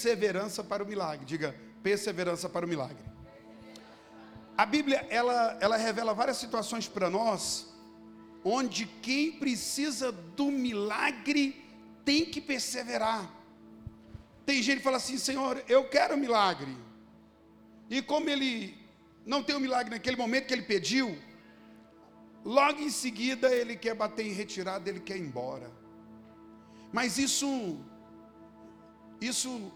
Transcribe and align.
perseverança 0.00 0.64
para 0.64 0.82
o 0.82 0.86
milagre. 0.86 1.26
Diga, 1.26 1.54
perseverança 1.82 2.48
para 2.48 2.64
o 2.64 2.68
milagre. 2.68 3.04
A 4.56 4.64
Bíblia, 4.64 5.06
ela, 5.10 5.58
ela 5.60 5.76
revela 5.76 6.14
várias 6.14 6.38
situações 6.38 6.88
para 6.88 7.10
nós, 7.10 7.66
onde 8.44 8.86
quem 9.02 9.32
precisa 9.32 10.10
do 10.10 10.46
milagre 10.46 11.62
tem 12.04 12.24
que 12.24 12.40
perseverar. 12.40 13.30
Tem 14.46 14.62
gente 14.62 14.78
que 14.78 14.84
fala 14.84 14.96
assim, 14.96 15.18
Senhor, 15.18 15.62
eu 15.68 15.88
quero 15.88 16.16
milagre. 16.16 16.74
E 17.88 18.00
como 18.02 18.28
ele 18.28 18.76
não 19.26 19.42
tem 19.42 19.54
o 19.54 19.60
milagre 19.60 19.90
naquele 19.90 20.16
momento 20.16 20.46
que 20.46 20.54
ele 20.54 20.62
pediu, 20.62 21.16
logo 22.44 22.80
em 22.80 22.90
seguida 22.90 23.54
ele 23.54 23.76
quer 23.76 23.94
bater 23.94 24.26
em 24.26 24.32
retirada, 24.32 24.88
ele 24.88 25.00
quer 25.00 25.16
ir 25.16 25.22
embora. 25.22 25.70
Mas 26.92 27.18
isso, 27.18 27.78
isso, 29.20 29.72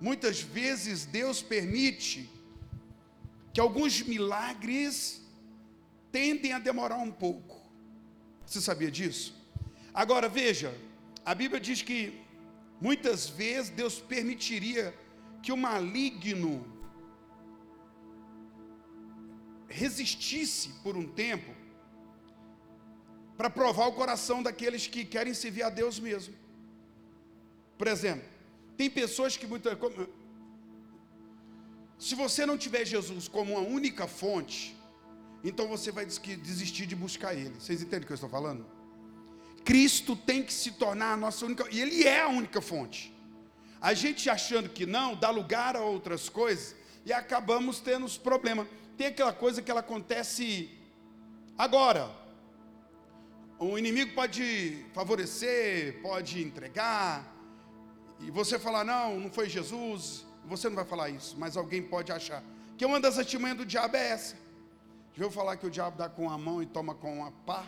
muitas 0.00 0.40
vezes 0.40 1.04
Deus 1.04 1.42
permite 1.42 2.28
que 3.52 3.60
alguns 3.60 4.02
milagres 4.02 5.20
tendem 6.12 6.52
a 6.52 6.58
demorar 6.58 6.98
um 6.98 7.10
pouco. 7.10 7.60
Você 8.46 8.60
sabia 8.60 8.90
disso? 8.90 9.34
Agora 9.92 10.28
veja, 10.28 10.74
a 11.24 11.34
Bíblia 11.34 11.60
diz 11.60 11.82
que 11.82 12.20
muitas 12.80 13.28
vezes 13.28 13.70
Deus 13.70 13.98
permitiria 13.98 14.94
que 15.42 15.52
o 15.52 15.56
maligno 15.56 16.64
resistisse 19.68 20.70
por 20.82 20.96
um 20.96 21.06
tempo 21.06 21.54
para 23.36 23.50
provar 23.50 23.86
o 23.86 23.92
coração 23.92 24.42
daqueles 24.42 24.86
que 24.86 25.04
querem 25.04 25.34
servir 25.34 25.62
a 25.62 25.70
Deus 25.70 26.00
mesmo. 26.00 26.34
Por 27.76 27.86
exemplo, 27.86 28.28
tem 28.78 28.88
pessoas 28.88 29.36
que 29.36 29.46
muitas 29.46 29.76
se 31.98 32.14
você 32.14 32.46
não 32.46 32.56
tiver 32.56 32.84
Jesus 32.86 33.26
como 33.26 33.54
uma 33.54 33.60
única 33.60 34.06
fonte, 34.06 34.76
então 35.42 35.66
você 35.66 35.90
vai 35.90 36.06
desistir 36.06 36.86
de 36.86 36.94
buscar 36.94 37.34
Ele. 37.34 37.54
Vocês 37.58 37.82
entendem 37.82 38.04
o 38.04 38.06
que 38.06 38.12
eu 38.12 38.14
estou 38.14 38.30
falando? 38.30 38.64
Cristo 39.64 40.14
tem 40.14 40.44
que 40.44 40.52
se 40.52 40.70
tornar 40.72 41.14
a 41.14 41.16
nossa 41.16 41.44
única, 41.44 41.66
e 41.72 41.80
Ele 41.80 42.04
é 42.04 42.20
a 42.22 42.28
única 42.28 42.60
fonte. 42.60 43.12
A 43.80 43.94
gente 43.94 44.30
achando 44.30 44.68
que 44.68 44.86
não, 44.86 45.16
dá 45.16 45.30
lugar 45.30 45.74
a 45.74 45.80
outras 45.80 46.28
coisas, 46.28 46.76
e 47.04 47.12
acabamos 47.12 47.80
tendo 47.80 48.06
os 48.06 48.16
problemas. 48.16 48.68
Tem 48.96 49.08
aquela 49.08 49.32
coisa 49.32 49.60
que 49.60 49.70
ela 49.72 49.80
acontece 49.80 50.70
agora. 51.56 52.08
O 53.58 53.76
inimigo 53.76 54.14
pode 54.14 54.86
favorecer, 54.94 56.00
pode 56.00 56.40
entregar, 56.40 57.37
e 58.20 58.30
você 58.30 58.58
falar, 58.58 58.84
não, 58.84 59.18
não 59.20 59.30
foi 59.30 59.48
Jesus, 59.48 60.26
você 60.44 60.68
não 60.68 60.76
vai 60.76 60.84
falar 60.84 61.10
isso, 61.10 61.36
mas 61.38 61.56
alguém 61.56 61.82
pode 61.82 62.10
achar. 62.10 62.42
Que 62.76 62.84
uma 62.84 63.00
das 63.00 63.18
artimanhas 63.18 63.58
do 63.58 63.66
diabo 63.66 63.96
é 63.96 64.10
essa. 64.10 64.36
Já 65.14 65.24
ouviu 65.24 65.30
falar 65.30 65.56
que 65.56 65.66
o 65.66 65.70
diabo 65.70 65.96
dá 65.96 66.08
com 66.08 66.30
a 66.30 66.38
mão 66.38 66.62
e 66.62 66.66
toma 66.66 66.94
com 66.94 67.24
a 67.24 67.30
pá? 67.30 67.66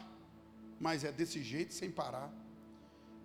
Mas 0.79 1.05
é 1.05 1.13
desse 1.13 1.43
jeito, 1.43 1.75
sem 1.75 1.91
parar. 1.91 2.33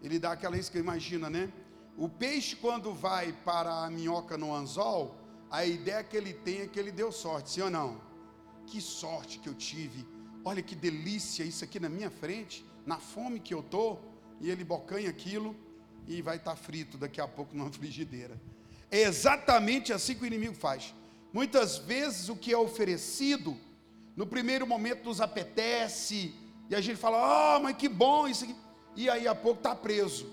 Ele 0.01 0.19
dá 0.19 0.31
aquela 0.31 0.57
isca, 0.57 0.77
imagina, 0.77 1.29
né? 1.29 1.51
O 1.97 2.09
peixe, 2.09 2.55
quando 2.55 2.93
vai 2.93 3.31
para 3.31 3.85
a 3.85 3.89
minhoca 3.89 4.37
no 4.37 4.53
anzol, 4.53 5.15
a 5.49 5.65
ideia 5.65 6.03
que 6.03 6.17
ele 6.17 6.33
tem 6.33 6.61
é 6.61 6.67
que 6.67 6.79
ele 6.79 6.91
deu 6.91 7.11
sorte, 7.11 7.51
sim 7.51 7.61
ou 7.61 7.69
não? 7.69 8.01
Que 8.67 8.81
sorte 8.81 9.39
que 9.39 9.47
eu 9.47 9.53
tive. 9.53 10.05
Olha 10.43 10.61
que 10.61 10.75
delícia 10.75 11.43
isso 11.43 11.63
aqui 11.63 11.79
na 11.79 11.87
minha 11.87 12.11
frente, 12.11 12.65
na 12.85 12.97
fome 12.97 13.39
que 13.39 13.53
eu 13.53 13.61
estou. 13.61 14.01
E 14.41 14.49
ele 14.51 14.63
bocanha 14.63 15.09
aquilo 15.09 15.55
e 16.08 16.22
vai 16.22 16.38
estar 16.38 16.52
tá 16.52 16.58
frito 16.58 16.98
daqui 16.98 17.20
a 17.20 17.27
pouco 17.27 17.55
numa 17.58 17.71
frigideira. 17.71 18.39
É 18.92 19.02
exatamente 19.02 19.92
assim 19.92 20.16
que 20.16 20.23
o 20.23 20.27
inimigo 20.27 20.55
faz. 20.55 20.93
Muitas 21.33 21.77
vezes 21.77 22.30
o 22.30 22.36
que 22.36 22.54
é 22.54 22.58
oferecido, 22.58 23.58
no 24.15 24.26
primeiro 24.26 24.65
momento 24.65 25.05
nos 25.05 25.20
apetece, 25.20 26.33
e 26.70 26.76
a 26.76 26.82
gente 26.82 26.98
fala, 26.98 27.58
oh, 27.58 27.60
mas 27.60 27.76
que 27.76 27.89
bom 27.89 28.27
isso 28.27 28.45
aqui. 28.45 28.55
E 28.95 29.10
aí 29.10 29.27
a 29.27 29.36
pouco 29.36 29.60
está 29.60 29.76
preso. 29.76 30.27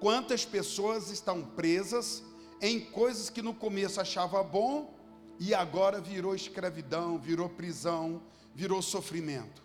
Quantas 0.00 0.44
pessoas 0.44 1.10
estão 1.10 1.42
presas 1.42 2.22
em 2.60 2.80
coisas 2.80 3.30
que 3.30 3.40
no 3.40 3.54
começo 3.54 4.00
achava 4.00 4.42
bom 4.42 4.94
e 5.38 5.54
agora 5.54 6.00
virou 6.00 6.34
escravidão, 6.34 7.18
virou 7.18 7.48
prisão, 7.48 8.20
virou 8.54 8.82
sofrimento. 8.82 9.62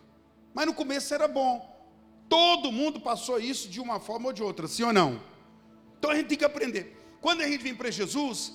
Mas 0.54 0.66
no 0.66 0.74
começo 0.74 1.12
era 1.12 1.26
bom. 1.26 1.72
Todo 2.28 2.70
mundo 2.70 3.00
passou 3.00 3.38
isso 3.38 3.68
de 3.68 3.80
uma 3.80 3.98
forma 3.98 4.28
ou 4.28 4.32
de 4.32 4.42
outra, 4.42 4.68
sim 4.68 4.84
ou 4.84 4.92
não? 4.92 5.20
Então 6.04 6.12
a 6.12 6.16
gente 6.18 6.26
tem 6.26 6.36
que 6.36 6.44
aprender. 6.44 6.94
Quando 7.18 7.40
a 7.40 7.48
gente 7.48 7.62
vem 7.62 7.74
para 7.74 7.90
Jesus, 7.90 8.52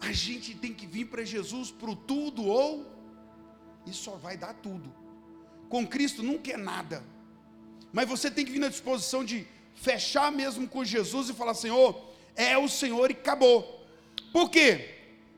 a 0.00 0.10
gente 0.10 0.56
tem 0.56 0.74
que 0.74 0.88
vir 0.88 1.04
para 1.04 1.24
Jesus 1.24 1.70
para 1.70 1.88
o 1.88 1.94
tudo 1.94 2.44
ou 2.44 2.84
e 3.86 3.92
só 3.92 4.16
vai 4.16 4.36
dar 4.36 4.54
tudo. 4.54 4.92
Com 5.68 5.86
Cristo 5.86 6.20
nunca 6.20 6.50
é 6.50 6.56
nada. 6.56 7.04
Mas 7.92 8.08
você 8.08 8.28
tem 8.28 8.44
que 8.44 8.50
vir 8.50 8.58
na 8.58 8.66
disposição 8.66 9.24
de 9.24 9.46
fechar 9.72 10.32
mesmo 10.32 10.66
com 10.66 10.84
Jesus 10.84 11.28
e 11.28 11.32
falar: 11.32 11.54
Senhor, 11.54 12.12
é 12.34 12.58
o 12.58 12.68
Senhor 12.68 13.08
e 13.08 13.14
acabou. 13.14 13.86
Por 14.32 14.50
quê? 14.50 14.92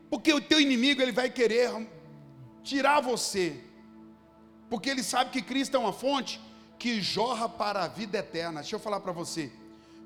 Porque 0.09 0.33
o 0.33 0.41
teu 0.41 0.59
inimigo 0.59 1.03
ele 1.03 1.11
vai 1.11 1.29
querer 1.29 1.69
tirar 2.63 2.99
você. 2.99 3.61
Porque 4.71 4.89
ele 4.89 5.03
sabe 5.03 5.29
que 5.29 5.43
Cristo 5.43 5.77
é 5.77 5.79
uma 5.79 5.93
fonte 5.93 6.41
que 6.79 6.99
jorra 6.99 7.47
para 7.47 7.83
a 7.83 7.87
vida 7.87 8.17
eterna. 8.17 8.61
Deixa 8.61 8.75
eu 8.75 8.79
falar 8.79 9.01
para 9.01 9.11
você. 9.11 9.51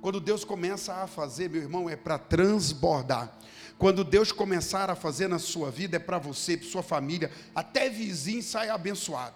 Quando 0.02 0.20
Deus 0.20 0.44
começa 0.44 0.94
a 0.94 1.08
fazer, 1.08 1.50
meu 1.50 1.62
irmão, 1.62 1.90
é 1.90 1.96
para 1.96 2.18
transbordar. 2.18 3.38
Quando 3.78 4.04
Deus 4.04 4.32
começar 4.32 4.90
a 4.90 4.96
fazer 4.96 5.28
na 5.28 5.40
sua 5.40 5.70
vida, 5.70 5.98
é 5.98 6.00
para 6.00 6.18
você, 6.18 6.58
para 6.58 6.68
sua 6.68 6.84
família, 6.84 7.32
até 7.54 7.90
vizinho 7.90 8.42
sai 8.42 8.70
abençoado. 8.70 9.36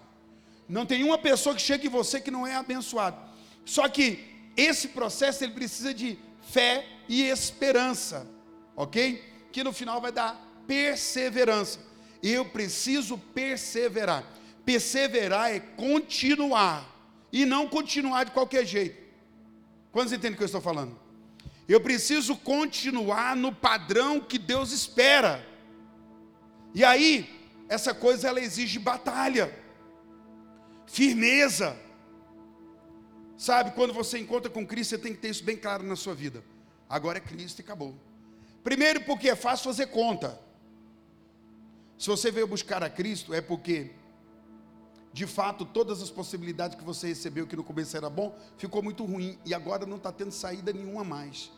Não 0.68 0.86
tem 0.86 1.04
uma 1.04 1.18
pessoa 1.18 1.54
que 1.54 1.62
chegue 1.62 1.86
em 1.86 1.90
você 1.90 2.20
que 2.20 2.30
não 2.30 2.46
é 2.46 2.56
abençoado. 2.56 3.16
Só 3.64 3.88
que 3.88 4.24
esse 4.56 4.88
processo 4.88 5.44
ele 5.44 5.52
precisa 5.52 5.94
de 5.94 6.18
fé 6.50 6.86
e 7.08 7.22
esperança, 7.22 8.26
ok? 8.76 9.22
Que 9.52 9.62
no 9.62 9.72
final 9.72 10.00
vai 10.00 10.10
dar 10.10 10.40
perseverança. 10.66 11.78
Eu 12.22 12.44
preciso 12.44 13.18
perseverar. 13.18 14.24
Perseverar 14.64 15.52
é 15.52 15.60
continuar 15.60 16.88
e 17.32 17.44
não 17.44 17.68
continuar 17.68 18.24
de 18.24 18.30
qualquer 18.30 18.64
jeito. 18.64 19.02
Quantos 19.92 20.12
entendem 20.12 20.32
o 20.32 20.36
que 20.36 20.42
eu 20.42 20.46
estou 20.46 20.60
falando? 20.60 20.98
Eu 21.68 21.80
preciso 21.80 22.34
continuar 22.34 23.36
no 23.36 23.54
padrão 23.54 24.18
que 24.18 24.38
Deus 24.38 24.72
espera. 24.72 25.46
E 26.74 26.82
aí, 26.82 27.28
essa 27.68 27.94
coisa 27.94 28.28
ela 28.28 28.40
exige 28.40 28.78
batalha, 28.78 29.54
firmeza. 30.86 31.78
Sabe, 33.36 33.72
quando 33.72 33.92
você 33.92 34.18
encontra 34.18 34.50
com 34.50 34.66
Cristo, 34.66 34.90
você 34.90 34.98
tem 34.98 35.12
que 35.12 35.20
ter 35.20 35.28
isso 35.28 35.44
bem 35.44 35.56
claro 35.56 35.84
na 35.84 35.96
sua 35.96 36.14
vida. 36.14 36.42
Agora 36.88 37.18
é 37.18 37.20
Cristo 37.20 37.58
e 37.58 37.62
acabou. 37.62 37.94
Primeiro, 38.64 39.02
porque 39.02 39.28
é 39.28 39.36
fácil 39.36 39.64
fazer 39.64 39.86
conta. 39.86 40.40
Se 41.98 42.08
você 42.08 42.30
veio 42.30 42.46
buscar 42.46 42.82
a 42.82 42.90
Cristo, 42.90 43.34
é 43.34 43.40
porque 43.40 43.90
de 45.12 45.26
fato, 45.26 45.64
todas 45.64 46.00
as 46.00 46.10
possibilidades 46.10 46.76
que 46.76 46.84
você 46.84 47.08
recebeu, 47.08 47.46
que 47.46 47.54
no 47.54 47.62
começo 47.62 47.94
era 47.96 48.08
bom, 48.08 48.36
ficou 48.56 48.82
muito 48.82 49.04
ruim 49.04 49.38
e 49.44 49.52
agora 49.52 49.84
não 49.84 49.98
está 49.98 50.10
tendo 50.10 50.30
saída 50.30 50.72
nenhuma 50.72 51.04
mais. 51.04 51.50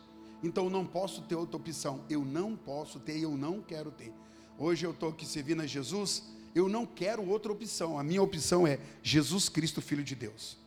Então 0.43 0.65
eu 0.65 0.69
não 0.69 0.85
posso 0.85 1.21
ter 1.21 1.35
outra 1.35 1.55
opção. 1.55 2.03
Eu 2.09 2.25
não 2.25 2.55
posso 2.55 2.99
ter, 2.99 3.17
eu 3.17 3.31
não 3.31 3.61
quero 3.61 3.91
ter. 3.91 4.11
Hoje 4.57 4.85
eu 4.85 4.91
estou 4.91 5.09
aqui 5.09 5.25
servindo 5.25 5.61
a 5.61 5.65
Jesus, 5.65 6.23
eu 6.53 6.67
não 6.67 6.85
quero 6.85 7.25
outra 7.27 7.51
opção. 7.51 7.97
A 7.97 8.03
minha 8.03 8.21
opção 8.21 8.67
é 8.67 8.79
Jesus 9.01 9.47
Cristo, 9.47 9.81
Filho 9.81 10.03
de 10.03 10.15
Deus. 10.15 10.57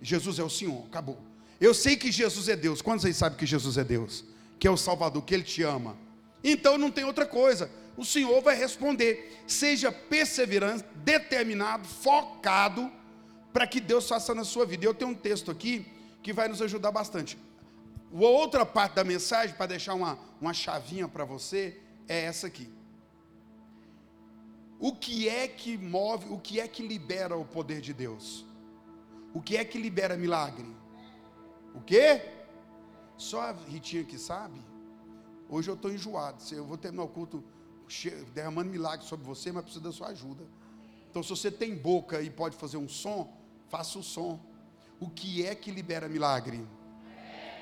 Jesus 0.00 0.38
é 0.38 0.42
o 0.42 0.50
Senhor, 0.50 0.84
acabou. 0.86 1.18
Eu 1.60 1.74
sei 1.74 1.96
que 1.96 2.10
Jesus 2.10 2.48
é 2.48 2.56
Deus. 2.56 2.80
Quantos 2.80 3.04
aí 3.04 3.12
sabem 3.12 3.38
que 3.38 3.46
Jesus 3.46 3.76
é 3.76 3.84
Deus? 3.84 4.24
Que 4.58 4.66
é 4.66 4.70
o 4.70 4.76
Salvador, 4.76 5.22
que 5.22 5.34
Ele 5.34 5.44
te 5.44 5.62
ama. 5.62 5.96
Então 6.42 6.76
não 6.78 6.90
tem 6.90 7.04
outra 7.04 7.26
coisa 7.26 7.70
o 7.96 8.04
Senhor 8.04 8.40
vai 8.42 8.56
responder. 8.56 9.42
Seja 9.46 9.92
perseverante, 9.92 10.84
determinado, 10.96 11.86
focado, 11.86 12.90
para 13.52 13.66
que 13.66 13.80
Deus 13.80 14.08
faça 14.08 14.34
na 14.34 14.44
sua 14.44 14.64
vida. 14.64 14.86
Eu 14.86 14.94
tenho 14.94 15.10
um 15.10 15.14
texto 15.14 15.50
aqui 15.50 15.86
que 16.22 16.32
vai 16.32 16.48
nos 16.48 16.62
ajudar 16.62 16.90
bastante. 16.90 17.38
A 18.14 18.18
outra 18.18 18.64
parte 18.64 18.94
da 18.94 19.04
mensagem, 19.04 19.54
para 19.56 19.66
deixar 19.66 19.94
uma, 19.94 20.18
uma 20.40 20.54
chavinha 20.54 21.08
para 21.08 21.24
você, 21.24 21.78
é 22.08 22.24
essa 22.24 22.46
aqui. 22.46 22.68
O 24.78 24.94
que 24.94 25.28
é 25.28 25.46
que 25.46 25.78
move, 25.78 26.26
o 26.30 26.38
que 26.38 26.60
é 26.60 26.66
que 26.66 26.86
libera 26.86 27.36
o 27.36 27.44
poder 27.44 27.80
de 27.80 27.92
Deus? 27.92 28.44
O 29.32 29.40
que 29.40 29.56
é 29.56 29.64
que 29.64 29.78
libera 29.78 30.16
milagre? 30.16 30.66
O 31.74 31.80
quê? 31.80 32.20
Só 33.16 33.40
a 33.42 33.52
Ritinha 33.52 34.04
que 34.04 34.18
sabe? 34.18 34.60
Hoje 35.48 35.70
eu 35.70 35.74
estou 35.74 35.92
enjoado. 35.92 36.42
Eu 36.50 36.64
vou 36.64 36.76
terminar 36.76 37.04
o 37.04 37.08
culto 37.08 37.44
derramando 38.34 38.70
milagres 38.70 39.08
sobre 39.08 39.26
você, 39.26 39.52
mas 39.52 39.64
precisa 39.64 39.84
da 39.84 39.92
sua 39.92 40.08
ajuda. 40.08 40.44
Então, 41.10 41.22
se 41.22 41.30
você 41.30 41.50
tem 41.50 41.74
boca 41.74 42.22
e 42.22 42.30
pode 42.30 42.56
fazer 42.56 42.76
um 42.76 42.88
som, 42.88 43.32
faça 43.68 43.98
o 43.98 44.02
som. 44.02 44.40
O 44.98 45.10
que 45.10 45.44
é 45.44 45.54
que 45.54 45.70
libera 45.70 46.08
milagre? 46.08 46.66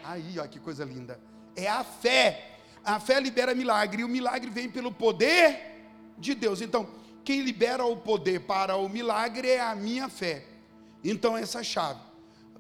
Aí, 0.05 0.39
olha 0.39 0.49
que 0.49 0.61
coisa 0.61 0.85
linda. 0.85 1.21
É 1.57 1.69
a 1.69 1.83
fé. 1.83 2.59
a 2.85 2.99
fé 2.99 3.21
libera 3.21 3.55
milagre, 3.55 4.03
e 4.03 4.05
o 4.05 4.09
milagre 4.09 4.51
vem 4.51 4.71
pelo 4.71 4.93
poder 4.93 5.85
de 6.17 6.35
Deus. 6.35 6.61
Então, 6.61 6.89
quem 7.25 7.43
libera 7.43 7.85
o 7.85 7.97
poder 7.97 8.41
para 8.41 8.77
o 8.77 8.89
milagre 8.89 9.49
é 9.49 9.61
a 9.61 9.75
minha 9.75 10.09
fé. 10.09 10.45
Então, 11.03 11.37
essa 11.37 11.61
é 11.61 11.65
chave. 11.65 12.01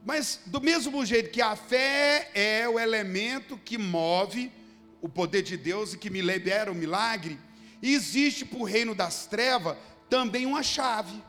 Mas, 0.05 0.40
do 0.46 0.61
mesmo 0.61 1.05
jeito 1.05 1.31
que 1.31 1.43
a 1.43 1.55
fé 1.55 2.31
é 2.34 2.69
o 2.69 2.78
elemento 2.78 3.58
que 3.58 3.76
move 3.78 4.52
o 5.00 5.08
poder 5.08 5.43
de 5.43 5.56
Deus 5.56 5.93
e 5.93 5.99
que 5.99 6.11
me 6.11 6.20
libera 6.20 6.70
o 6.70 6.75
milagre, 6.75 7.38
existe 7.82 8.44
para 8.44 8.58
o 8.58 8.64
reino 8.64 8.94
das 8.94 9.26
trevas 9.26 9.76
também 10.08 10.46
uma 10.46 10.62
chave. 10.62 11.22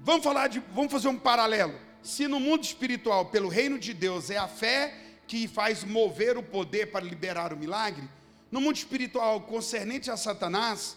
Vamos 0.00 0.22
falar 0.22 0.48
de, 0.48 0.60
vamos 0.72 0.92
fazer 0.92 1.08
um 1.08 1.18
paralelo. 1.18 1.74
Se 2.02 2.28
no 2.28 2.38
mundo 2.38 2.62
espiritual, 2.62 3.26
pelo 3.26 3.48
reino 3.48 3.78
de 3.78 3.94
Deus, 3.94 4.28
é 4.28 4.36
a 4.36 4.46
fé 4.46 4.94
que 5.26 5.48
faz 5.48 5.84
mover 5.84 6.36
o 6.36 6.42
poder 6.42 6.90
para 6.90 7.04
liberar 7.04 7.52
o 7.52 7.56
milagre, 7.56 8.06
no 8.50 8.60
mundo 8.60 8.76
espiritual 8.76 9.40
concernente 9.40 10.10
a 10.10 10.16
Satanás, 10.16 10.96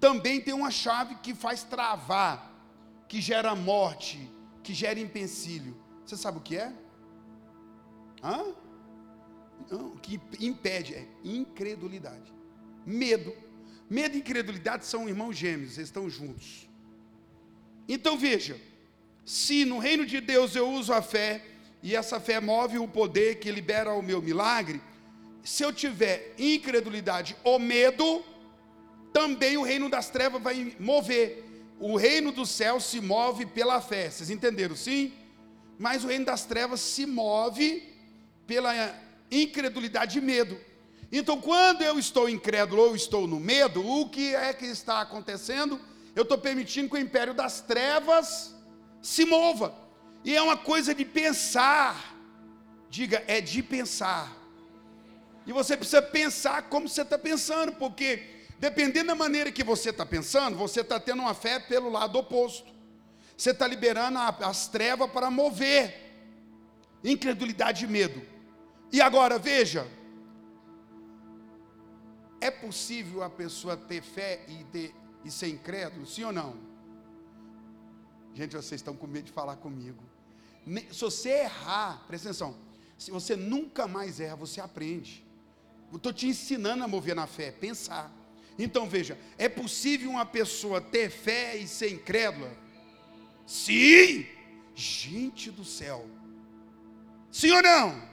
também 0.00 0.40
tem 0.40 0.54
uma 0.54 0.70
chave 0.70 1.16
que 1.16 1.34
faz 1.34 1.62
travar, 1.62 2.52
que 3.06 3.20
gera 3.20 3.54
morte, 3.54 4.30
que 4.62 4.72
gera 4.74 4.98
empecilho. 4.98 5.76
Você 6.04 6.16
sabe 6.16 6.38
o 6.38 6.40
que 6.40 6.56
é? 6.56 6.72
Hã? 8.22 8.54
Não, 9.70 9.96
que 9.96 10.20
impede 10.40 10.94
é 10.94 11.06
incredulidade. 11.22 12.34
Medo. 12.86 13.34
Medo 13.90 14.16
e 14.16 14.20
incredulidade 14.20 14.86
são 14.86 15.08
irmãos 15.08 15.36
gêmeos, 15.36 15.76
eles 15.76 15.88
estão 15.88 16.08
juntos. 16.08 16.68
Então 17.88 18.16
veja, 18.16 18.56
se 19.24 19.64
no 19.64 19.78
reino 19.78 20.06
de 20.06 20.20
Deus 20.20 20.54
eu 20.54 20.70
uso 20.70 20.92
a 20.92 21.02
fé, 21.02 21.44
e 21.82 21.94
essa 21.94 22.18
fé 22.18 22.40
move 22.40 22.78
o 22.78 22.88
poder 22.88 23.36
que 23.36 23.50
libera 23.50 23.92
o 23.92 24.02
meu 24.02 24.22
milagre, 24.22 24.80
se 25.42 25.62
eu 25.62 25.72
tiver 25.72 26.34
incredulidade 26.38 27.36
ou 27.44 27.58
medo, 27.58 28.24
também 29.12 29.56
o 29.56 29.62
reino 29.62 29.88
das 29.88 30.10
trevas 30.10 30.42
vai 30.42 30.74
mover. 30.78 31.44
O 31.78 31.96
reino 31.96 32.32
do 32.32 32.44
céu 32.44 32.80
se 32.80 33.00
move 33.00 33.46
pela 33.46 33.80
fé. 33.80 34.10
Vocês 34.10 34.30
entenderam, 34.30 34.74
sim? 34.74 35.12
Mas 35.78 36.04
o 36.04 36.08
reino 36.08 36.24
das 36.24 36.44
trevas 36.44 36.80
se 36.80 37.06
move 37.06 37.82
pela 38.46 38.72
incredulidade 39.30 40.18
e 40.18 40.20
medo. 40.20 40.58
Então, 41.10 41.40
quando 41.40 41.82
eu 41.82 41.98
estou 41.98 42.28
incrédulo 42.28 42.82
ou 42.82 42.96
estou 42.96 43.26
no 43.26 43.38
medo, 43.38 43.86
o 43.86 44.08
que 44.08 44.34
é 44.34 44.52
que 44.52 44.66
está 44.66 45.00
acontecendo? 45.00 45.80
Eu 46.14 46.22
estou 46.22 46.38
permitindo 46.38 46.88
que 46.88 46.96
o 46.96 47.00
império 47.00 47.34
das 47.34 47.60
trevas 47.60 48.54
se 49.00 49.24
mova. 49.24 49.74
E 50.24 50.34
é 50.34 50.42
uma 50.42 50.56
coisa 50.56 50.94
de 50.94 51.04
pensar. 51.04 52.16
Diga, 52.90 53.22
é 53.26 53.40
de 53.40 53.62
pensar. 53.62 54.36
E 55.46 55.52
você 55.52 55.76
precisa 55.76 56.02
pensar 56.02 56.62
como 56.62 56.88
você 56.88 57.02
está 57.02 57.16
pensando, 57.16 57.72
porque 57.72 58.22
dependendo 58.58 59.08
da 59.08 59.14
maneira 59.14 59.52
que 59.52 59.62
você 59.62 59.90
está 59.90 60.04
pensando, 60.04 60.56
você 60.56 60.80
está 60.80 60.98
tendo 60.98 61.22
uma 61.22 61.34
fé 61.34 61.60
pelo 61.60 61.88
lado 61.88 62.18
oposto. 62.18 62.74
Você 63.36 63.50
está 63.50 63.66
liberando 63.66 64.18
as 64.18 64.66
trevas 64.66 65.10
para 65.10 65.30
mover 65.30 66.06
incredulidade 67.04 67.84
e 67.84 67.88
medo. 67.88 68.20
E 68.90 69.00
agora, 69.00 69.38
veja, 69.38 69.86
é 72.46 72.50
possível 72.50 73.22
a 73.22 73.30
pessoa 73.30 73.76
ter 73.76 74.00
fé 74.00 74.44
e, 74.46 74.64
ter, 74.64 74.94
e 75.24 75.30
ser 75.30 75.48
incrédulo, 75.48 76.06
sim 76.06 76.22
ou 76.22 76.32
não? 76.32 76.56
Gente, 78.34 78.54
vocês 78.54 78.80
estão 78.80 78.94
com 78.94 79.06
medo 79.06 79.24
de 79.24 79.32
falar 79.32 79.56
comigo. 79.56 80.02
Se 80.92 81.00
você 81.00 81.30
errar, 81.30 82.04
presta 82.06 82.28
atenção, 82.28 82.56
se 82.96 83.10
você 83.10 83.34
nunca 83.34 83.88
mais 83.88 84.20
erra, 84.20 84.36
você 84.36 84.60
aprende. 84.60 85.24
Estou 85.92 86.12
te 86.12 86.26
ensinando 86.26 86.84
a 86.84 86.88
mover 86.88 87.16
na 87.16 87.26
fé, 87.26 87.50
pensar. 87.50 88.12
Então 88.58 88.88
veja, 88.88 89.18
é 89.36 89.48
possível 89.48 90.10
uma 90.10 90.26
pessoa 90.26 90.80
ter 90.80 91.10
fé 91.10 91.56
e 91.56 91.66
ser 91.66 91.92
incrédula? 91.92 92.50
Sim! 93.46 94.26
Gente 94.74 95.50
do 95.50 95.64
céu! 95.64 96.08
Sim 97.32 97.50
ou 97.50 97.62
não? 97.62 98.08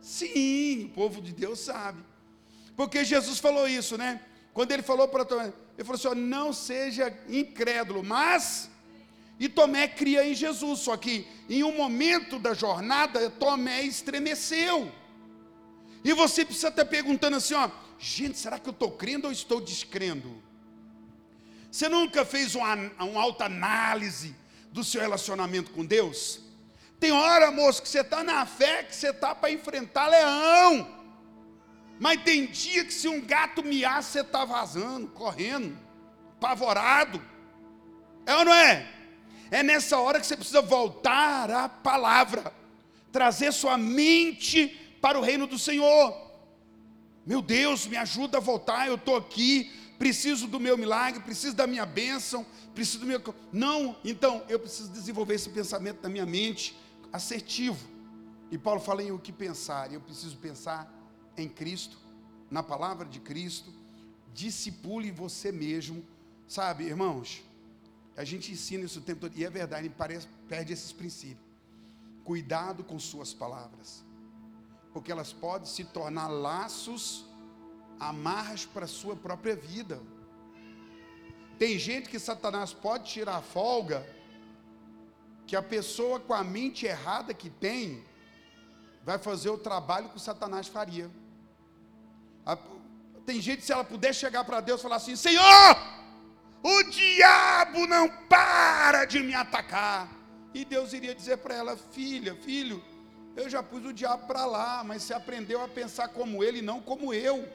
Sim, 0.00 0.86
o 0.86 0.88
povo 0.90 1.20
de 1.20 1.32
Deus 1.32 1.60
sabe. 1.60 2.02
Porque 2.76 3.04
Jesus 3.04 3.38
falou 3.38 3.66
isso, 3.66 3.96
né? 3.96 4.20
Quando 4.52 4.72
ele 4.72 4.82
falou 4.82 5.08
para 5.08 5.24
Tomé, 5.24 5.52
ele 5.76 5.84
falou 5.84 5.94
assim: 5.94 6.08
ó, 6.08 6.14
não 6.14 6.52
seja 6.52 7.12
incrédulo, 7.28 8.04
mas. 8.04 8.70
E 9.38 9.48
Tomé 9.48 9.86
cria 9.86 10.26
em 10.26 10.34
Jesus, 10.34 10.80
só 10.80 10.96
que 10.96 11.26
em 11.48 11.62
um 11.62 11.76
momento 11.76 12.38
da 12.38 12.54
jornada, 12.54 13.28
Tomé 13.30 13.82
estremeceu. 13.82 14.90
E 16.02 16.12
você 16.12 16.44
precisa 16.44 16.68
estar 16.68 16.84
perguntando 16.84 17.36
assim: 17.36 17.54
ó, 17.54 17.70
gente, 17.98 18.38
será 18.38 18.58
que 18.58 18.68
eu 18.68 18.72
estou 18.72 18.92
crendo 18.92 19.26
ou 19.26 19.32
estou 19.32 19.60
descrendo? 19.60 20.42
Você 21.70 21.88
nunca 21.88 22.24
fez 22.24 22.54
uma, 22.54 22.74
uma 23.00 23.20
alta 23.20 23.44
análise 23.44 24.34
do 24.72 24.82
seu 24.82 25.00
relacionamento 25.00 25.70
com 25.70 25.84
Deus? 25.84 26.40
Tem 26.98 27.12
hora, 27.12 27.50
moço, 27.50 27.82
que 27.82 27.88
você 27.88 28.00
está 28.00 28.24
na 28.24 28.46
fé, 28.46 28.84
que 28.84 28.94
você 28.94 29.10
está 29.10 29.34
para 29.34 29.50
enfrentar 29.50 30.06
leão. 30.06 30.95
Mas 31.98 32.22
tem 32.22 32.46
dia 32.46 32.84
que 32.84 32.92
se 32.92 33.08
um 33.08 33.20
gato 33.20 33.62
miar, 33.64 34.02
você 34.02 34.20
está 34.20 34.44
vazando, 34.44 35.08
correndo, 35.08 35.76
apavorado. 36.36 37.22
É 38.26 38.34
ou 38.34 38.44
não 38.44 38.52
é? 38.52 38.92
É 39.50 39.62
nessa 39.62 39.98
hora 39.98 40.20
que 40.20 40.26
você 40.26 40.36
precisa 40.36 40.60
voltar 40.60 41.50
à 41.50 41.68
palavra, 41.68 42.52
trazer 43.12 43.52
sua 43.52 43.78
mente 43.78 44.68
para 45.00 45.18
o 45.18 45.22
reino 45.22 45.46
do 45.46 45.58
Senhor. 45.58 46.14
Meu 47.24 47.40
Deus, 47.40 47.86
me 47.86 47.96
ajuda 47.96 48.38
a 48.38 48.40
voltar, 48.40 48.86
eu 48.86 48.96
estou 48.96 49.16
aqui, 49.16 49.72
preciso 49.98 50.46
do 50.46 50.60
meu 50.60 50.76
milagre, 50.76 51.20
preciso 51.20 51.54
da 51.54 51.66
minha 51.66 51.86
bênção, 51.86 52.44
preciso 52.74 53.00
do 53.00 53.06
meu. 53.06 53.22
Não, 53.52 53.96
então 54.04 54.44
eu 54.48 54.58
preciso 54.58 54.90
desenvolver 54.90 55.34
esse 55.34 55.48
pensamento 55.48 56.02
na 56.02 56.08
minha 56.08 56.26
mente 56.26 56.76
assertivo. 57.12 57.88
E 58.50 58.58
Paulo 58.58 58.80
fala 58.80 59.02
em 59.02 59.10
o 59.10 59.18
que 59.18 59.32
pensar, 59.32 59.92
eu 59.92 60.00
preciso 60.00 60.36
pensar 60.36 60.92
em 61.36 61.48
Cristo, 61.48 61.98
na 62.50 62.62
palavra 62.62 63.06
de 63.06 63.20
Cristo, 63.20 63.72
discipule 64.32 65.10
você 65.10 65.50
mesmo, 65.50 66.04
sabe, 66.46 66.84
irmãos? 66.84 67.42
A 68.16 68.24
gente 68.24 68.52
ensina 68.52 68.84
isso 68.84 68.98
o 68.98 69.02
tempo 69.02 69.20
todo, 69.22 69.36
e 69.36 69.44
é 69.44 69.50
verdade, 69.50 69.88
parece, 69.88 70.26
perde 70.48 70.72
esses 70.72 70.92
princípios. 70.92 71.46
Cuidado 72.24 72.82
com 72.82 72.98
suas 72.98 73.32
palavras, 73.32 74.04
porque 74.92 75.12
elas 75.12 75.32
podem 75.32 75.68
se 75.68 75.84
tornar 75.84 76.28
laços, 76.28 77.26
amarras 78.00 78.64
para 78.66 78.84
a 78.84 78.88
sua 78.88 79.14
própria 79.14 79.54
vida. 79.54 80.00
Tem 81.58 81.78
gente 81.78 82.08
que 82.08 82.18
Satanás 82.18 82.72
pode 82.72 83.10
tirar 83.10 83.40
folga 83.42 84.06
que 85.46 85.54
a 85.54 85.62
pessoa 85.62 86.18
com 86.18 86.34
a 86.34 86.42
mente 86.42 86.86
errada 86.86 87.32
que 87.32 87.48
tem 87.48 88.04
vai 89.04 89.18
fazer 89.18 89.50
o 89.50 89.56
trabalho 89.56 90.08
que 90.08 90.16
o 90.16 90.20
Satanás 90.20 90.66
faria. 90.66 91.08
Tem 93.26 93.40
gente, 93.40 93.64
se 93.64 93.72
ela 93.72 93.82
puder 93.82 94.14
chegar 94.14 94.44
para 94.44 94.60
Deus 94.60 94.78
e 94.78 94.82
falar 94.84 94.96
assim: 94.96 95.16
Senhor, 95.16 95.76
o 96.62 96.82
diabo 96.84 97.86
não 97.88 98.08
para 98.28 99.04
de 99.04 99.18
me 99.18 99.34
atacar. 99.34 100.08
E 100.54 100.64
Deus 100.64 100.92
iria 100.92 101.12
dizer 101.12 101.38
para 101.38 101.56
ela: 101.56 101.76
Filha, 101.76 102.36
filho, 102.36 102.82
eu 103.34 103.50
já 103.50 103.62
pus 103.62 103.84
o 103.84 103.92
diabo 103.92 104.28
para 104.28 104.46
lá, 104.46 104.84
mas 104.84 105.02
você 105.02 105.12
aprendeu 105.12 105.60
a 105.60 105.68
pensar 105.68 106.08
como 106.08 106.44
ele, 106.44 106.62
não 106.62 106.80
como 106.80 107.12
eu. 107.12 107.48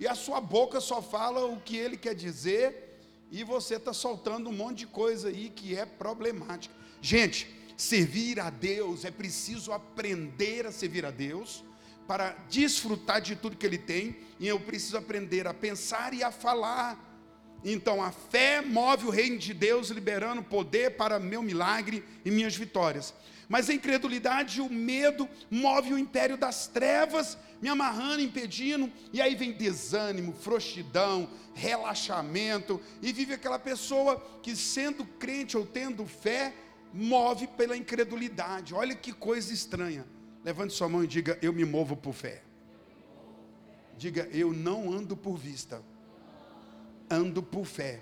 E 0.00 0.08
a 0.08 0.14
sua 0.14 0.40
boca 0.40 0.80
só 0.80 1.00
fala 1.00 1.46
o 1.46 1.60
que 1.60 1.76
ele 1.76 1.96
quer 1.96 2.14
dizer, 2.14 3.00
e 3.30 3.44
você 3.44 3.76
está 3.76 3.92
soltando 3.92 4.50
um 4.50 4.52
monte 4.52 4.78
de 4.78 4.86
coisa 4.88 5.28
aí 5.28 5.48
que 5.48 5.76
é 5.76 5.86
problemática. 5.86 6.74
Gente, 7.00 7.48
servir 7.76 8.40
a 8.40 8.50
Deus 8.50 9.04
é 9.04 9.10
preciso 9.10 9.72
aprender 9.72 10.66
a 10.66 10.72
servir 10.72 11.06
a 11.06 11.10
Deus 11.10 11.64
para 12.06 12.36
desfrutar 12.48 13.20
de 13.20 13.36
tudo 13.36 13.56
que 13.56 13.66
Ele 13.66 13.78
tem, 13.78 14.16
e 14.38 14.46
eu 14.46 14.60
preciso 14.60 14.96
aprender 14.96 15.46
a 15.46 15.54
pensar 15.54 16.14
e 16.14 16.22
a 16.22 16.30
falar. 16.30 17.04
Então 17.64 18.02
a 18.02 18.12
fé 18.12 18.60
move 18.60 19.06
o 19.06 19.10
reino 19.10 19.38
de 19.38 19.52
Deus, 19.52 19.88
liberando 19.88 20.42
poder 20.42 20.96
para 20.96 21.18
meu 21.18 21.42
milagre 21.42 22.04
e 22.24 22.30
minhas 22.30 22.54
vitórias. 22.54 23.12
Mas 23.48 23.70
a 23.70 23.74
incredulidade 23.74 24.58
e 24.58 24.60
o 24.60 24.70
medo 24.70 25.28
move 25.50 25.92
o 25.92 25.98
império 25.98 26.36
das 26.36 26.66
trevas, 26.66 27.38
me 27.60 27.68
amarrando, 27.68 28.20
impedindo, 28.20 28.92
e 29.12 29.20
aí 29.20 29.34
vem 29.34 29.52
desânimo, 29.52 30.32
frouxidão, 30.32 31.28
relaxamento, 31.54 32.80
e 33.00 33.12
vive 33.12 33.34
aquela 33.34 33.58
pessoa 33.58 34.20
que, 34.42 34.54
sendo 34.54 35.04
crente 35.04 35.56
ou 35.56 35.64
tendo 35.64 36.04
fé, 36.06 36.52
move 36.92 37.46
pela 37.48 37.76
incredulidade. 37.76 38.74
Olha 38.74 38.94
que 38.94 39.12
coisa 39.12 39.52
estranha. 39.52 40.04
Levante 40.46 40.74
sua 40.74 40.88
mão 40.88 41.02
e 41.02 41.08
diga: 41.08 41.36
Eu 41.42 41.52
me 41.52 41.64
movo 41.64 41.96
por 41.96 42.14
fé. 42.14 42.40
Diga: 43.98 44.28
Eu 44.30 44.52
não 44.52 44.92
ando 44.92 45.16
por 45.16 45.36
vista, 45.36 45.82
ando 47.10 47.42
por 47.42 47.64
fé. 47.64 48.00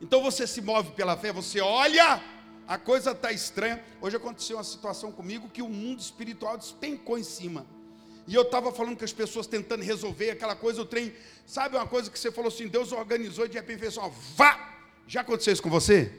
Então 0.00 0.22
você 0.22 0.46
se 0.46 0.62
move 0.62 0.92
pela 0.92 1.14
fé, 1.14 1.30
você 1.30 1.60
olha 1.60 2.18
a 2.66 2.78
coisa 2.78 3.10
está 3.10 3.30
estranha. 3.30 3.84
Hoje 4.00 4.16
aconteceu 4.16 4.56
uma 4.56 4.64
situação 4.64 5.12
comigo 5.12 5.50
que 5.50 5.60
o 5.60 5.68
mundo 5.68 6.00
espiritual 6.00 6.56
despencou 6.56 7.18
em 7.18 7.22
cima. 7.22 7.66
E 8.26 8.34
eu 8.34 8.40
estava 8.40 8.72
falando 8.72 8.96
com 8.96 9.04
as 9.04 9.12
pessoas 9.12 9.46
tentando 9.46 9.82
resolver 9.82 10.30
aquela 10.30 10.56
coisa, 10.56 10.80
o 10.80 10.86
trem. 10.86 11.12
Sabe 11.44 11.76
uma 11.76 11.86
coisa 11.86 12.10
que 12.10 12.18
você 12.18 12.32
falou 12.32 12.48
assim, 12.48 12.68
Deus 12.68 12.90
organizou 12.90 13.44
e 13.44 13.48
de 13.50 13.58
repente 13.58 13.80
fez 13.80 13.98
assim, 13.98 14.06
ó, 14.06 14.10
vá! 14.34 14.78
Já 15.06 15.20
aconteceu 15.20 15.52
isso 15.52 15.62
com 15.62 15.68
você? 15.68 16.10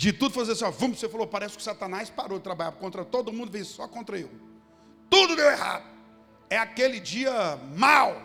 De 0.00 0.14
tudo 0.14 0.32
fazer 0.32 0.52
assim, 0.52 0.64
ó, 0.64 0.70
vamos, 0.70 0.98
você 0.98 1.10
falou, 1.10 1.26
parece 1.26 1.58
que 1.58 1.62
Satanás 1.62 2.08
parou 2.08 2.38
de 2.38 2.44
trabalhar 2.44 2.72
contra 2.72 3.04
todo 3.04 3.34
mundo, 3.34 3.52
veio 3.52 3.66
só 3.66 3.86
contra 3.86 4.18
eu. 4.18 4.30
Tudo 5.10 5.36
deu 5.36 5.44
errado. 5.44 5.84
É 6.48 6.56
aquele 6.56 6.98
dia 6.98 7.58
mal. 7.76 8.18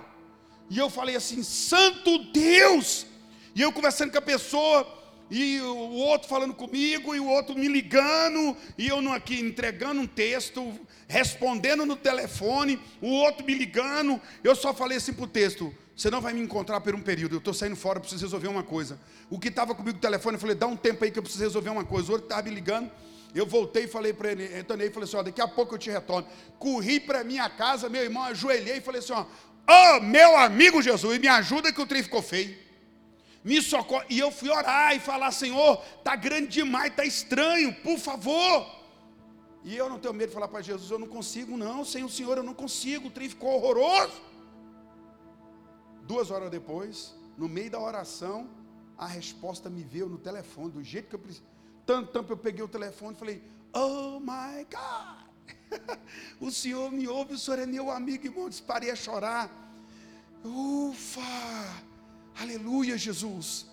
E 0.69 0.79
eu 0.79 0.89
falei 0.89 1.17
assim, 1.17 1.43
santo 1.43 2.31
Deus! 2.31 3.05
E 3.53 3.61
eu 3.61 3.73
conversando 3.73 4.09
com 4.09 4.17
a 4.17 4.21
pessoa, 4.21 4.87
e 5.29 5.59
o 5.59 5.95
outro 5.95 6.29
falando 6.29 6.53
comigo, 6.53 7.13
e 7.13 7.19
o 7.19 7.27
outro 7.27 7.53
me 7.53 7.67
ligando, 7.67 8.55
e 8.77 8.87
eu 8.87 9.11
aqui 9.11 9.41
entregando 9.41 9.99
um 9.99 10.07
texto, 10.07 10.79
respondendo 11.09 11.85
no 11.85 11.97
telefone, 11.97 12.79
o 13.01 13.09
outro 13.09 13.45
me 13.45 13.53
ligando. 13.53 14.21
Eu 14.41 14.55
só 14.55 14.73
falei 14.73 14.95
assim 14.97 15.11
para 15.11 15.25
o 15.25 15.27
texto: 15.27 15.75
você 15.95 16.09
não 16.09 16.19
vai 16.19 16.33
me 16.33 16.41
encontrar 16.41 16.81
por 16.81 16.93
um 16.93 17.01
período, 17.01 17.35
eu 17.35 17.39
estou 17.39 17.53
saindo 17.53 17.75
fora, 17.75 17.99
preciso 17.99 18.25
resolver 18.25 18.47
uma 18.47 18.63
coisa. 18.63 18.99
O 19.29 19.39
que 19.39 19.47
estava 19.47 19.73
comigo 19.73 19.95
no 19.95 20.01
telefone, 20.01 20.35
eu 20.35 20.39
falei: 20.39 20.55
dá 20.55 20.67
um 20.67 20.75
tempo 20.75 21.03
aí 21.03 21.11
que 21.11 21.17
eu 21.17 21.23
preciso 21.23 21.43
resolver 21.43 21.69
uma 21.69 21.85
coisa. 21.85 22.09
O 22.09 22.11
outro 22.13 22.25
estava 22.25 22.43
me 22.43 22.53
ligando. 22.53 22.91
Eu 23.33 23.45
voltei 23.45 23.83
e 23.83 23.87
falei 23.87 24.13
para 24.13 24.31
ele, 24.31 24.47
retornei 24.47 24.87
e 24.87 24.91
falei 24.91 25.07
assim: 25.07 25.17
ó, 25.17 25.23
daqui 25.23 25.41
a 25.41 25.47
pouco 25.47 25.75
eu 25.75 25.79
te 25.79 25.89
retorno. 25.89 26.27
Corri 26.59 26.99
para 26.99 27.23
minha 27.23 27.49
casa, 27.49 27.87
meu 27.87 28.01
irmão, 28.01 28.23
ajoelhei 28.23 28.77
e 28.77 28.81
falei 28.81 28.99
assim: 28.99 29.13
ó, 29.13 29.25
oh, 29.69 30.01
meu 30.01 30.35
amigo 30.37 30.81
Jesus, 30.81 31.17
me 31.17 31.27
ajuda 31.27 31.71
que 31.71 31.81
o 31.81 31.85
trem 31.85 32.03
ficou 32.03 32.21
feio 32.21 32.65
me 33.45 33.61
socorre. 33.61 34.07
E 34.09 34.17
eu 34.19 34.31
fui 34.31 34.49
orar 34.49 34.95
e 34.95 34.99
falar: 34.99 35.31
Senhor, 35.31 35.81
está 35.99 36.15
grande 36.15 36.47
demais, 36.47 36.89
está 36.89 37.05
estranho, 37.05 37.71
por 37.75 37.99
favor. 37.99 38.65
E 39.63 39.77
eu 39.77 39.87
não 39.87 39.99
tenho 39.99 40.13
medo 40.15 40.29
de 40.29 40.33
falar 40.33 40.47
para 40.47 40.61
Jesus: 40.61 40.89
Eu 40.89 40.97
não 40.97 41.07
consigo, 41.07 41.55
não, 41.55 41.85
sem 41.85 42.03
o 42.03 42.09
Senhor 42.09 42.37
eu 42.37 42.43
não 42.43 42.55
consigo, 42.55 43.07
o 43.07 43.11
trem 43.11 43.29
ficou 43.29 43.53
horroroso. 43.53 44.19
Duas 46.07 46.29
horas 46.31 46.51
depois, 46.51 47.15
no 47.37 47.47
meio 47.47 47.71
da 47.71 47.79
oração, 47.79 48.49
a 48.97 49.07
resposta 49.07 49.69
me 49.69 49.83
veio 49.83 50.07
no 50.07 50.17
telefone, 50.17 50.71
do 50.71 50.83
jeito 50.83 51.09
que 51.09 51.15
eu 51.15 51.19
preciso. 51.19 51.45
Tanto, 51.85 52.11
tanto 52.11 52.33
eu 52.33 52.37
peguei 52.37 52.63
o 52.63 52.67
telefone 52.67 53.15
e 53.15 53.19
falei: 53.19 53.43
Oh 53.73 54.19
my 54.19 54.65
God, 54.71 55.99
o 56.39 56.51
Senhor 56.51 56.91
me 56.91 57.07
ouve, 57.07 57.33
o 57.33 57.37
Senhor 57.37 57.59
é 57.59 57.65
meu 57.65 57.89
amigo, 57.91 58.25
irmão. 58.25 58.49
Disparei 58.49 58.91
a 58.91 58.95
chorar. 58.95 59.49
Ufa! 60.43 61.21
Aleluia, 62.39 62.97
Jesus. 62.97 63.65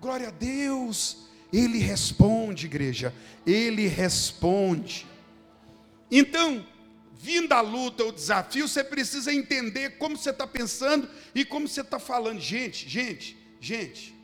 Glória 0.00 0.28
a 0.28 0.32
Deus. 0.32 1.28
Ele 1.52 1.78
responde, 1.78 2.66
igreja. 2.66 3.14
Ele 3.46 3.86
responde. 3.86 5.06
Então, 6.10 6.66
vindo 7.18 7.52
a 7.52 7.60
luta, 7.60 8.04
o 8.04 8.12
desafio, 8.12 8.68
você 8.68 8.84
precisa 8.84 9.34
entender 9.34 9.98
como 9.98 10.16
você 10.16 10.30
está 10.30 10.46
pensando 10.46 11.10
e 11.34 11.44
como 11.44 11.66
você 11.66 11.80
está 11.80 11.98
falando. 11.98 12.38
Gente, 12.38 12.88
gente, 12.88 13.36
gente. 13.60 14.14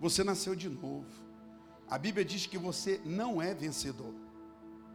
Você 0.00 0.24
nasceu 0.24 0.56
de 0.56 0.70
novo. 0.70 1.06
A 1.88 1.98
Bíblia 1.98 2.24
diz 2.24 2.46
que 2.46 2.56
você 2.56 3.00
não 3.04 3.40
é 3.40 3.54
vencedor. 3.54 4.14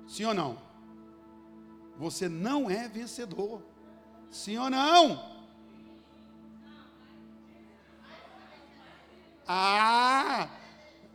Sim 0.08 0.26
ou 0.26 0.34
não? 0.34 0.60
Você 1.98 2.28
não 2.28 2.70
é 2.70 2.88
vencedor. 2.90 3.62
Sim 4.32 4.58
ou 4.58 4.70
não? 4.72 5.32
Ah! 9.48 10.50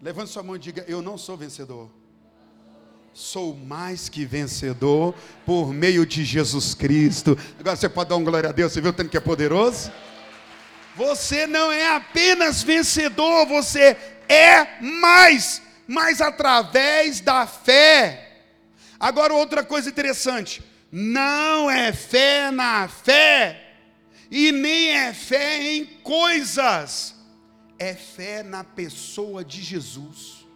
Levante 0.00 0.31
sua 0.31 0.43
mão 0.45 0.55
e 0.55 0.59
diga: 0.59 0.85
Eu 0.87 1.02
não 1.02 1.19
sou 1.19 1.37
vencedor. 1.37 1.90
Sou 3.16 3.56
mais 3.56 4.11
que 4.11 4.26
vencedor 4.26 5.14
por 5.46 5.73
meio 5.73 6.04
de 6.04 6.23
Jesus 6.23 6.75
Cristo. 6.75 7.35
Agora 7.58 7.75
você 7.75 7.88
pode 7.88 8.11
dar 8.11 8.16
um 8.16 8.23
glória 8.23 8.50
a 8.50 8.52
Deus, 8.52 8.75
você 8.75 8.80
viu 8.82 8.90
o 8.90 8.92
tanto 8.92 9.08
que 9.08 9.16
é 9.16 9.20
poderoso? 9.20 9.90
Você 10.94 11.46
não 11.46 11.73
é 11.73 11.96
apenas 11.96 12.62
vencedor, 12.62 13.46
você 13.46 13.96
é 14.28 14.82
mais, 14.82 15.62
mas 15.88 16.20
através 16.20 17.23
da 17.23 17.46
fé. 17.46 18.42
Agora, 19.00 19.32
outra 19.32 19.64
coisa 19.64 19.88
interessante: 19.88 20.62
não 20.92 21.70
é 21.70 21.94
fé 21.94 22.50
na 22.50 22.87
fé, 22.87 23.78
e 24.30 24.52
nem 24.52 24.90
é 24.90 25.14
fé 25.14 25.62
em 25.62 25.87
coisas 26.02 27.14
é 27.78 27.94
fé 27.94 28.42
na 28.42 28.62
pessoa 28.62 29.42
de 29.42 29.62
Jesus. 29.62 30.46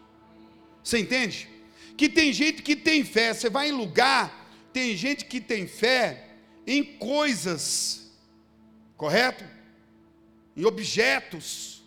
Você 0.85 0.99
entende? 0.99 1.60
Que 2.01 2.09
tem 2.09 2.33
gente 2.33 2.63
que 2.63 2.75
tem 2.75 3.05
fé, 3.05 3.35
você 3.35 3.51
vai 3.51 3.69
em 3.69 3.73
lugar, 3.73 4.51
tem 4.73 4.97
gente 4.97 5.27
que 5.27 5.39
tem 5.39 5.67
fé 5.67 6.31
em 6.67 6.83
coisas, 6.83 8.11
correto? 8.97 9.45
Em 10.57 10.65
objetos. 10.65 11.85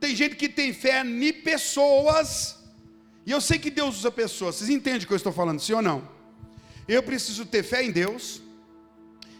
Tem 0.00 0.16
gente 0.16 0.36
que 0.36 0.48
tem 0.48 0.72
fé 0.72 1.04
em 1.04 1.32
pessoas, 1.34 2.56
e 3.26 3.30
eu 3.30 3.42
sei 3.42 3.58
que 3.58 3.68
Deus 3.68 3.98
usa 3.98 4.10
pessoas, 4.10 4.54
vocês 4.54 4.70
entendem 4.70 5.02
o 5.02 5.06
que 5.06 5.12
eu 5.12 5.18
estou 5.18 5.30
falando, 5.30 5.60
sim 5.60 5.74
ou 5.74 5.82
não? 5.82 6.08
Eu 6.88 7.02
preciso 7.02 7.44
ter 7.44 7.62
fé 7.62 7.84
em 7.84 7.90
Deus, 7.90 8.40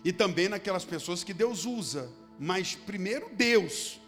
e 0.04 0.12
também 0.12 0.46
naquelas 0.46 0.84
pessoas 0.84 1.24
que 1.24 1.32
Deus 1.32 1.64
usa 1.64 2.12
mas 2.38 2.74
primeiro 2.74 3.30
Deus. 3.32 3.98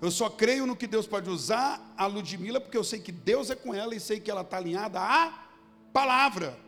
Eu 0.00 0.10
só 0.10 0.28
creio 0.28 0.66
no 0.66 0.76
que 0.76 0.86
Deus 0.86 1.06
pode 1.06 1.30
usar 1.30 1.94
a 1.96 2.06
Ludmilla, 2.06 2.60
porque 2.60 2.76
eu 2.76 2.84
sei 2.84 2.98
que 3.00 3.10
Deus 3.10 3.50
é 3.50 3.54
com 3.54 3.74
ela 3.74 3.94
e 3.94 4.00
sei 4.00 4.20
que 4.20 4.30
ela 4.30 4.42
está 4.42 4.58
alinhada 4.58 5.00
à 5.00 5.46
palavra. 5.92 6.58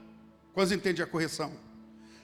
Quase 0.54 0.74
entende 0.74 1.02
a 1.02 1.06
correção. 1.06 1.52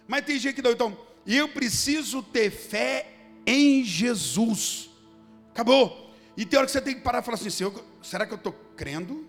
Mas 0.08 0.24
tem 0.24 0.38
gente 0.38 0.56
que 0.56 0.62
não. 0.62 0.72
Então, 0.72 0.96
eu 1.26 1.48
preciso 1.48 2.22
ter 2.22 2.50
fé 2.50 3.12
em 3.46 3.84
Jesus. 3.84 4.90
Acabou. 5.50 6.12
E 6.36 6.44
tem 6.44 6.58
hora 6.58 6.66
que 6.66 6.72
você 6.72 6.80
tem 6.80 6.94
que 6.94 7.02
parar 7.02 7.20
e 7.20 7.22
falar 7.22 7.36
assim: 7.36 7.50
Senhor, 7.50 7.84
será 8.02 8.26
que 8.26 8.32
eu 8.32 8.38
estou 8.38 8.52
crendo? 8.76 9.28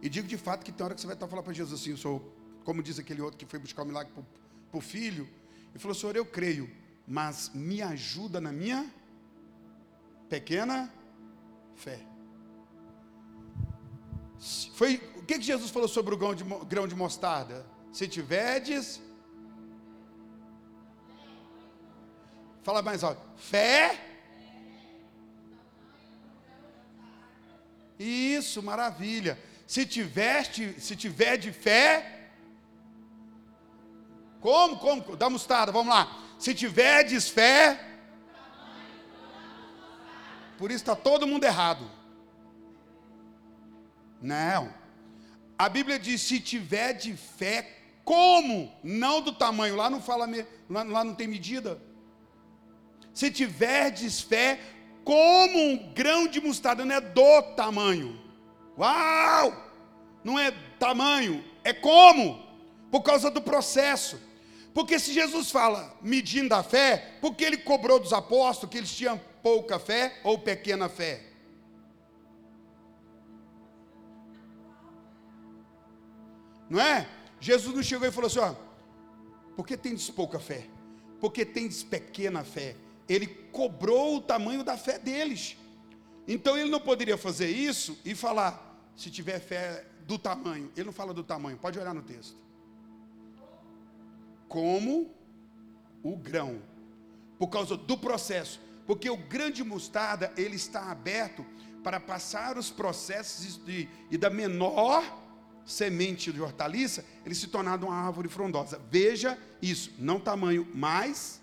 E 0.00 0.08
digo 0.08 0.26
de 0.26 0.36
fato 0.36 0.64
que 0.64 0.72
tem 0.72 0.84
hora 0.84 0.94
que 0.94 1.00
você 1.00 1.06
vai 1.06 1.14
estar 1.14 1.28
falando 1.28 1.44
para 1.44 1.52
Jesus 1.52 1.80
assim: 1.80 1.94
sou, 1.94 2.34
como 2.64 2.82
diz 2.82 2.98
aquele 2.98 3.20
outro 3.20 3.38
que 3.38 3.46
foi 3.46 3.58
buscar 3.58 3.82
o 3.82 3.84
um 3.84 3.88
milagre 3.88 4.12
para 4.70 4.78
o 4.78 4.80
filho, 4.80 5.28
e 5.74 5.78
falou: 5.78 5.94
Senhor, 5.94 6.16
eu 6.16 6.24
creio 6.24 6.68
mas 7.06 7.50
me 7.54 7.82
ajuda 7.82 8.40
na 8.40 8.52
minha 8.52 8.90
pequena 10.28 10.92
fé. 11.76 12.00
Foi 14.74 15.00
o 15.16 15.22
que, 15.22 15.38
que 15.38 15.44
Jesus 15.44 15.70
falou 15.70 15.88
sobre 15.88 16.14
o 16.14 16.18
grão 16.18 16.34
de, 16.34 16.44
grão 16.66 16.86
de 16.88 16.94
mostarda? 16.94 17.64
Se 17.92 18.08
tiverdes, 18.08 19.00
fala 22.62 22.82
mais 22.82 23.04
alto, 23.04 23.20
fé. 23.36 23.98
Isso, 27.98 28.62
maravilha. 28.62 29.38
Se 29.66 29.86
tiveste, 29.86 30.80
se 30.80 30.96
tiver 30.96 31.36
de 31.36 31.52
fé, 31.52 32.30
como, 34.40 34.76
como, 34.78 35.16
da 35.16 35.30
mostarda, 35.30 35.70
vamos 35.70 35.94
lá. 35.94 36.20
Se 36.38 36.52
tiverdes 36.52 37.28
fé, 37.28 37.91
por 40.62 40.70
isso 40.70 40.84
está 40.84 40.94
todo 40.94 41.26
mundo 41.26 41.42
errado. 41.42 41.90
Não. 44.20 44.72
A 45.58 45.68
Bíblia 45.68 45.98
diz: 45.98 46.22
se 46.22 46.38
tiver 46.38 46.92
de 46.92 47.16
fé, 47.16 47.68
como? 48.04 48.72
Não 48.80 49.20
do 49.20 49.32
tamanho. 49.32 49.74
Lá 49.74 49.90
não 49.90 50.00
fala, 50.00 50.24
lá, 50.70 50.84
lá 50.84 51.02
não 51.02 51.16
tem 51.16 51.26
medida. 51.26 51.82
Se 53.12 53.28
tiverdes 53.28 54.20
fé, 54.20 54.60
como 55.02 55.58
um 55.58 55.92
grão 55.92 56.28
de 56.28 56.40
mostarda, 56.40 56.84
não 56.84 56.94
é 56.94 57.00
do 57.00 57.42
tamanho. 57.56 58.22
Uau! 58.78 59.52
Não 60.22 60.38
é 60.38 60.52
tamanho, 60.78 61.44
é 61.64 61.72
como? 61.72 62.40
Por 62.88 63.02
causa 63.02 63.32
do 63.32 63.42
processo. 63.42 64.16
Porque 64.72 65.00
se 65.00 65.12
Jesus 65.12 65.50
fala 65.50 65.98
medindo 66.00 66.54
a 66.54 66.62
fé, 66.62 67.16
porque 67.20 67.42
ele 67.42 67.56
cobrou 67.56 67.98
dos 67.98 68.12
apóstolos 68.12 68.70
que 68.70 68.78
eles 68.78 68.94
tinham 68.94 69.20
pouca 69.42 69.78
fé 69.78 70.20
ou 70.24 70.38
pequena 70.38 70.88
fé? 70.88 71.24
Não 76.68 76.80
é? 76.80 77.08
Jesus 77.40 77.74
não 77.74 77.82
chegou 77.82 78.06
e 78.06 78.12
falou 78.12 78.28
assim: 78.28 78.38
ó, 78.38 78.54
por 79.56 79.66
que 79.66 79.76
tendes 79.76 80.08
pouca 80.10 80.38
fé? 80.38 80.66
Porque 81.20 81.44
tendes 81.44 81.82
pequena 81.82 82.44
fé. 82.44 82.76
Ele 83.08 83.26
cobrou 83.26 84.16
o 84.16 84.20
tamanho 84.20 84.64
da 84.64 84.76
fé 84.76 84.98
deles. 84.98 85.56
Então 86.26 86.56
ele 86.56 86.70
não 86.70 86.80
poderia 86.80 87.18
fazer 87.18 87.50
isso 87.50 87.98
e 88.04 88.14
falar, 88.14 88.78
se 88.96 89.10
tiver 89.10 89.40
fé 89.40 89.84
do 90.06 90.18
tamanho. 90.18 90.70
Ele 90.76 90.86
não 90.86 90.92
fala 90.92 91.12
do 91.12 91.22
tamanho, 91.22 91.58
pode 91.58 91.78
olhar 91.78 91.92
no 91.92 92.02
texto 92.02 92.42
como 94.52 95.10
o 96.02 96.14
grão, 96.14 96.60
por 97.38 97.48
causa 97.48 97.74
do 97.74 97.96
processo, 97.96 98.60
porque 98.86 99.08
o 99.08 99.16
grande 99.16 99.62
mostarda 99.62 100.32
ele 100.36 100.56
está 100.56 100.90
aberto 100.90 101.44
para 101.82 101.98
passar 101.98 102.56
os 102.56 102.70
processos 102.70 103.60
de, 103.64 103.88
e 104.10 104.16
da 104.16 104.30
menor 104.30 105.20
semente 105.64 106.32
de 106.32 106.40
hortaliça, 106.40 107.04
ele 107.24 107.34
se 107.34 107.46
tornar 107.48 107.82
uma 107.82 107.94
árvore 107.94 108.28
frondosa. 108.28 108.80
Veja 108.90 109.38
isso, 109.60 109.92
não 109.98 110.18
tamanho, 110.18 110.68
mas 110.74 111.40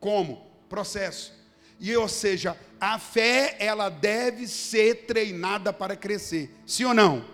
como? 0.00 0.46
Processo. 0.68 1.32
E 1.78 1.94
ou 1.96 2.08
seja, 2.08 2.56
a 2.80 2.98
fé 2.98 3.56
ela 3.58 3.88
deve 3.88 4.46
ser 4.46 5.06
treinada 5.06 5.72
para 5.72 5.96
crescer. 5.96 6.54
Sim 6.66 6.84
ou 6.84 6.94
não? 6.94 7.24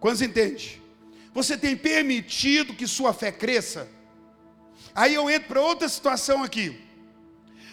Quantos 0.00 0.22
entende? 0.22 0.82
Você 1.32 1.56
tem 1.56 1.76
permitido 1.76 2.74
que 2.74 2.86
sua 2.86 3.12
fé 3.12 3.30
cresça? 3.30 3.88
Aí 4.94 5.14
eu 5.14 5.30
entro 5.30 5.48
para 5.48 5.60
outra 5.60 5.88
situação 5.88 6.42
aqui. 6.42 6.82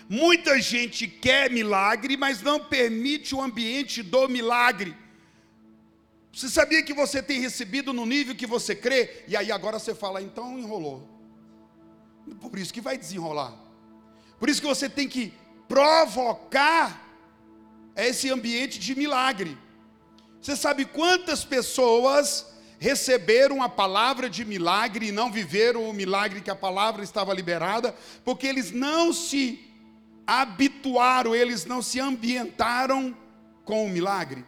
Muita 0.10 0.60
gente 0.60 1.08
quer 1.08 1.52
milagre, 1.52 2.18
mas 2.18 2.42
não 2.42 2.60
permite 2.60 3.36
o 3.36 3.42
ambiente 3.42 4.02
do 4.02 4.28
milagre. 4.28 4.98
Você 6.34 6.50
sabia 6.50 6.82
que 6.82 6.96
você 6.96 7.22
tem 7.22 7.40
recebido 7.40 7.94
no 7.94 8.08
nível 8.08 8.34
que 8.34 8.48
você 8.48 8.76
crê? 8.76 9.24
E 9.28 9.38
aí 9.38 9.52
agora 9.52 9.78
você 9.78 9.94
fala, 9.94 10.20
então 10.20 10.58
enrolou. 10.58 11.08
Por 12.42 12.58
isso 12.58 12.74
que 12.74 12.82
vai 12.82 12.98
desenrolar. 12.98 13.54
Por 14.40 14.50
isso 14.50 14.60
que 14.60 14.68
você 14.68 14.90
tem 14.90 15.08
que 15.08 15.32
provocar 15.68 17.08
esse 17.96 18.32
ambiente 18.32 18.80
de 18.80 18.96
milagre. 18.96 19.56
Você 20.42 20.56
sabe 20.56 20.86
quantas 20.86 21.46
pessoas 21.46 22.48
receberam 22.80 23.62
a 23.62 23.70
palavra 23.70 24.28
de 24.28 24.44
milagre 24.44 25.10
e 25.10 25.12
não 25.12 25.32
viveram 25.32 25.88
o 25.88 25.94
milagre 25.94 26.42
que 26.42 26.50
a 26.50 26.56
palavra 26.56 27.04
estava 27.04 27.32
liberada, 27.32 27.94
porque 28.24 28.48
eles 28.48 28.72
não 28.72 29.14
se 29.14 29.69
habituaram, 30.30 31.34
eles 31.34 31.66
não 31.66 31.82
se 31.82 32.00
ambientaram 32.00 33.18
com 33.66 33.84
o 33.84 33.90
milagre. 33.90 34.46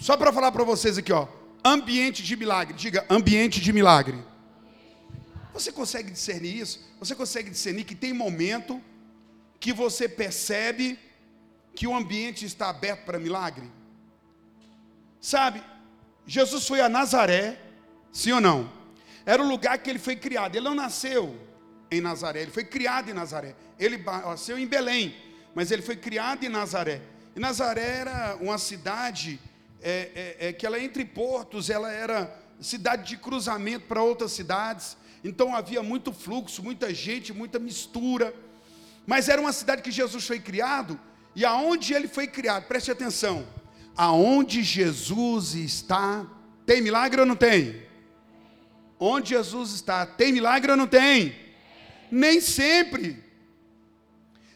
Só 0.00 0.16
para 0.16 0.32
falar 0.32 0.50
para 0.50 0.64
vocês 0.64 0.96
aqui, 0.96 1.12
ó, 1.12 1.28
ambiente 1.62 2.22
de 2.22 2.34
milagre. 2.34 2.72
Diga, 2.72 3.04
ambiente 3.10 3.60
de 3.60 3.74
milagre. 3.74 4.18
Você 5.52 5.70
consegue 5.70 6.10
discernir 6.10 6.56
isso? 6.56 6.80
Você 6.98 7.14
consegue 7.14 7.50
discernir 7.50 7.84
que 7.84 7.94
tem 7.94 8.14
momento 8.14 8.80
que 9.60 9.70
você 9.70 10.08
percebe 10.08 10.98
que 11.74 11.86
o 11.86 11.94
ambiente 11.94 12.46
está 12.46 12.70
aberto 12.70 13.04
para 13.04 13.18
milagre? 13.18 13.70
Sabe, 15.20 15.62
Jesus 16.26 16.66
foi 16.66 16.80
a 16.80 16.88
Nazaré, 16.88 17.60
sim 18.10 18.32
ou 18.32 18.40
não? 18.40 18.72
Era 19.26 19.42
o 19.42 19.46
lugar 19.46 19.76
que 19.76 19.90
ele 19.90 19.98
foi 19.98 20.16
criado. 20.16 20.56
Ele 20.56 20.64
não 20.64 20.74
nasceu 20.74 21.38
em 21.92 22.00
Nazaré, 22.00 22.42
ele 22.42 22.50
foi 22.50 22.64
criado 22.64 23.10
em 23.10 23.12
Nazaré. 23.12 23.54
Ele 23.78 23.98
nasceu 23.98 24.58
em 24.58 24.66
Belém, 24.66 25.14
mas 25.54 25.70
ele 25.70 25.82
foi 25.82 25.96
criado 25.96 26.44
em 26.44 26.48
Nazaré. 26.48 27.00
E 27.36 27.40
Nazaré 27.40 27.98
era 27.98 28.36
uma 28.40 28.58
cidade 28.58 29.38
é, 29.80 30.36
é, 30.40 30.48
é, 30.48 30.52
que 30.52 30.66
ela 30.66 30.78
entre 30.78 31.04
portos, 31.04 31.70
ela 31.70 31.90
era 31.90 32.34
cidade 32.60 33.08
de 33.08 33.16
cruzamento 33.16 33.86
para 33.86 34.02
outras 34.02 34.32
cidades. 34.32 34.96
Então 35.22 35.54
havia 35.54 35.82
muito 35.82 36.12
fluxo, 36.12 36.62
muita 36.62 36.92
gente, 36.92 37.32
muita 37.32 37.58
mistura. 37.58 38.34
Mas 39.06 39.28
era 39.28 39.40
uma 39.40 39.52
cidade 39.52 39.82
que 39.82 39.90
Jesus 39.90 40.26
foi 40.26 40.40
criado, 40.40 40.98
e 41.34 41.44
aonde 41.44 41.94
ele 41.94 42.08
foi 42.08 42.26
criado, 42.26 42.66
preste 42.66 42.90
atenção 42.90 43.46
aonde 43.96 44.62
Jesus 44.62 45.54
está, 45.54 46.26
tem 46.64 46.80
milagre 46.80 47.20
ou 47.20 47.26
não 47.26 47.36
tem? 47.36 47.82
Onde 48.98 49.30
Jesus 49.30 49.72
está, 49.72 50.06
tem 50.06 50.32
milagre 50.32 50.70
ou 50.70 50.76
não 50.76 50.86
tem? 50.86 51.34
Nem 52.12 52.42
sempre. 52.42 53.24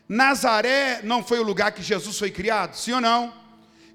Nazaré 0.06 1.00
não 1.02 1.24
foi 1.24 1.38
o 1.38 1.42
lugar 1.42 1.72
que 1.72 1.82
Jesus 1.82 2.18
foi 2.18 2.30
criado, 2.30 2.74
sim 2.74 2.92
ou 2.92 3.00
não? 3.00 3.34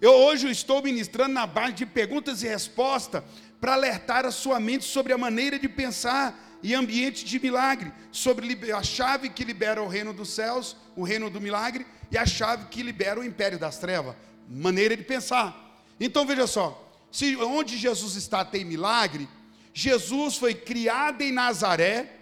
Eu 0.01 0.13
hoje 0.13 0.49
estou 0.49 0.81
ministrando 0.81 1.33
na 1.33 1.45
base 1.45 1.74
de 1.74 1.85
perguntas 1.85 2.41
e 2.41 2.47
respostas 2.47 3.24
para 3.59 3.74
alertar 3.74 4.25
a 4.25 4.31
sua 4.31 4.59
mente 4.59 4.83
sobre 4.83 5.13
a 5.13 5.17
maneira 5.17 5.59
de 5.59 5.69
pensar 5.69 6.57
e 6.63 6.74
ambiente 6.74 7.24
de 7.24 7.39
milagre, 7.39 7.93
sobre 8.11 8.71
a 8.74 8.81
chave 8.81 9.29
que 9.29 9.43
libera 9.43 9.81
o 9.81 9.87
reino 9.87 10.11
dos 10.11 10.29
céus, 10.29 10.75
o 10.95 11.03
reino 11.03 11.29
do 11.29 11.39
milagre, 11.39 11.85
e 12.11 12.17
a 12.17 12.25
chave 12.25 12.65
que 12.65 12.81
libera 12.81 13.19
o 13.19 13.24
império 13.24 13.59
das 13.59 13.77
trevas 13.77 14.15
maneira 14.50 14.97
de 14.97 15.03
pensar. 15.03 15.79
Então 16.00 16.25
veja 16.25 16.47
só, 16.47 16.91
se 17.11 17.35
onde 17.37 17.77
Jesus 17.77 18.15
está 18.15 18.43
tem 18.43 18.65
milagre, 18.65 19.29
Jesus 19.71 20.35
foi 20.35 20.55
criado 20.55 21.21
em 21.21 21.31
Nazaré, 21.31 22.21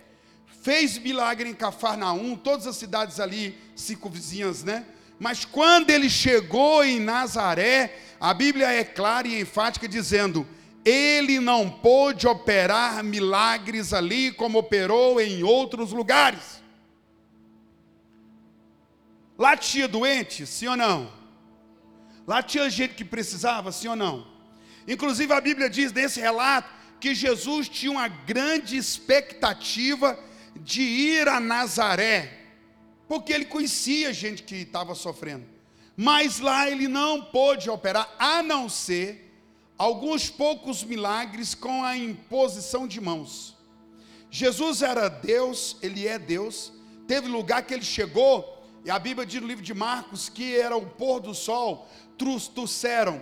fez 0.62 0.98
milagre 0.98 1.50
em 1.50 1.54
Cafarnaum, 1.54 2.36
todas 2.36 2.68
as 2.68 2.76
cidades 2.76 3.20
ali 3.20 3.58
circunvizinhas, 3.76 4.64
né? 4.64 4.86
Mas 5.20 5.44
quando 5.46 5.90
ele 5.90 6.10
chegou 6.10 6.84
em 6.84 7.00
Nazaré, 7.00 7.98
a 8.20 8.34
Bíblia 8.34 8.72
é 8.72 8.84
clara 8.84 9.28
e 9.28 9.42
enfática 9.42 9.88
dizendo: 9.88 10.48
ele 10.84 11.40
não 11.40 11.70
pôde 11.70 12.28
operar 12.28 13.04
milagres 13.04 13.94
ali 13.94 14.32
como 14.32 14.60
operou 14.60 15.20
em 15.20 15.44
outros 15.44 15.92
lugares. 15.92 16.62
Lá 19.38 19.56
tinha 19.56 19.88
doente, 19.88 20.46
sim 20.46 20.68
ou 20.68 20.76
não? 20.76 21.12
Lá 22.28 22.44
tinha 22.44 22.70
gente 22.70 22.94
que 22.94 23.06
precisava, 23.06 23.72
sim 23.72 23.88
ou 23.88 23.96
não? 23.96 24.28
Inclusive 24.88 25.34
a 25.34 25.42
Bíblia 25.42 25.70
diz 25.70 25.92
nesse 25.92 26.20
relato 26.20 26.70
que 27.00 27.16
Jesus 27.16 27.70
tinha 27.70 27.92
uma 27.92 28.08
grande 28.08 28.76
expectativa 28.76 30.20
de 30.60 30.82
ir 30.82 31.28
a 31.28 31.40
Nazaré, 31.40 32.38
porque 33.08 33.34
ele 33.34 33.46
conhecia 33.46 34.14
gente 34.14 34.44
que 34.44 34.56
estava 34.56 34.94
sofrendo. 34.96 35.46
Mas 35.96 36.40
lá 36.40 36.70
ele 36.70 36.88
não 36.88 37.26
pôde 37.26 37.70
operar, 37.70 38.16
a 38.18 38.42
não 38.42 38.70
ser 38.70 39.34
alguns 39.78 40.30
poucos 40.30 40.84
milagres 40.84 41.56
com 41.56 41.84
a 41.84 41.98
imposição 41.98 42.88
de 42.88 43.02
mãos. 43.02 43.58
Jesus 44.30 44.82
era 44.82 45.10
Deus, 45.10 45.78
ele 45.82 46.08
é 46.08 46.20
Deus. 46.20 46.72
Teve 47.08 47.28
lugar 47.28 47.64
que 47.64 47.74
ele 47.74 47.84
chegou, 47.84 48.64
e 48.86 48.92
a 48.92 49.00
Bíblia 49.00 49.26
diz 49.26 49.42
no 49.42 49.48
livro 49.48 49.64
de 49.64 49.74
Marcos 49.74 50.30
que 50.30 50.56
era 50.56 50.78
o 50.78 50.86
pôr 50.86 51.20
do 51.20 51.34
sol, 51.34 51.88
trouxeram 52.18 53.22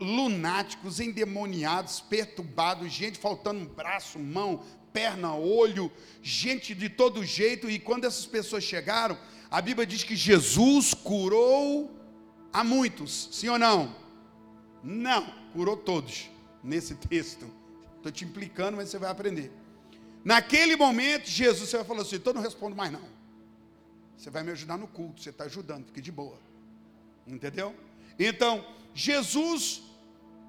lunáticos, 0.00 1.00
endemoniados, 1.00 2.00
perturbados, 2.00 2.92
gente 2.92 3.18
faltando 3.18 3.60
um 3.60 3.66
braço, 3.66 4.18
mão, 4.18 4.62
perna, 4.98 5.32
olho, 5.34 5.92
gente 6.20 6.74
de 6.74 6.88
todo 6.88 7.24
jeito. 7.24 7.70
E 7.70 7.78
quando 7.78 8.04
essas 8.04 8.26
pessoas 8.26 8.64
chegaram, 8.64 9.16
a 9.48 9.60
Bíblia 9.62 9.86
diz 9.86 10.02
que 10.02 10.16
Jesus 10.16 10.92
curou 10.92 11.96
a 12.52 12.64
muitos, 12.64 13.28
sim 13.30 13.48
ou 13.48 13.58
não? 13.58 13.94
Não, 14.82 15.32
curou 15.52 15.76
todos, 15.76 16.28
nesse 16.64 16.96
texto. 16.96 17.46
Estou 17.96 18.10
te 18.10 18.24
implicando, 18.24 18.76
mas 18.76 18.88
você 18.88 18.98
vai 18.98 19.10
aprender. 19.10 19.52
Naquele 20.24 20.74
momento, 20.74 21.28
Jesus, 21.28 21.70
você 21.70 21.76
vai 21.76 21.86
falar 21.86 22.02
assim: 22.02 22.16
então 22.16 22.32
não 22.32 22.42
respondo 22.42 22.74
mais 22.74 22.90
não. 22.90 23.06
Você 24.16 24.30
vai 24.30 24.42
me 24.42 24.50
ajudar 24.50 24.76
no 24.76 24.88
culto, 24.88 25.22
você 25.22 25.30
está 25.30 25.44
ajudando, 25.44 25.86
fique 25.86 26.00
de 26.00 26.10
boa. 26.10 26.38
Entendeu? 27.24 27.72
Então, 28.18 28.66
Jesus 28.92 29.80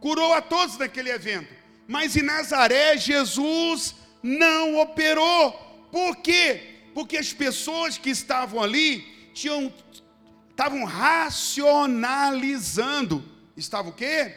curou 0.02 0.34
a 0.34 0.42
todos 0.42 0.76
naquele 0.78 1.12
evento, 1.12 1.54
mas 1.88 2.16
em 2.16 2.24
Nazaré, 2.24 2.98
Jesus 2.98 3.94
não 4.22 4.80
operou. 4.80 5.52
Por 5.92 6.18
quê? 6.18 6.62
Porque 6.94 7.18
as 7.18 7.34
pessoas 7.34 7.98
que 7.98 8.10
estavam 8.10 8.62
ali 8.62 9.02
tinham 9.34 9.74
estavam 10.50 10.84
racionalizando. 10.84 13.24
Estava 13.56 13.90
o 13.90 13.94
quê? 13.94 14.36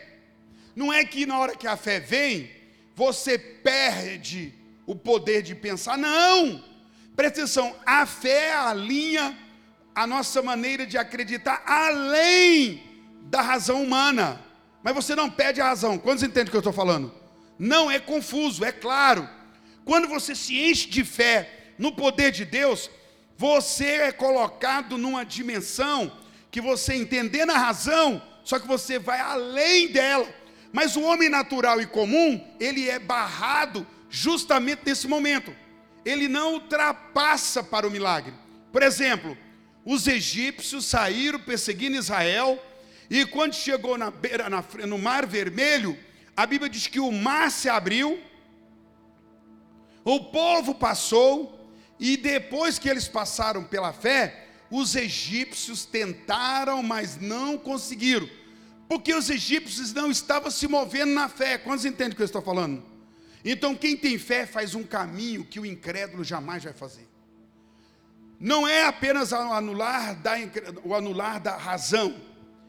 Não 0.77 0.93
é 0.93 1.05
que 1.05 1.27
na 1.27 1.37
hora 1.39 1.57
que 1.57 1.67
a 1.67 1.77
fé 1.77 1.99
vem, 1.99 2.49
você 2.95 3.37
perde 3.39 4.55
o 4.87 4.95
poder 4.95 5.43
de 5.43 5.55
pensar. 5.55 5.99
Não! 5.99 6.63
Presta 7.17 7.41
atenção, 7.41 7.75
a 7.85 8.07
fé 8.07 8.55
alinha 8.55 9.37
a 9.95 10.07
nossa 10.07 10.41
maneira 10.41 10.87
de 10.87 10.97
acreditar 10.97 11.63
além 11.67 12.83
da 13.23 13.43
razão 13.43 13.83
humana. 13.83 14.41
Mas 14.83 14.95
você 14.95 15.15
não 15.15 15.31
pede 15.31 15.61
a 15.61 15.67
razão. 15.67 15.99
Quantos 15.99 16.23
entendem 16.23 16.49
o 16.49 16.51
que 16.51 16.57
eu 16.57 16.61
estou 16.61 16.73
falando? 16.73 17.13
Não 17.59 17.91
é 17.91 17.99
confuso, 17.99 18.65
é 18.65 18.73
claro. 18.73 19.29
Quando 19.85 20.09
você 20.09 20.35
se 20.35 20.59
enche 20.59 20.89
de 20.89 21.05
fé 21.05 21.73
no 21.79 21.93
poder 21.93 22.31
de 22.31 22.45
Deus, 22.45 22.91
você 23.37 23.87
é 23.87 24.13
colocado 24.13 24.97
numa 24.97 25.25
dimensão 25.25 26.13
que 26.51 26.61
você 26.61 26.95
entender 26.95 27.45
na 27.45 27.57
razão, 27.59 28.23
só 28.45 28.59
que 28.59 28.67
você 28.67 28.99
vai 28.99 29.21
além 29.21 29.89
dela. 29.89 30.29
Mas 30.73 30.97
o 30.97 31.03
homem 31.03 31.29
natural 31.29 31.81
e 31.81 31.87
comum, 31.87 32.43
ele 32.61 32.89
é 32.89 32.99
barrado 32.99 33.87
justamente 34.09 34.83
nesse 34.85 35.09
momento. 35.09 35.55
Ele 36.05 36.29
não 36.29 36.55
ultrapassa 36.55 37.63
para 37.63 37.87
o 37.87 37.91
milagre. 37.91 38.33
Por 38.73 38.83
exemplo, 38.83 39.37
os 39.85 40.07
egípcios 40.07 40.87
saíram 40.87 41.39
perseguindo 41.39 41.97
Israel 41.97 42.63
e 43.11 43.27
quando 43.27 43.55
chegou 43.55 43.99
na 43.99 44.11
beira, 44.11 44.49
na, 44.49 44.65
no 44.87 44.99
Mar 44.99 45.27
Vermelho, 45.27 45.99
a 46.37 46.47
Bíblia 46.47 46.71
diz 46.71 46.87
que 46.87 47.01
o 47.01 47.13
mar 47.13 47.51
se 47.51 47.69
abriu, 47.69 48.19
o 50.05 50.21
povo 50.21 50.75
passou, 50.75 51.59
e 51.99 52.17
depois 52.17 52.79
que 52.79 52.89
eles 52.89 53.07
passaram 53.07 53.63
pela 53.63 53.93
fé, 53.93 54.49
os 54.71 54.97
egípcios 54.97 55.85
tentaram, 55.85 56.83
mas 56.83 57.21
não 57.21 57.57
conseguiram. 57.59 58.29
Porque 58.89 59.15
os 59.15 59.31
egípcios 59.31 59.93
não 59.93 60.11
estavam 60.11 60.51
se 60.51 60.67
movendo 60.67 61.13
na 61.13 61.29
fé. 61.29 61.59
Quantos 61.59 61.85
entendem 61.85 62.13
o 62.13 62.17
que 62.17 62.23
eu 62.23 62.27
estou 62.27 62.43
falando? 62.43 62.83
Então, 63.45 63.75
quem 63.75 63.97
tem 63.97 64.19
fé 64.19 64.47
faz 64.47 64.75
um 64.75 64.83
caminho 64.83 65.45
que 65.45 65.61
o 65.61 65.67
incrédulo 65.67 66.25
jamais 66.25 66.65
vai 66.65 66.73
fazer. 66.73 67.09
Não 68.39 68.67
é 68.67 68.87
apenas 68.87 69.33
anular 69.33 70.17
da, 70.17 70.33
o 70.85 70.95
anular 70.95 71.41
da 71.41 71.57
razão, 71.57 72.17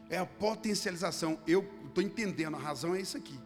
é 0.09 0.17
a 0.17 0.25
potencialização. 0.25 1.39
Eu 1.47 1.67
estou 1.87 2.03
entendendo, 2.03 2.55
a 2.55 2.59
razão 2.59 2.93
é 2.93 3.01
isso 3.01 3.17
aqui. 3.17 3.39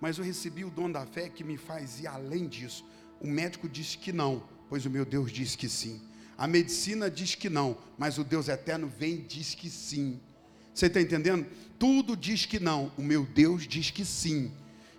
Mas 0.00 0.16
eu 0.16 0.24
recebi 0.24 0.64
o 0.64 0.70
dom 0.70 0.90
da 0.90 1.04
fé 1.04 1.28
que 1.28 1.44
me 1.44 1.56
faz 1.56 2.00
ir 2.00 2.06
além 2.06 2.46
disso. 2.46 2.84
O 3.20 3.26
médico 3.26 3.68
disse 3.68 3.98
que 3.98 4.12
não, 4.12 4.42
pois 4.68 4.84
o 4.86 4.90
meu 4.90 5.04
Deus 5.04 5.32
diz 5.32 5.56
que 5.56 5.68
sim. 5.68 6.00
A 6.36 6.46
medicina 6.46 7.10
diz 7.10 7.34
que 7.34 7.48
não, 7.48 7.78
mas 7.96 8.18
o 8.18 8.24
Deus 8.24 8.48
eterno 8.48 8.86
vem 8.86 9.14
e 9.14 9.22
diz 9.22 9.54
que 9.54 9.70
sim. 9.70 10.20
Você 10.74 10.86
está 10.86 11.00
entendendo? 11.00 11.46
Tudo 11.78 12.14
diz 12.16 12.44
que 12.44 12.60
não, 12.60 12.92
o 12.96 13.02
meu 13.02 13.24
Deus 13.24 13.66
diz 13.66 13.90
que 13.90 14.04
sim. 14.04 14.52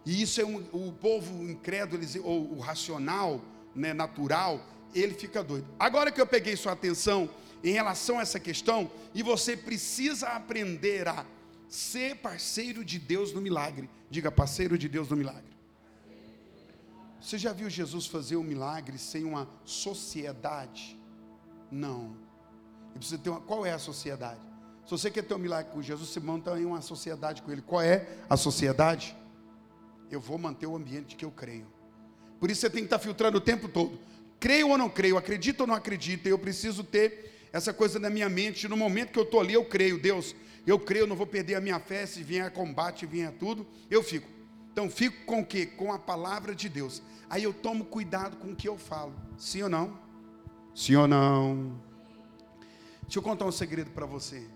E 0.03 0.21
isso 0.21 0.41
é 0.41 0.45
um, 0.45 0.57
o 0.71 0.91
povo 0.91 1.43
incrédulo, 1.43 2.01
ou 2.23 2.53
o 2.53 2.59
racional, 2.59 3.43
né, 3.75 3.93
natural, 3.93 4.65
ele 4.95 5.13
fica 5.13 5.43
doido. 5.43 5.67
Agora 5.77 6.11
que 6.11 6.19
eu 6.19 6.25
peguei 6.25 6.55
sua 6.55 6.71
atenção 6.71 7.29
em 7.63 7.71
relação 7.71 8.17
a 8.17 8.21
essa 8.21 8.39
questão, 8.39 8.89
e 9.13 9.21
você 9.21 9.55
precisa 9.55 10.29
aprender 10.29 11.07
a 11.07 11.25
ser 11.67 12.15
parceiro 12.15 12.83
de 12.83 12.97
Deus 12.97 13.33
no 13.33 13.41
milagre. 13.41 13.89
Diga, 14.09 14.31
parceiro 14.31 14.77
de 14.77 14.87
Deus 14.87 15.09
no 15.09 15.17
milagre. 15.17 15.56
Você 17.27 17.37
já 17.37 17.51
viu 17.51 17.69
Jesus 17.69 18.05
fazer 18.05 18.37
um 18.37 18.41
milagre 18.41 18.97
sem 18.97 19.25
uma 19.25 19.49
sociedade? 19.65 20.97
Não. 21.69 22.15
Precisa 22.93 23.17
ter 23.17 23.29
uma, 23.29 23.41
qual 23.41 23.65
é 23.65 23.73
a 23.73 23.77
sociedade? 23.77 24.39
Se 24.85 24.91
você 24.91 25.11
quer 25.11 25.23
ter 25.23 25.33
um 25.33 25.37
milagre 25.37 25.73
com 25.73 25.81
Jesus, 25.81 26.07
você 26.07 26.21
monta 26.21 26.57
em 26.57 26.63
uma 26.63 26.81
sociedade 26.81 27.41
com 27.41 27.51
ele. 27.51 27.61
Qual 27.61 27.81
é 27.81 28.07
a 28.29 28.37
sociedade? 28.37 29.13
Eu 30.09 30.21
vou 30.21 30.37
manter 30.37 30.67
o 30.67 30.75
ambiente 30.77 31.17
que 31.17 31.25
eu 31.25 31.29
creio. 31.29 31.67
Por 32.39 32.49
isso 32.49 32.61
você 32.61 32.69
tem 32.69 32.79
que 32.79 32.85
estar 32.85 32.97
filtrando 32.97 33.39
o 33.39 33.41
tempo 33.41 33.67
todo. 33.67 33.99
Creio 34.39 34.69
ou 34.69 34.77
não 34.77 34.89
creio, 34.89 35.17
acredito 35.17 35.59
ou 35.59 35.67
não 35.67 35.75
acredito, 35.75 36.27
eu 36.27 36.39
preciso 36.39 36.81
ter 36.81 37.49
essa 37.51 37.73
coisa 37.73 37.99
na 37.99 38.09
minha 38.09 38.29
mente. 38.29 38.69
No 38.69 38.77
momento 38.77 39.11
que 39.11 39.19
eu 39.19 39.23
estou 39.23 39.41
ali, 39.41 39.53
eu 39.53 39.65
creio. 39.65 39.99
Deus, 39.99 40.33
eu 40.65 40.79
creio, 40.79 41.05
não 41.05 41.15
vou 41.17 41.27
perder 41.27 41.55
a 41.55 41.59
minha 41.59 41.77
fé. 41.77 42.05
Se 42.05 42.23
vier 42.23 42.49
combate, 42.51 43.05
vier 43.05 43.33
tudo, 43.33 43.67
eu 43.91 44.01
fico. 44.01 44.36
Então, 44.77 44.91
fico 44.91 45.25
com 45.25 45.39
o 45.39 45.43
quê? 45.43 45.65
Com 45.65 45.91
a 45.91 45.97
palavra 45.97 46.53
de 46.53 46.69
Deus. 46.69 47.01
Aí 47.27 47.41
eu 47.41 47.51
tomo 47.51 47.83
cuidado 47.83 48.37
com 48.37 48.51
o 48.51 48.55
que 48.55 48.69
eu 48.69 48.77
falo. 48.77 49.11
Sim 49.35 49.63
ou 49.63 49.69
não? 49.69 49.99
Sim 50.75 50.97
ou 50.97 51.07
não? 51.07 51.81
Deixa 53.01 53.17
eu 53.17 53.23
contar 53.23 53.45
um 53.45 53.51
segredo 53.51 53.89
para 53.89 54.05
você. 54.05 54.47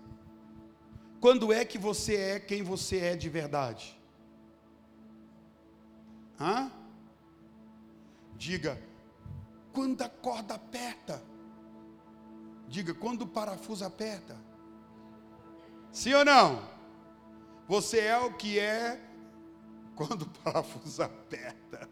Quando 1.20 1.52
é 1.52 1.64
que 1.64 1.76
você 1.76 2.14
é 2.14 2.38
quem 2.38 2.62
você 2.62 2.98
é 2.98 3.16
de 3.16 3.28
verdade? 3.28 4.00
Hã? 6.40 6.70
Diga, 8.36 8.80
quando 9.72 10.02
a 10.02 10.08
corda 10.08 10.54
aperta. 10.54 11.20
Diga, 12.68 12.94
quando 12.94 13.22
o 13.22 13.26
parafuso 13.26 13.84
aperta. 13.84 14.36
Sim 15.90 16.14
ou 16.14 16.24
não? 16.24 16.62
Você 17.66 17.98
é 17.98 18.16
o 18.18 18.32
que 18.34 18.60
é 18.60 19.08
quando 19.94 20.22
o 20.22 20.30
parafuso 20.30 21.02
aperta. 21.02 21.88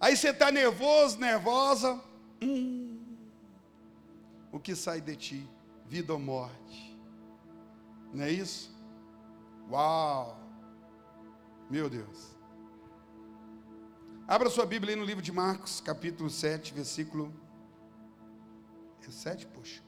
Aí 0.00 0.16
você 0.16 0.30
está 0.30 0.50
nervoso, 0.50 1.18
nervosa. 1.18 2.00
Hum, 2.42 3.16
o 4.50 4.58
que 4.58 4.74
sai 4.74 5.00
de 5.00 5.16
ti? 5.16 5.50
Vida 5.86 6.12
ou 6.12 6.18
morte? 6.18 6.98
Não 8.12 8.24
é 8.24 8.30
isso? 8.30 8.74
Uau! 9.70 10.38
Meu 11.68 11.88
Deus. 11.88 12.36
Abra 14.26 14.48
sua 14.48 14.64
Bíblia 14.64 14.94
aí 14.94 14.98
no 14.98 15.04
livro 15.04 15.22
de 15.22 15.32
Marcos, 15.32 15.80
capítulo 15.80 16.30
7, 16.30 16.72
versículo. 16.72 17.32
É 19.06 19.10
7, 19.10 19.46
poxa. 19.48 19.82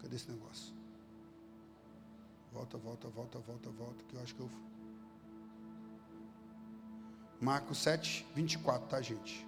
Cadê 0.00 0.16
esse 0.16 0.28
negócio? 0.28 0.74
Volta, 2.52 2.76
volta, 2.78 3.08
volta, 3.08 3.38
volta, 3.38 3.70
volta, 3.70 4.04
que 4.04 4.14
eu 4.14 4.22
acho 4.22 4.34
que 4.34 4.40
eu. 4.40 4.50
Marcos 7.40 7.78
7, 7.78 8.26
24, 8.34 8.88
tá, 8.88 9.00
gente? 9.00 9.46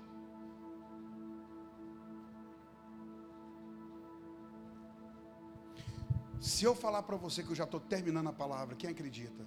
Se 6.40 6.64
eu 6.64 6.74
falar 6.74 7.02
para 7.02 7.16
você 7.16 7.42
que 7.42 7.50
eu 7.50 7.54
já 7.54 7.64
estou 7.64 7.80
terminando 7.80 8.28
a 8.28 8.32
palavra, 8.32 8.74
quem 8.74 8.90
acredita? 8.90 9.46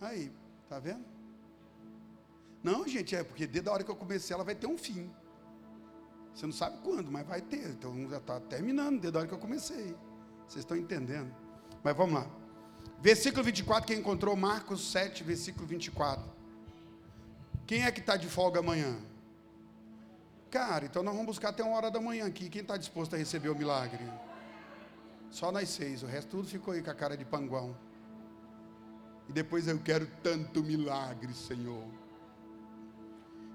Aí, 0.00 0.32
tá 0.68 0.78
vendo? 0.78 1.04
Não, 2.62 2.86
gente, 2.86 3.14
é 3.14 3.22
porque 3.22 3.46
desde 3.46 3.68
a 3.68 3.72
hora 3.72 3.84
que 3.84 3.90
eu 3.90 3.96
comecei 3.96 4.34
ela 4.34 4.44
vai 4.44 4.54
ter 4.54 4.66
um 4.66 4.78
fim. 4.78 5.10
Você 6.34 6.46
não 6.46 6.52
sabe 6.52 6.78
quando, 6.82 7.10
mas 7.10 7.26
vai 7.26 7.40
ter. 7.40 7.70
Então 7.70 8.08
já 8.08 8.18
está 8.18 8.40
terminando 8.40 9.00
desde 9.00 9.16
a 9.16 9.20
hora 9.20 9.28
que 9.28 9.34
eu 9.34 9.38
comecei. 9.38 9.96
Vocês 10.50 10.64
estão 10.64 10.76
entendendo? 10.76 11.32
Mas 11.80 11.96
vamos 11.96 12.14
lá. 12.16 12.26
Versículo 13.00 13.44
24, 13.44 13.86
quem 13.86 14.00
encontrou 14.00 14.34
Marcos 14.34 14.90
7, 14.90 15.22
versículo 15.22 15.64
24. 15.64 16.28
Quem 17.68 17.84
é 17.84 17.92
que 17.92 18.00
está 18.00 18.16
de 18.16 18.26
folga 18.26 18.58
amanhã? 18.58 18.98
Cara, 20.50 20.86
então 20.86 21.04
nós 21.04 21.14
vamos 21.14 21.28
buscar 21.28 21.50
até 21.50 21.62
uma 21.62 21.76
hora 21.76 21.88
da 21.88 22.00
manhã 22.00 22.26
aqui. 22.26 22.48
Quem 22.48 22.62
está 22.62 22.76
disposto 22.76 23.14
a 23.14 23.16
receber 23.16 23.48
o 23.48 23.54
milagre? 23.54 24.04
Só 25.30 25.52
nós 25.52 25.68
seis, 25.68 26.02
o 26.02 26.06
resto 26.06 26.30
tudo 26.30 26.48
ficou 26.48 26.74
aí 26.74 26.82
com 26.82 26.90
a 26.90 26.94
cara 26.94 27.16
de 27.16 27.24
panguão. 27.24 27.76
E 29.28 29.32
depois 29.32 29.68
eu 29.68 29.78
quero 29.78 30.08
tanto 30.20 30.64
milagre, 30.64 31.32
Senhor. 31.32 31.84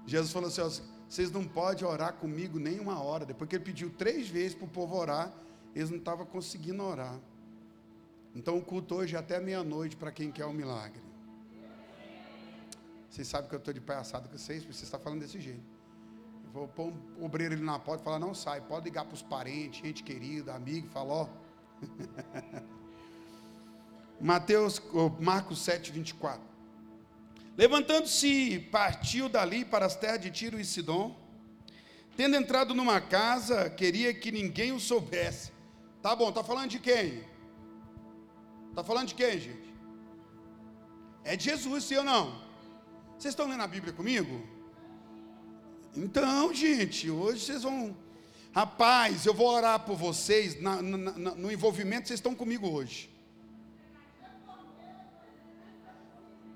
Jesus 0.06 0.32
falou 0.32 0.48
assim: 0.48 0.82
vocês 1.06 1.30
não 1.30 1.44
podem 1.44 1.86
orar 1.86 2.14
comigo 2.14 2.58
nem 2.58 2.80
uma 2.80 3.02
hora. 3.02 3.26
Depois 3.26 3.50
que 3.50 3.56
ele 3.56 3.64
pediu 3.64 3.90
três 3.90 4.30
vezes 4.30 4.54
para 4.54 4.64
o 4.64 4.68
povo 4.68 4.96
orar, 4.96 5.30
eles 5.76 5.90
não 5.90 5.98
estavam 5.98 6.24
conseguindo 6.24 6.82
orar. 6.82 7.20
Então 8.34 8.56
o 8.56 8.62
culto 8.62 8.94
hoje 8.94 9.14
é 9.14 9.18
até 9.18 9.38
meia-noite 9.38 9.94
para 9.94 10.10
quem 10.10 10.32
quer 10.32 10.46
o 10.46 10.52
milagre. 10.52 11.02
Vocês 13.10 13.28
sabem 13.28 13.48
que 13.48 13.54
eu 13.54 13.58
estou 13.58 13.74
de 13.74 13.80
palhaçada 13.80 14.26
com 14.26 14.38
vocês, 14.38 14.60
porque 14.62 14.72
vocês 14.72 14.84
estão 14.84 14.98
falando 14.98 15.20
desse 15.20 15.38
jeito. 15.38 15.60
Vou 16.50 16.66
pôr 16.66 16.94
um 17.18 17.24
obreiro 17.26 17.52
ali 17.54 17.62
na 17.62 17.78
porta 17.78 18.00
e 18.00 18.04
falar, 18.04 18.18
não 18.18 18.32
sai, 18.32 18.62
pode 18.62 18.86
ligar 18.86 19.04
para 19.04 19.14
os 19.14 19.20
parentes, 19.20 19.82
gente 19.82 20.02
querida, 20.02 20.54
amigo, 20.54 20.88
falou. 20.88 21.28
Mateus, 24.18 24.80
Marcos 25.20 25.58
7, 25.58 25.92
24. 25.92 26.40
Levantando-se, 27.54 28.60
partiu 28.72 29.28
dali 29.28 29.62
para 29.62 29.84
as 29.84 29.94
terras 29.94 30.20
de 30.20 30.30
Tiro 30.30 30.58
e 30.58 30.64
Sidom. 30.64 31.14
Tendo 32.16 32.34
entrado 32.34 32.74
numa 32.74 32.98
casa, 32.98 33.68
queria 33.68 34.14
que 34.14 34.32
ninguém 34.32 34.72
o 34.72 34.80
soubesse. 34.80 35.55
Tá 36.06 36.14
bom, 36.14 36.30
tá 36.30 36.44
falando 36.44 36.70
de 36.70 36.78
quem? 36.78 37.24
Tá 38.76 38.84
falando 38.84 39.08
de 39.08 39.14
quem, 39.16 39.40
gente? 39.40 39.74
É 41.24 41.34
de 41.34 41.42
Jesus, 41.42 41.82
sim 41.82 41.96
ou 41.96 42.04
não? 42.04 42.40
Vocês 43.18 43.32
estão 43.32 43.48
lendo 43.48 43.64
a 43.64 43.66
Bíblia 43.66 43.92
comigo? 43.92 44.40
Então, 45.96 46.54
gente, 46.54 47.10
hoje 47.10 47.40
vocês 47.40 47.64
vão. 47.64 47.96
Rapaz, 48.54 49.26
eu 49.26 49.34
vou 49.34 49.48
orar 49.48 49.80
por 49.80 49.96
vocês 49.96 50.62
na, 50.62 50.80
na, 50.80 50.96
na, 50.96 51.34
no 51.34 51.50
envolvimento, 51.50 52.06
vocês 52.06 52.18
estão 52.18 52.36
comigo 52.36 52.68
hoje. 52.68 53.10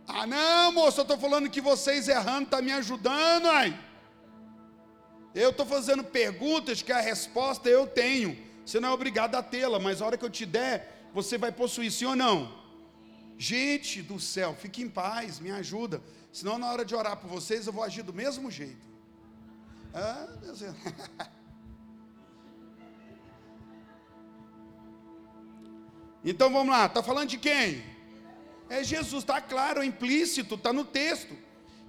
Ah, 0.07 0.29
não, 0.29 0.71
moço, 0.71 1.01
eu 1.01 1.03
estou 1.03 1.19
falando 1.19 1.51
que 1.51 1.61
vocês 1.61 2.07
errando 2.07 2.51
tá 2.51 2.63
me 2.63 2.71
ajudando, 2.71 3.47
ai. 3.47 3.77
Eu 5.35 5.51
estou 5.51 5.67
fazendo 5.67 6.05
perguntas 6.05 6.83
que 6.83 6.93
a 6.93 7.01
resposta 7.01 7.69
eu 7.69 7.85
tenho. 7.85 8.50
Você 8.71 8.79
não 8.79 8.91
é 8.91 8.93
obrigado 8.93 9.35
a 9.35 9.43
tê-la, 9.43 9.81
mas 9.81 10.01
a 10.01 10.07
hora 10.07 10.17
que 10.17 10.25
eu 10.25 10.31
te 10.31 10.47
der, 10.47 11.09
você 11.13 11.37
vai 11.37 11.51
possuir, 11.51 11.91
sim 11.91 12.05
ou 12.05 12.15
não? 12.15 12.57
Gente 13.37 14.01
do 14.01 14.21
céu, 14.21 14.55
fique 14.55 14.81
em 14.81 14.89
paz, 14.89 15.41
me 15.41 15.51
ajuda. 15.51 16.01
Senão, 16.33 16.57
na 16.57 16.71
hora 16.71 16.85
de 16.85 16.95
orar 16.95 17.17
por 17.17 17.29
vocês, 17.29 17.67
eu 17.67 17.73
vou 17.73 17.83
agir 17.83 18.05
do 18.05 18.15
mesmo 18.15 18.49
jeito. 18.49 18.87
Ah, 19.93 20.29
Deus. 20.41 20.61
Então 26.23 26.53
vamos 26.53 26.69
lá, 26.69 26.85
está 26.85 27.03
falando 27.03 27.31
de 27.31 27.39
quem? 27.39 27.83
É 28.69 28.85
Jesus, 28.85 29.23
está 29.23 29.41
claro, 29.41 29.83
é 29.83 29.87
implícito, 29.87 30.55
está 30.55 30.71
no 30.71 30.85
texto. 30.85 31.35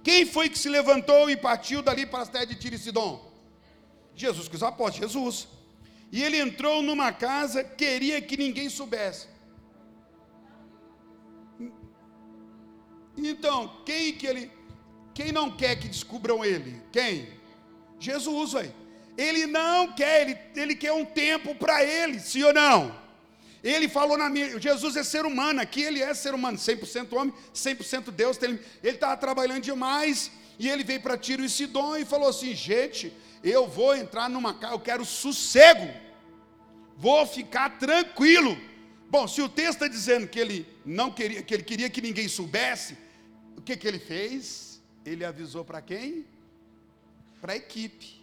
Quem 0.02 0.24
foi 0.24 0.48
que 0.48 0.58
se 0.58 0.70
levantou 0.70 1.28
e 1.28 1.36
partiu 1.36 1.82
dali 1.82 2.06
para 2.06 2.22
as 2.22 2.30
terras 2.30 2.48
de 2.48 2.54
Tiro 2.54 2.74
e? 2.74 3.30
Jesus 4.16 4.48
que 4.48 4.56
os 4.56 4.62
apóstolos, 4.62 5.12
Jesus. 5.12 5.48
E 6.12 6.22
ele 6.22 6.38
entrou 6.38 6.82
numa 6.82 7.10
casa, 7.10 7.64
queria 7.64 8.20
que 8.20 8.36
ninguém 8.36 8.68
soubesse. 8.68 9.26
Então, 13.16 13.82
quem 13.86 14.12
que 14.12 14.26
ele, 14.26 14.50
quem 15.14 15.32
não 15.32 15.50
quer 15.50 15.76
que 15.76 15.88
descubram 15.88 16.44
ele? 16.44 16.82
Quem? 16.92 17.28
Jesus, 17.98 18.54
aí. 18.54 18.70
Ele 19.16 19.46
não 19.46 19.92
quer, 19.92 20.28
ele, 20.28 20.38
ele 20.54 20.74
quer 20.74 20.92
um 20.92 21.04
tempo 21.04 21.54
para 21.54 21.82
ele, 21.82 22.20
sim 22.20 22.42
ou 22.42 22.52
não? 22.52 22.94
Ele 23.64 23.88
falou 23.88 24.18
na 24.18 24.28
minha. 24.28 24.60
Jesus 24.60 24.96
é 24.96 25.04
ser 25.04 25.24
humano, 25.24 25.62
aqui 25.62 25.82
ele 25.82 26.02
é 26.02 26.12
ser 26.12 26.34
humano, 26.34 26.58
100% 26.58 27.10
homem, 27.14 27.32
100% 27.54 28.10
Deus. 28.10 28.38
Ele 28.42 28.60
estava 28.82 29.16
trabalhando 29.16 29.62
demais 29.62 30.30
e 30.58 30.68
ele 30.68 30.84
veio 30.84 31.00
para 31.00 31.18
Tiro 31.18 31.44
e 31.44 31.48
Sidom 31.48 31.96
e 31.96 32.04
falou 32.04 32.28
assim: 32.28 32.54
gente, 32.54 33.12
eu 33.42 33.66
vou 33.66 33.94
entrar 33.96 34.28
numa 34.28 34.54
casa, 34.54 34.74
eu 34.74 34.80
quero 34.80 35.04
sossego, 35.04 35.88
vou 36.96 37.26
ficar 37.26 37.78
tranquilo. 37.78 38.56
Bom, 39.10 39.28
se 39.28 39.42
o 39.42 39.48
texto 39.48 39.72
está 39.72 39.88
dizendo 39.88 40.26
que 40.26 40.38
ele 40.38 40.66
não 40.84 41.10
queria, 41.10 41.42
que 41.42 41.52
ele 41.52 41.62
queria 41.62 41.90
que 41.90 42.00
ninguém 42.00 42.28
soubesse, 42.28 42.96
o 43.56 43.60
que, 43.60 43.76
que 43.76 43.86
ele 43.86 43.98
fez? 43.98 44.80
Ele 45.04 45.24
avisou 45.24 45.64
para 45.64 45.82
quem? 45.82 46.24
Para 47.40 47.52
a 47.52 47.56
equipe. 47.56 48.22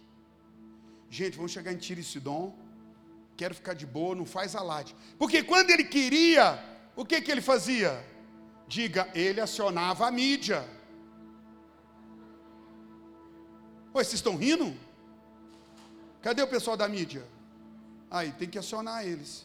Gente, 1.08 1.36
vamos 1.36 1.52
chegar 1.52 1.72
em 1.72 1.76
Tiro 1.76 2.00
e 2.00 2.04
Sidom. 2.04 2.56
Quero 3.36 3.54
ficar 3.54 3.74
de 3.74 3.86
boa, 3.86 4.14
não 4.14 4.26
faz 4.26 4.54
alarde. 4.54 4.94
Porque 5.18 5.42
quando 5.42 5.70
ele 5.70 5.84
queria, 5.84 6.62
o 6.94 7.04
que, 7.04 7.20
que 7.20 7.30
ele 7.30 7.40
fazia? 7.40 8.04
Diga, 8.68 9.08
ele 9.14 9.40
acionava 9.40 10.06
a 10.06 10.10
mídia. 10.10 10.64
Oi, 13.92 14.04
vocês 14.04 14.14
estão 14.14 14.36
rindo? 14.36 14.76
Cadê 16.22 16.40
o 16.42 16.46
pessoal 16.46 16.76
da 16.76 16.86
mídia? 16.86 17.26
Aí, 18.08 18.30
tem 18.30 18.48
que 18.48 18.58
acionar 18.58 19.04
eles. 19.04 19.44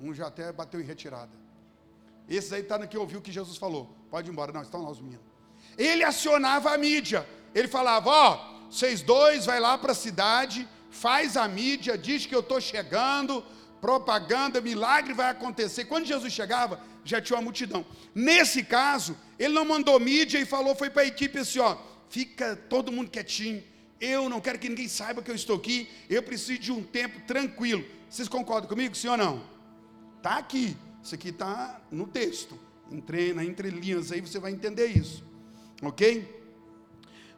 Um 0.00 0.14
já 0.14 0.28
até 0.28 0.50
bateu 0.50 0.80
em 0.80 0.84
retirada. 0.84 1.30
Esses 2.26 2.52
aí 2.54 2.62
está 2.62 2.78
no 2.78 2.88
que 2.88 2.96
ouviu 2.96 3.18
o 3.18 3.22
que 3.22 3.30
Jesus 3.30 3.58
falou. 3.58 3.94
Pode 4.10 4.30
ir 4.30 4.32
embora. 4.32 4.50
Não, 4.50 4.62
estão 4.62 4.82
lá 4.82 4.90
os 4.90 5.00
meninos. 5.00 5.24
Ele 5.76 6.02
acionava 6.02 6.72
a 6.72 6.78
mídia. 6.78 7.28
Ele 7.54 7.68
falava: 7.68 8.08
Ó, 8.08 8.34
oh, 8.34 8.70
vocês 8.70 9.02
dois 9.02 9.44
vai 9.44 9.60
lá 9.60 9.76
para 9.76 9.92
a 9.92 9.94
cidade, 9.94 10.66
faz 10.90 11.36
a 11.36 11.46
mídia, 11.46 11.98
diz 11.98 12.24
que 12.24 12.34
eu 12.34 12.40
estou 12.40 12.60
chegando, 12.62 13.44
propaganda, 13.78 14.60
milagre 14.62 15.12
vai 15.12 15.28
acontecer. 15.28 15.84
Quando 15.84 16.06
Jesus 16.06 16.32
chegava, 16.32 16.80
já 17.04 17.20
tinha 17.20 17.36
uma 17.36 17.42
multidão. 17.42 17.84
Nesse 18.14 18.62
caso, 18.62 19.14
ele 19.38 19.52
não 19.52 19.66
mandou 19.66 20.00
mídia 20.00 20.38
e 20.38 20.46
falou, 20.46 20.74
foi 20.74 20.88
para 20.88 21.02
a 21.02 21.06
equipe 21.06 21.38
assim: 21.38 21.58
ó, 21.58 21.76
fica 22.10 22.54
todo 22.54 22.92
mundo 22.92 23.10
quietinho. 23.10 23.62
Eu 24.00 24.28
não 24.28 24.40
quero 24.40 24.58
que 24.58 24.68
ninguém 24.68 24.88
saiba 24.88 25.22
que 25.22 25.30
eu 25.30 25.34
estou 25.34 25.56
aqui. 25.56 25.88
Eu 26.08 26.22
preciso 26.22 26.60
de 26.60 26.72
um 26.72 26.82
tempo 26.82 27.20
tranquilo. 27.20 27.84
Vocês 28.08 28.28
concordam 28.28 28.68
comigo, 28.68 28.94
sim 28.94 29.08
ou 29.08 29.16
não? 29.16 29.42
Está 30.18 30.36
aqui. 30.36 30.76
Isso 31.02 31.14
aqui 31.14 31.28
está 31.28 31.80
no 31.90 32.06
texto. 32.06 32.58
Entre, 32.90 33.32
na 33.32 33.44
entrelinhas 33.44 34.10
aí 34.10 34.20
você 34.20 34.38
vai 34.38 34.52
entender 34.52 34.86
isso. 34.86 35.24
Ok? 35.80 36.28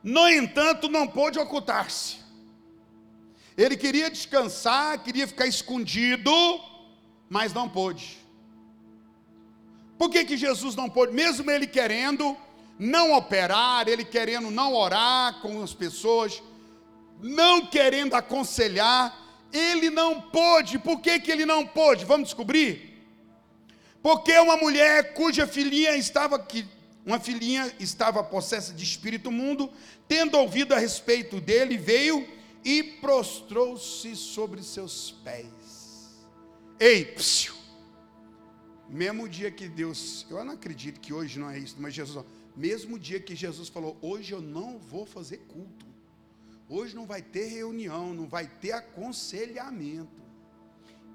No 0.03 0.29
entanto, 0.29 0.89
não 0.89 1.07
pôde 1.07 1.39
ocultar-se. 1.39 2.17
Ele 3.57 3.77
queria 3.77 4.11
descansar, 4.11 5.03
queria 5.03 5.29
ficar 5.29 5.47
escondido, 5.47 6.33
mas 7.29 7.53
não 7.53 7.69
pôde. 7.69 8.19
Por 9.99 10.11
que, 10.11 10.25
que 10.25 10.37
Jesus 10.37 10.75
não 10.75 10.89
pôde? 10.89 11.13
Mesmo 11.13 11.49
ele 11.51 11.67
querendo 11.67 12.37
não 12.79 13.15
operar, 13.15 13.89
ele 13.89 14.05
querendo 14.05 14.51
não 14.51 14.75
orar 14.75 15.41
com 15.41 15.63
as 15.63 15.73
pessoas, 15.73 16.43
não 17.21 17.67
querendo 17.67 18.15
aconselhar, 18.15 19.17
ele 19.53 19.91
não 19.91 20.21
pôde. 20.21 20.79
Por 20.79 21.01
que, 21.01 21.21
que 21.21 21.31
ele 21.31 21.47
não 21.47 21.67
pôde? 21.67 22.05
Vamos 22.05 22.29
descobrir? 22.29 22.93
Porque 24.03 24.37
uma 24.39 24.57
mulher 24.57 25.15
cuja 25.15 25.47
filhinha 25.47 25.97
estava 25.97 26.39
que 26.39 26.67
uma 27.05 27.19
filhinha 27.19 27.73
estava 27.81 28.23
possessa 28.23 28.73
de 28.73 28.85
espírito 28.85 29.31
mundo, 29.31 29.71
tendo 30.07 30.39
ouvido 30.39 30.73
a 30.73 30.79
respeito 30.79 31.41
dele, 31.41 31.77
veio 31.77 32.27
e 32.65 32.83
prostrou-se 32.83 34.15
sobre 34.15 34.63
seus 34.63 35.11
pés. 35.25 36.23
Ei, 36.79 37.05
psiu. 37.05 37.55
mesmo 38.89 39.29
dia 39.29 39.51
que 39.51 39.69
Deus, 39.69 40.27
eu 40.31 40.45
não 40.45 40.55
acredito 40.55 41.01
que 41.01 41.13
hoje 41.13 41.39
não 41.39 41.51
é 41.51 41.59
isso, 41.59 41.77
mas 41.79 41.95
Jesus, 41.95 42.25
mesmo 42.57 42.99
dia 42.99 43.21
que 43.21 43.35
Jesus 43.35 43.69
falou, 43.69 43.97
hoje 44.01 44.33
eu 44.33 44.41
não 44.41 44.79
vou 44.79 45.07
fazer 45.07 45.39
culto, 45.49 45.87
hoje 46.69 46.95
não 46.95 47.07
vai 47.07 47.23
ter 47.23 47.47
reunião, 47.47 48.13
não 48.13 48.27
vai 48.29 48.47
ter 48.47 48.73
aconselhamento. 48.73 50.23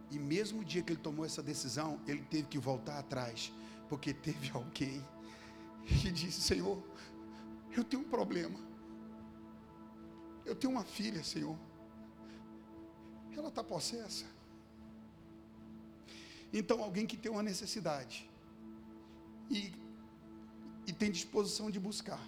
E 0.10 0.18
mesmo 0.18 0.64
dia 0.64 0.82
que 0.82 0.94
ele 0.94 1.02
tomou 1.02 1.26
essa 1.26 1.44
decisão, 1.44 2.00
ele 2.08 2.22
teve 2.22 2.48
que 2.48 2.58
voltar 2.58 2.98
atrás, 2.98 3.52
porque 3.90 4.14
teve 4.14 4.50
alguém 4.52 5.06
que 5.86 6.12
disse: 6.12 6.42
Senhor, 6.42 6.82
eu 7.76 7.84
tenho 7.84 8.04
um 8.04 8.10
problema. 8.10 8.60
Eu 10.46 10.56
tenho 10.56 10.72
uma 10.72 10.84
filha, 10.84 11.24
Senhor. 11.24 11.58
Ela 13.36 13.50
está 13.50 13.64
possessa. 13.64 14.26
Então, 16.52 16.82
alguém 16.82 17.06
que 17.06 17.18
tem 17.18 17.30
uma 17.32 17.44
necessidade 17.44 18.30
e, 19.50 19.74
e 20.88 20.94
tem 20.94 21.12
disposição 21.12 21.70
de 21.70 21.80
buscar, 21.80 22.26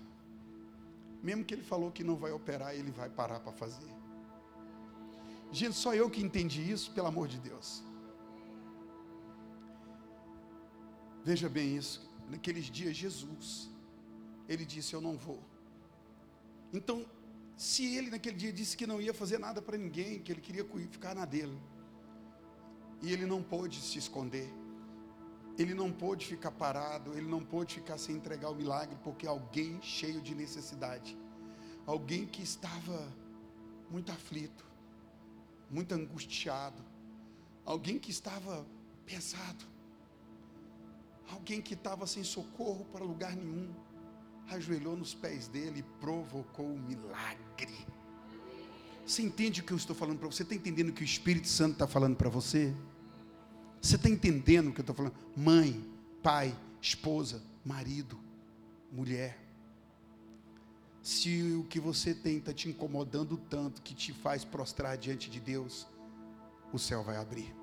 mesmo 1.23 1.45
que 1.45 1.53
ele 1.53 1.63
falou 1.63 1.91
que 1.91 2.03
não 2.03 2.15
vai 2.15 2.31
operar, 2.31 2.75
ele 2.75 2.91
vai 2.91 3.09
parar 3.09 3.39
para 3.39 3.53
fazer. 3.53 3.91
Gente, 5.51 5.75
só 5.75 5.95
eu 5.95 6.09
que 6.09 6.21
entendi 6.21 6.61
isso, 6.69 6.91
pelo 6.91 7.07
amor 7.07 7.27
de 7.27 7.39
Deus. 7.39 7.83
Veja 11.23 11.49
bem 11.49 11.75
isso. 11.75 12.07
Naqueles 12.29 12.65
dias, 12.65 12.95
Jesus, 12.95 13.69
ele 14.47 14.65
disse: 14.65 14.93
Eu 14.93 15.01
não 15.01 15.17
vou. 15.17 15.41
Então, 16.71 17.05
se 17.57 17.95
ele 17.95 18.11
naquele 18.11 18.37
dia 18.37 18.53
disse 18.53 18.77
que 18.77 18.85
não 18.85 19.01
ia 19.01 19.13
fazer 19.13 19.39
nada 19.39 19.61
para 19.61 19.77
ninguém, 19.77 20.19
que 20.19 20.31
ele 20.31 20.41
queria 20.41 20.65
ficar 20.89 21.15
na 21.15 21.25
dele, 21.25 21.59
e 23.01 23.11
ele 23.11 23.25
não 23.25 23.41
pôde 23.41 23.81
se 23.81 23.97
esconder, 23.97 24.47
ele 25.61 25.73
não 25.73 25.91
pôde 25.91 26.25
ficar 26.25 26.51
parado, 26.51 27.13
ele 27.17 27.27
não 27.27 27.43
pôde 27.43 27.75
ficar 27.75 27.97
sem 27.97 28.15
entregar 28.15 28.49
o 28.49 28.55
milagre, 28.55 28.97
porque 29.03 29.27
alguém 29.27 29.81
cheio 29.81 30.21
de 30.21 30.33
necessidade, 30.33 31.17
alguém 31.85 32.25
que 32.25 32.41
estava 32.41 33.11
muito 33.89 34.09
aflito, 34.09 34.65
muito 35.69 35.93
angustiado, 35.93 36.81
alguém 37.65 37.99
que 37.99 38.09
estava 38.09 38.65
pesado, 39.05 39.65
alguém 41.29 41.61
que 41.61 41.73
estava 41.73 42.07
sem 42.07 42.23
socorro 42.23 42.85
para 42.85 43.03
lugar 43.03 43.35
nenhum, 43.35 43.73
ajoelhou 44.47 44.95
nos 44.95 45.13
pés 45.13 45.49
dele 45.49 45.79
e 45.79 45.83
provocou 45.99 46.65
um 46.65 46.79
milagre. 46.79 47.85
Você 49.05 49.23
entende 49.23 49.59
o 49.59 49.63
que 49.63 49.73
eu 49.73 49.77
estou 49.77 49.95
falando 49.95 50.19
para 50.19 50.27
você? 50.27 50.43
Está 50.43 50.55
entendendo 50.55 50.89
o 50.89 50.93
que 50.93 51.01
o 51.01 51.05
Espírito 51.05 51.47
Santo 51.47 51.73
está 51.73 51.87
falando 51.87 52.15
para 52.15 52.29
você? 52.29 52.73
Você 53.81 53.95
está 53.95 54.09
entendendo 54.09 54.69
o 54.69 54.73
que 54.73 54.79
eu 54.79 54.83
estou 54.83 54.95
falando? 54.95 55.15
Mãe, 55.35 55.83
pai, 56.21 56.55
esposa, 56.81 57.41
marido, 57.63 58.19
mulher. 58.91 59.37
Se 61.01 61.53
o 61.53 61.63
que 61.63 61.79
você 61.79 62.13
tem 62.13 62.37
está 62.37 62.53
te 62.53 62.69
incomodando 62.69 63.37
tanto 63.37 63.81
que 63.81 63.95
te 63.95 64.11
faz 64.13 64.43
prostrar 64.43 64.97
diante 64.97 65.29
de 65.29 65.39
Deus, 65.39 65.87
o 66.73 66.77
céu 66.77 67.03
vai 67.03 67.17
abrir. 67.17 67.55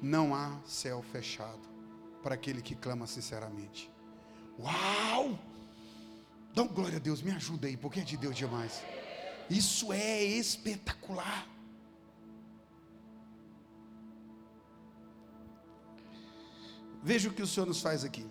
Não 0.00 0.34
há 0.34 0.58
céu 0.64 1.02
fechado 1.02 1.60
para 2.22 2.34
aquele 2.34 2.62
que 2.62 2.74
clama 2.74 3.06
sinceramente. 3.06 3.90
Uau! 4.58 5.38
Dá 6.54 6.62
glória 6.62 6.96
a 6.96 7.00
Deus, 7.00 7.20
me 7.20 7.32
ajuda 7.32 7.66
aí, 7.66 7.76
porque 7.76 8.00
é 8.00 8.04
de 8.04 8.16
Deus 8.16 8.36
demais. 8.36 8.80
Isso 9.50 9.92
é 9.92 10.22
espetacular. 10.22 11.48
Veja 17.04 17.28
o 17.28 17.32
que 17.32 17.42
o 17.42 17.46
Senhor 17.46 17.66
nos 17.66 17.82
faz 17.82 18.02
aqui. 18.02 18.24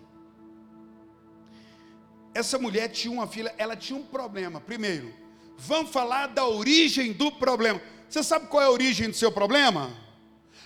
Essa 2.34 2.58
mulher 2.58 2.88
tinha 2.88 3.12
uma 3.12 3.28
filha, 3.28 3.54
ela 3.56 3.76
tinha 3.76 3.96
um 3.96 4.02
problema. 4.02 4.60
Primeiro, 4.60 5.14
vamos 5.56 5.92
falar 5.92 6.26
da 6.26 6.44
origem 6.44 7.12
do 7.12 7.30
problema. 7.30 7.80
Você 8.08 8.22
sabe 8.24 8.48
qual 8.48 8.60
é 8.60 8.66
a 8.66 8.70
origem 8.70 9.08
do 9.08 9.14
seu 9.14 9.30
problema? 9.30 9.96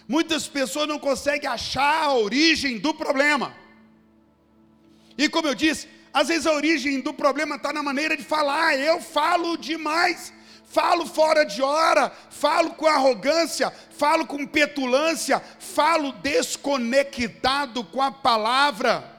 Muitas 0.09 0.49
pessoas 0.49 0.89
não 0.89 0.99
conseguem 0.99 1.49
achar 1.49 2.05
a 2.05 2.15
origem 2.15 2.79
do 2.79 2.95
problema. 2.95 3.55
E 5.19 5.29
como 5.29 5.49
eu 5.49 5.55
disse, 5.55 5.87
às 6.11 6.29
vezes 6.29 6.47
a 6.47 6.55
origem 6.55 7.03
do 7.03 7.13
problema 7.13 7.57
está 7.57 7.75
na 7.75 7.83
maneira 7.83 8.17
de 8.17 8.25
falar. 8.25 8.79
Eu 8.79 9.03
falo 9.03 9.59
demais, 9.59 10.33
falo 10.69 11.07
fora 11.07 11.45
de 11.45 11.63
hora, 11.63 12.13
falo 12.31 12.71
com 12.71 12.87
arrogância, 12.87 13.73
falo 13.91 14.27
com 14.27 14.47
petulância, 14.47 15.43
falo 15.59 16.13
desconectado 16.13 17.83
com 17.85 18.03
a 18.03 18.13
palavra. 18.13 19.19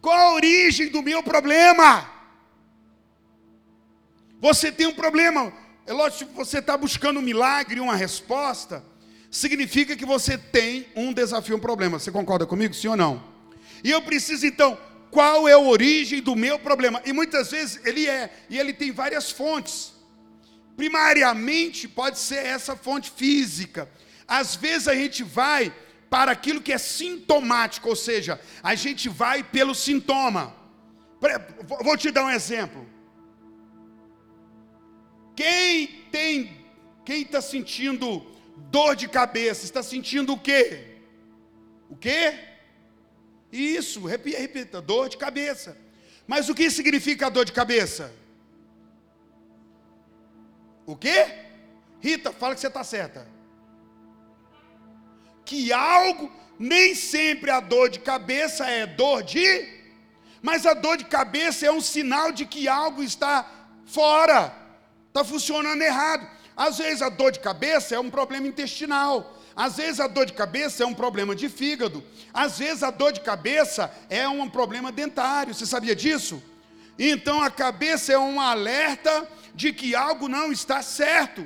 Qual 0.00 0.16
a 0.16 0.34
origem 0.34 0.88
do 0.88 1.02
meu 1.02 1.22
problema? 1.22 2.08
Você 4.40 4.72
tem 4.72 4.86
um 4.86 4.94
problema. 4.94 5.52
É 5.86 5.92
lógico 5.92 6.30
que 6.30 6.36
você 6.36 6.58
está 6.58 6.76
buscando 6.76 7.20
um 7.20 7.22
milagre, 7.22 7.80
uma 7.80 7.94
resposta. 7.94 8.82
Significa 9.30 9.94
que 9.94 10.06
você 10.06 10.38
tem 10.38 10.86
um 10.96 11.12
desafio, 11.12 11.56
um 11.56 11.60
problema. 11.60 11.98
Você 11.98 12.10
concorda 12.10 12.46
comigo, 12.46 12.72
sim 12.72 12.88
ou 12.88 12.96
não? 12.96 13.22
E 13.84 13.90
eu 13.90 14.00
preciso 14.00 14.46
então, 14.46 14.78
qual 15.10 15.48
é 15.48 15.52
a 15.52 15.58
origem 15.58 16.22
do 16.22 16.36
meu 16.36 16.58
problema? 16.58 17.02
E 17.04 17.12
muitas 17.12 17.50
vezes 17.50 17.84
ele 17.84 18.06
é, 18.08 18.30
e 18.48 18.58
ele 18.58 18.72
tem 18.72 18.92
várias 18.92 19.30
fontes. 19.30 19.92
Primariamente 20.76 21.88
pode 21.88 22.18
ser 22.18 22.44
essa 22.46 22.76
fonte 22.76 23.10
física. 23.10 23.90
às 24.26 24.54
vezes 24.54 24.86
a 24.86 24.94
gente 24.94 25.24
vai 25.24 25.74
para 26.08 26.30
aquilo 26.32 26.60
que 26.60 26.72
é 26.72 26.78
sintomático, 26.78 27.88
ou 27.88 27.96
seja, 27.96 28.40
a 28.62 28.74
gente 28.74 29.08
vai 29.08 29.42
pelo 29.42 29.74
sintoma. 29.74 30.54
Vou 31.84 31.96
te 31.96 32.10
dar 32.10 32.24
um 32.24 32.30
exemplo. 32.30 32.86
Quem 35.36 35.86
tem, 36.10 36.64
quem 37.04 37.22
está 37.22 37.40
sentindo 37.40 38.26
dor 38.70 38.94
de 38.94 39.08
cabeça, 39.08 39.64
está 39.64 39.82
sentindo 39.82 40.32
o 40.32 40.38
quê? 40.38 40.98
O 41.88 41.96
quê? 41.96 42.49
Isso, 43.52 44.04
repita, 44.04 44.38
repita, 44.38 44.80
dor 44.80 45.08
de 45.08 45.16
cabeça. 45.16 45.76
Mas 46.26 46.48
o 46.48 46.54
que 46.54 46.70
significa 46.70 47.30
dor 47.30 47.44
de 47.44 47.52
cabeça? 47.52 48.12
O 50.86 50.96
quê? 50.96 51.26
Rita, 52.00 52.32
fala 52.32 52.54
que 52.54 52.60
você 52.60 52.68
está 52.68 52.84
certa. 52.84 53.26
Que 55.44 55.72
algo, 55.72 56.30
nem 56.58 56.94
sempre 56.94 57.50
a 57.50 57.60
dor 57.60 57.88
de 57.88 57.98
cabeça 57.98 58.66
é 58.66 58.86
dor 58.86 59.22
de, 59.22 59.80
mas 60.42 60.64
a 60.64 60.74
dor 60.74 60.96
de 60.96 61.04
cabeça 61.04 61.66
é 61.66 61.72
um 61.72 61.80
sinal 61.80 62.32
de 62.32 62.46
que 62.46 62.68
algo 62.68 63.02
está 63.02 63.48
fora, 63.84 64.54
está 65.08 65.24
funcionando 65.24 65.82
errado. 65.82 66.28
Às 66.56 66.78
vezes 66.78 67.02
a 67.02 67.08
dor 67.08 67.32
de 67.32 67.40
cabeça 67.40 67.94
é 67.94 68.00
um 68.00 68.10
problema 68.10 68.46
intestinal. 68.46 69.39
Às 69.60 69.76
vezes 69.76 70.00
a 70.00 70.06
dor 70.06 70.24
de 70.24 70.32
cabeça 70.32 70.82
é 70.82 70.86
um 70.86 70.94
problema 70.94 71.36
de 71.36 71.46
fígado. 71.46 72.02
Às 72.32 72.58
vezes 72.58 72.82
a 72.82 72.90
dor 72.90 73.12
de 73.12 73.20
cabeça 73.20 73.92
é 74.08 74.26
um 74.26 74.48
problema 74.48 74.90
dentário. 74.90 75.52
Você 75.52 75.66
sabia 75.66 75.94
disso? 75.94 76.42
Então 76.98 77.42
a 77.42 77.50
cabeça 77.50 78.10
é 78.10 78.18
um 78.18 78.40
alerta 78.40 79.28
de 79.54 79.70
que 79.70 79.94
algo 79.94 80.28
não 80.28 80.50
está 80.50 80.80
certo. 80.80 81.44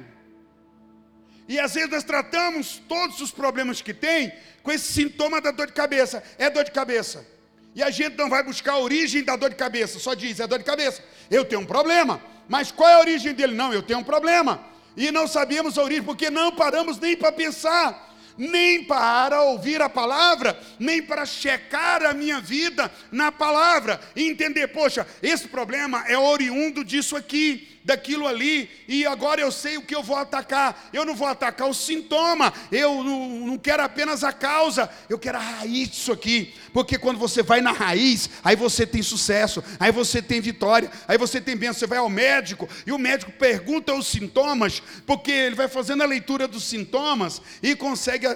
E 1.48 1.58
às 1.58 1.74
vezes 1.74 1.90
nós 1.90 2.04
tratamos 2.04 2.80
todos 2.88 3.20
os 3.20 3.32
problemas 3.32 3.82
que 3.82 3.92
tem 3.92 4.32
com 4.62 4.70
esse 4.70 4.92
sintoma 4.92 5.40
da 5.40 5.50
dor 5.50 5.66
de 5.66 5.72
cabeça. 5.72 6.22
É 6.38 6.48
dor 6.48 6.62
de 6.62 6.70
cabeça. 6.70 7.26
E 7.74 7.82
a 7.82 7.90
gente 7.90 8.16
não 8.16 8.30
vai 8.30 8.44
buscar 8.44 8.74
a 8.74 8.78
origem 8.78 9.24
da 9.24 9.34
dor 9.34 9.50
de 9.50 9.56
cabeça, 9.56 9.98
só 9.98 10.14
diz, 10.14 10.38
é 10.38 10.46
dor 10.46 10.60
de 10.60 10.64
cabeça. 10.64 11.02
Eu 11.28 11.44
tenho 11.44 11.62
um 11.62 11.66
problema. 11.66 12.22
Mas 12.48 12.70
qual 12.70 12.88
é 12.88 12.94
a 12.94 13.00
origem 13.00 13.34
dele? 13.34 13.56
Não, 13.56 13.72
eu 13.72 13.82
tenho 13.82 13.98
um 13.98 14.04
problema. 14.04 14.72
E 14.96 15.10
não 15.10 15.26
sabíamos 15.26 15.76
a 15.76 15.82
origem, 15.82 16.02
porque 16.02 16.30
não 16.30 16.52
paramos 16.52 16.98
nem 16.98 17.16
para 17.16 17.32
pensar 17.32 18.12
nem 18.36 18.82
para 18.82 19.42
ouvir 19.42 19.80
a 19.80 19.88
palavra, 19.88 20.58
nem 20.76 21.00
para 21.00 21.24
checar 21.24 22.04
a 22.04 22.12
minha 22.12 22.40
vida 22.40 22.90
na 23.12 23.30
palavra. 23.30 24.00
E 24.16 24.28
entender, 24.28 24.66
poxa, 24.66 25.06
esse 25.22 25.46
problema 25.46 26.04
é 26.08 26.18
oriundo 26.18 26.84
disso 26.84 27.16
aqui 27.16 27.73
daquilo 27.84 28.26
ali, 28.26 28.70
e 28.88 29.04
agora 29.04 29.42
eu 29.42 29.52
sei 29.52 29.76
o 29.76 29.82
que 29.82 29.94
eu 29.94 30.02
vou 30.02 30.16
atacar. 30.16 30.88
Eu 30.92 31.04
não 31.04 31.14
vou 31.14 31.28
atacar 31.28 31.68
o 31.68 31.74
sintoma, 31.74 32.52
eu 32.72 33.04
não, 33.04 33.58
quero 33.58 33.82
apenas 33.82 34.24
a 34.24 34.32
causa, 34.32 34.90
eu 35.08 35.18
quero 35.18 35.36
a 35.36 35.40
raiz 35.40 35.90
disso 35.90 36.10
aqui. 36.10 36.54
Porque 36.72 36.98
quando 36.98 37.18
você 37.18 37.42
vai 37.42 37.60
na 37.60 37.72
raiz, 37.72 38.30
aí 38.42 38.56
você 38.56 38.86
tem 38.86 39.02
sucesso, 39.02 39.62
aí 39.78 39.92
você 39.92 40.22
tem 40.22 40.40
vitória, 40.40 40.90
aí 41.06 41.18
você 41.18 41.40
tem 41.40 41.56
bênção. 41.56 41.74
Você 41.74 41.86
vai 41.86 41.98
ao 41.98 42.08
médico 42.08 42.68
e 42.86 42.92
o 42.92 42.98
médico 42.98 43.32
pergunta 43.32 43.92
os 43.94 44.06
sintomas, 44.06 44.82
porque 45.04 45.30
ele 45.30 45.54
vai 45.54 45.68
fazendo 45.68 46.02
a 46.02 46.06
leitura 46.06 46.48
dos 46.48 46.64
sintomas 46.64 47.42
e 47.62 47.76
consegue. 47.76 48.26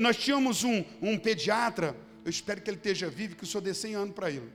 Nós 0.00 0.16
tínhamos 0.16 0.64
um, 0.64 0.84
um 1.00 1.18
pediatra, 1.18 1.96
eu 2.24 2.30
espero 2.30 2.60
que 2.60 2.68
ele 2.68 2.76
esteja 2.76 3.08
vivo, 3.08 3.36
que 3.36 3.44
o 3.44 3.46
senhor 3.46 3.62
dê 3.62 3.72
100 3.72 3.94
anos 3.94 4.14
para 4.14 4.30
ele. 4.30 4.52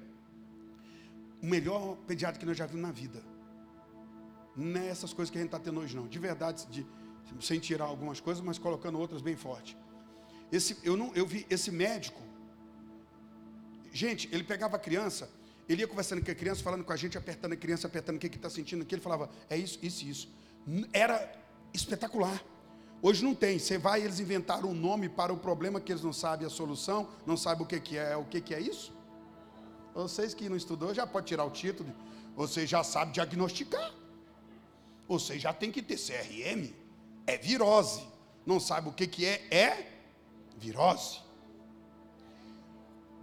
O 1.41 1.45
melhor 1.45 1.97
pediatra 2.07 2.39
que 2.39 2.45
nós 2.45 2.55
já 2.55 2.65
vimos 2.65 2.83
na 2.83 2.91
vida 2.91 3.32
não 4.55 4.79
é 4.79 4.93
coisas 4.93 5.29
que 5.29 5.37
a 5.37 5.41
gente 5.41 5.47
está 5.47 5.59
tendo 5.59 5.79
hoje, 5.79 5.95
não. 5.95 6.07
De 6.07 6.19
verdade, 6.19 6.65
de, 6.67 6.85
sem 7.39 7.59
tirar 7.59 7.85
algumas 7.85 8.19
coisas, 8.19 8.43
mas 8.43 8.57
colocando 8.57 8.99
outras 8.99 9.21
bem 9.21 9.35
forte. 9.35 9.77
Esse, 10.51 10.77
eu, 10.83 10.95
não, 10.95 11.13
eu 11.15 11.25
vi 11.25 11.45
esse 11.49 11.71
médico. 11.71 12.21
Gente, 13.91 14.29
ele 14.31 14.43
pegava 14.43 14.75
a 14.75 14.79
criança, 14.79 15.29
ele 15.67 15.81
ia 15.81 15.87
conversando 15.87 16.23
com 16.23 16.31
a 16.31 16.35
criança, 16.35 16.61
falando 16.61 16.83
com 16.83 16.93
a 16.93 16.95
gente, 16.95 17.17
apertando 17.17 17.53
a 17.53 17.55
criança, 17.55 17.87
apertando 17.87 18.17
o 18.17 18.19
que 18.19 18.27
está 18.27 18.49
sentindo 18.49 18.83
aqui. 18.83 18.95
Ele 18.95 19.01
falava, 19.01 19.29
é 19.49 19.57
isso, 19.57 19.79
isso, 19.81 20.05
isso. 20.05 20.29
Era 20.91 21.31
espetacular. 21.73 22.43
Hoje 23.01 23.23
não 23.23 23.35
tem. 23.35 23.59
Você 23.59 23.77
vai, 23.77 24.01
eles 24.01 24.19
inventaram 24.19 24.69
um 24.69 24.73
nome 24.73 25.09
para 25.09 25.33
o 25.33 25.37
problema 25.37 25.81
que 25.81 25.91
eles 25.91 26.03
não 26.03 26.13
sabem 26.13 26.47
a 26.47 26.49
solução, 26.49 27.09
não 27.25 27.35
sabem 27.35 27.63
o 27.63 27.67
que, 27.67 27.79
que 27.79 27.97
é. 27.97 28.15
O 28.15 28.25
que, 28.25 28.39
que 28.39 28.53
é 28.53 28.61
isso? 28.61 28.93
Vocês 29.93 30.33
que 30.33 30.47
não 30.47 30.55
estudou 30.55 30.93
já 30.93 31.05
pode 31.05 31.27
tirar 31.27 31.43
o 31.43 31.51
título. 31.51 31.93
Você 32.35 32.65
já 32.65 32.83
sabe 32.83 33.11
diagnosticar. 33.11 33.91
Você 35.19 35.37
já 35.37 35.53
tem 35.53 35.71
que 35.71 35.81
ter 35.81 35.97
CRM. 35.97 36.73
É 37.27 37.37
virose. 37.37 38.01
Não 38.45 38.59
sabe 38.59 38.89
o 38.89 38.91
que, 38.91 39.05
que 39.05 39.25
é? 39.25 39.41
É 39.51 39.87
virose. 40.57 41.19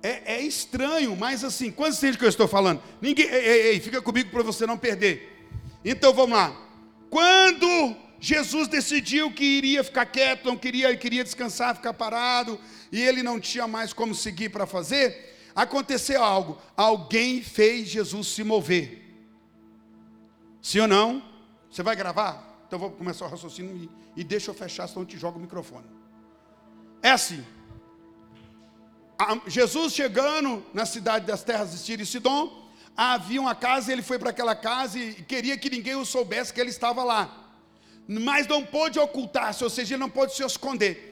É, 0.03 0.37
é 0.37 0.41
estranho, 0.43 1.15
mas 1.17 1.45
assim, 1.45 1.71
quantos 1.71 1.99
entende 1.99 2.17
que 2.17 2.25
eu 2.25 2.29
estou 2.29 2.49
falando? 2.49 2.83
Ninguém, 3.03 3.27
ei, 3.27 3.47
ei, 3.47 3.63
ei 3.73 3.81
fica 3.81 4.01
comigo 4.01 4.31
para 4.31 4.43
você 4.43 4.67
não 4.67 4.79
perder. 4.79 5.49
Então 5.85 6.15
vamos 6.15 6.39
lá. 6.39 6.57
Quando 7.11 7.97
Jesus 8.21 8.69
decidiu 8.69 9.33
que 9.33 9.45
iria 9.45 9.83
ficar 9.83 10.07
quieto, 10.07 10.47
não 10.47 10.57
queria, 10.57 10.97
queria 10.97 11.25
descansar, 11.25 11.75
ficar 11.75 11.93
parado, 11.93 12.59
e 12.93 13.03
ele 13.03 13.23
não 13.23 13.41
tinha 13.41 13.67
mais 13.67 13.93
como 13.93 14.15
seguir 14.15 14.49
para 14.49 14.67
fazer, 14.67 15.37
aconteceu 15.55 16.23
algo. 16.23 16.57
Alguém 16.77 17.43
fez 17.43 17.89
Jesus 17.89 18.29
se 18.29 18.45
mover. 18.45 19.05
Sim 20.63 20.81
ou 20.81 20.89
não? 20.89 21.30
Você 21.71 21.83
vai 21.83 21.95
gravar? 21.95 22.65
Então 22.67 22.79
vou 22.79 22.91
começar 22.91 23.25
o 23.27 23.29
raciocínio 23.29 23.77
e, 23.77 24.21
e 24.21 24.25
deixa 24.25 24.51
eu 24.51 24.55
fechar, 24.55 24.89
senão 24.89 25.03
eu 25.03 25.07
te 25.07 25.17
jogo 25.17 25.39
o 25.39 25.43
microfone. 25.43 25.87
É 27.03 27.11
assim. 27.11 27.45
Jesus 29.47 29.93
chegando 29.93 30.65
na 30.73 30.87
cidade 30.87 31.27
das 31.27 31.43
terras 31.43 31.73
de 31.73 31.85
Tiro 31.85 32.03
e 32.03 32.07
Sidom, 32.07 32.69
havia 32.97 33.41
uma 33.41 33.55
casa, 33.55 33.93
ele 33.93 34.03
foi 34.03 34.19
para 34.19 34.31
aquela 34.31 34.55
casa 34.55 34.99
e 34.99 35.15
queria 35.15 35.57
que 35.57 35.71
ninguém 35.71 35.97
o 35.97 36.05
soubesse 36.05 36.53
que 36.53 36.61
ele 36.61 36.71
estava 36.71 37.05
lá. 37.05 37.53
Mas 38.09 38.47
não 38.47 38.65
pôde 38.65 38.99
ocultar-se, 38.99 39.63
ou 39.63 39.71
seja, 39.71 39.95
ele 39.95 40.01
não 40.01 40.11
pôde 40.11 40.35
se 40.35 40.43
esconder. 40.43 41.11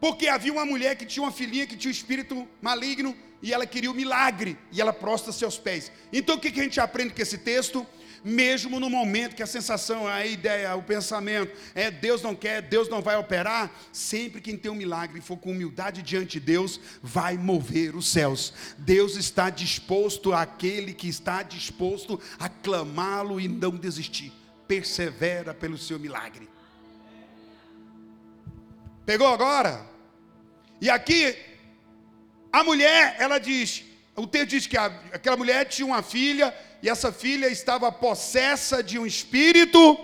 Porque 0.00 0.28
havia 0.28 0.52
uma 0.52 0.66
mulher 0.66 0.96
que 0.96 1.06
tinha 1.06 1.22
uma 1.22 1.32
filhinha 1.32 1.66
que 1.66 1.76
tinha 1.76 1.90
um 1.90 1.92
espírito 1.92 2.46
maligno 2.60 3.16
e 3.42 3.52
ela 3.52 3.66
queria 3.66 3.90
o 3.90 3.92
um 3.92 3.96
milagre 3.96 4.58
e 4.72 4.80
ela 4.80 4.92
prostra 4.92 5.32
seus 5.32 5.58
pés. 5.58 5.90
Então 6.12 6.36
o 6.36 6.40
que 6.40 6.48
a 6.48 6.62
gente 6.64 6.80
aprende 6.80 7.14
com 7.14 7.22
esse 7.22 7.38
texto? 7.38 7.86
Mesmo 8.26 8.80
no 8.80 8.90
momento 8.90 9.36
que 9.36 9.42
a 9.42 9.46
sensação, 9.46 10.04
a 10.08 10.26
ideia, 10.26 10.74
o 10.74 10.82
pensamento 10.82 11.56
é 11.76 11.92
Deus 11.92 12.22
não 12.22 12.34
quer, 12.34 12.60
Deus 12.60 12.88
não 12.88 13.00
vai 13.00 13.16
operar, 13.16 13.70
sempre 13.92 14.40
quem 14.40 14.56
tem 14.56 14.68
um 14.68 14.74
milagre 14.74 15.20
for 15.20 15.36
com 15.36 15.52
humildade 15.52 16.02
diante 16.02 16.40
de 16.40 16.40
Deus, 16.40 16.80
vai 17.00 17.38
mover 17.38 17.94
os 17.94 18.08
céus. 18.08 18.52
Deus 18.78 19.14
está 19.14 19.48
disposto 19.48 20.32
àquele 20.32 20.92
que 20.92 21.06
está 21.08 21.44
disposto 21.44 22.20
a 22.36 22.48
clamá-lo 22.48 23.40
e 23.40 23.46
não 23.46 23.70
desistir. 23.70 24.32
Persevera 24.66 25.54
pelo 25.54 25.78
seu 25.78 25.96
milagre. 25.96 26.48
Pegou 29.04 29.28
agora? 29.28 29.86
E 30.80 30.90
aqui, 30.90 31.36
a 32.52 32.64
mulher, 32.64 33.14
ela 33.20 33.38
diz: 33.38 33.84
o 34.16 34.26
texto 34.26 34.48
diz 34.48 34.66
que 34.66 34.76
a, 34.76 34.86
aquela 35.12 35.36
mulher 35.36 35.64
tinha 35.66 35.86
uma 35.86 36.02
filha 36.02 36.52
e 36.82 36.88
essa 36.88 37.10
filha 37.12 37.48
estava 37.48 37.90
possessa 37.90 38.82
de 38.82 38.98
um 38.98 39.06
espírito 39.06 39.98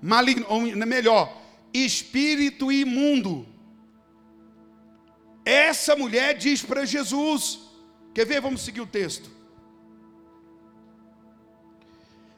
maligno, 0.00 0.46
ou 0.48 0.60
melhor, 0.60 1.36
espírito 1.72 2.70
imundo. 2.72 3.46
Essa 5.44 5.96
mulher 5.96 6.36
diz 6.36 6.62
para 6.62 6.84
Jesus: 6.84 7.60
Quer 8.14 8.26
ver? 8.26 8.40
Vamos 8.40 8.62
seguir 8.62 8.80
o 8.80 8.86
texto. 8.86 9.30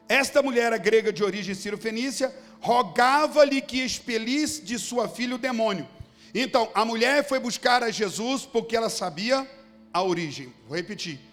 Esta 0.07 0.43
mulher 0.43 0.77
grega 0.77 1.11
de 1.11 1.23
origem 1.23 1.55
sírio-fenícia 1.55 2.35
rogava-lhe 2.59 3.61
que 3.61 3.81
expelisse 3.81 4.61
de 4.61 4.77
sua 4.77 5.07
filha 5.07 5.35
o 5.35 5.39
demônio. 5.39 5.87
Então, 6.35 6.69
a 6.73 6.85
mulher 6.85 7.27
foi 7.27 7.39
buscar 7.39 7.81
a 7.81 7.89
Jesus 7.89 8.45
porque 8.45 8.75
ela 8.75 8.89
sabia 8.89 9.49
a 9.93 10.03
origem. 10.03 10.53
Vou 10.67 10.75
repetir 10.75 11.30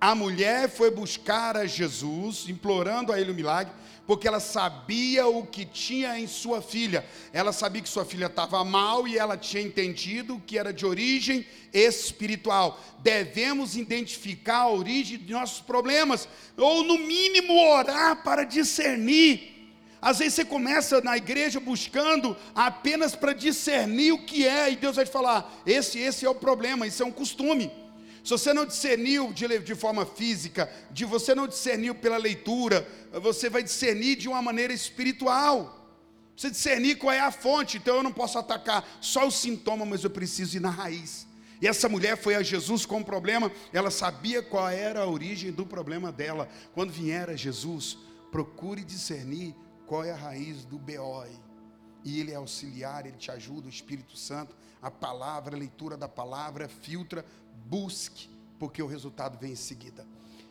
a 0.00 0.14
mulher 0.14 0.70
foi 0.70 0.90
buscar 0.90 1.56
a 1.58 1.66
Jesus, 1.66 2.48
implorando 2.48 3.12
a 3.12 3.20
ele 3.20 3.32
o 3.32 3.34
milagre, 3.34 3.72
porque 4.06 4.26
ela 4.26 4.40
sabia 4.40 5.26
o 5.26 5.46
que 5.46 5.64
tinha 5.66 6.18
em 6.18 6.26
sua 6.26 6.62
filha. 6.62 7.04
Ela 7.32 7.52
sabia 7.52 7.82
que 7.82 7.88
sua 7.88 8.04
filha 8.04 8.26
estava 8.26 8.64
mal 8.64 9.06
e 9.06 9.18
ela 9.18 9.36
tinha 9.36 9.62
entendido 9.62 10.42
que 10.46 10.58
era 10.58 10.72
de 10.72 10.86
origem 10.86 11.46
espiritual. 11.72 12.80
Devemos 13.00 13.76
identificar 13.76 14.62
a 14.62 14.70
origem 14.70 15.18
de 15.18 15.32
nossos 15.32 15.60
problemas, 15.60 16.26
ou 16.56 16.82
no 16.82 16.96
mínimo 16.98 17.52
orar 17.70 18.22
para 18.24 18.44
discernir. 18.44 19.50
Às 20.00 20.18
vezes 20.18 20.34
você 20.34 20.44
começa 20.46 21.02
na 21.02 21.18
igreja 21.18 21.60
buscando 21.60 22.34
apenas 22.54 23.14
para 23.14 23.34
discernir 23.34 24.12
o 24.12 24.24
que 24.24 24.48
é, 24.48 24.72
e 24.72 24.76
Deus 24.76 24.96
vai 24.96 25.04
te 25.04 25.10
falar: 25.10 25.62
esse, 25.66 25.98
esse 25.98 26.24
é 26.24 26.30
o 26.30 26.34
problema, 26.34 26.86
isso 26.86 27.02
é 27.02 27.06
um 27.06 27.12
costume. 27.12 27.70
Se 28.22 28.30
você 28.30 28.52
não 28.52 28.66
discerniu 28.66 29.32
de, 29.32 29.58
de 29.60 29.74
forma 29.74 30.04
física, 30.04 30.70
de 30.90 31.04
você 31.04 31.34
não 31.34 31.48
discerniu 31.48 31.94
pela 31.94 32.16
leitura, 32.16 32.86
você 33.12 33.48
vai 33.48 33.62
discernir 33.62 34.16
de 34.16 34.28
uma 34.28 34.42
maneira 34.42 34.72
espiritual. 34.72 35.76
Precisa 36.32 36.52
discernir 36.52 36.96
qual 36.96 37.12
é 37.12 37.20
a 37.20 37.30
fonte. 37.30 37.78
Então 37.78 37.96
eu 37.96 38.02
não 38.02 38.12
posso 38.12 38.38
atacar 38.38 38.86
só 39.00 39.26
o 39.26 39.30
sintoma, 39.30 39.84
mas 39.84 40.04
eu 40.04 40.10
preciso 40.10 40.56
ir 40.56 40.60
na 40.60 40.70
raiz. 40.70 41.26
E 41.60 41.68
essa 41.68 41.88
mulher 41.88 42.16
foi 42.16 42.34
a 42.34 42.42
Jesus 42.42 42.86
com 42.86 42.98
um 42.98 43.02
problema, 43.02 43.52
ela 43.72 43.90
sabia 43.90 44.42
qual 44.42 44.66
era 44.68 45.00
a 45.00 45.06
origem 45.06 45.52
do 45.52 45.66
problema 45.66 46.10
dela. 46.10 46.48
Quando 46.72 46.90
vier 46.90 47.28
a 47.28 47.36
Jesus, 47.36 47.98
procure 48.30 48.82
discernir 48.82 49.54
qual 49.86 50.02
é 50.02 50.10
a 50.10 50.16
raiz 50.16 50.64
do 50.64 50.78
BOI. 50.78 51.49
E 52.04 52.20
ele 52.20 52.32
é 52.32 52.36
auxiliar, 52.36 53.06
ele 53.06 53.16
te 53.16 53.30
ajuda, 53.30 53.66
o 53.66 53.70
Espírito 53.70 54.16
Santo, 54.16 54.54
a 54.80 54.90
palavra, 54.90 55.54
a 55.54 55.58
leitura 55.58 55.96
da 55.96 56.08
palavra, 56.08 56.68
filtra, 56.68 57.24
busque, 57.66 58.28
porque 58.58 58.82
o 58.82 58.86
resultado 58.86 59.38
vem 59.38 59.52
em 59.52 59.56
seguida. 59.56 60.06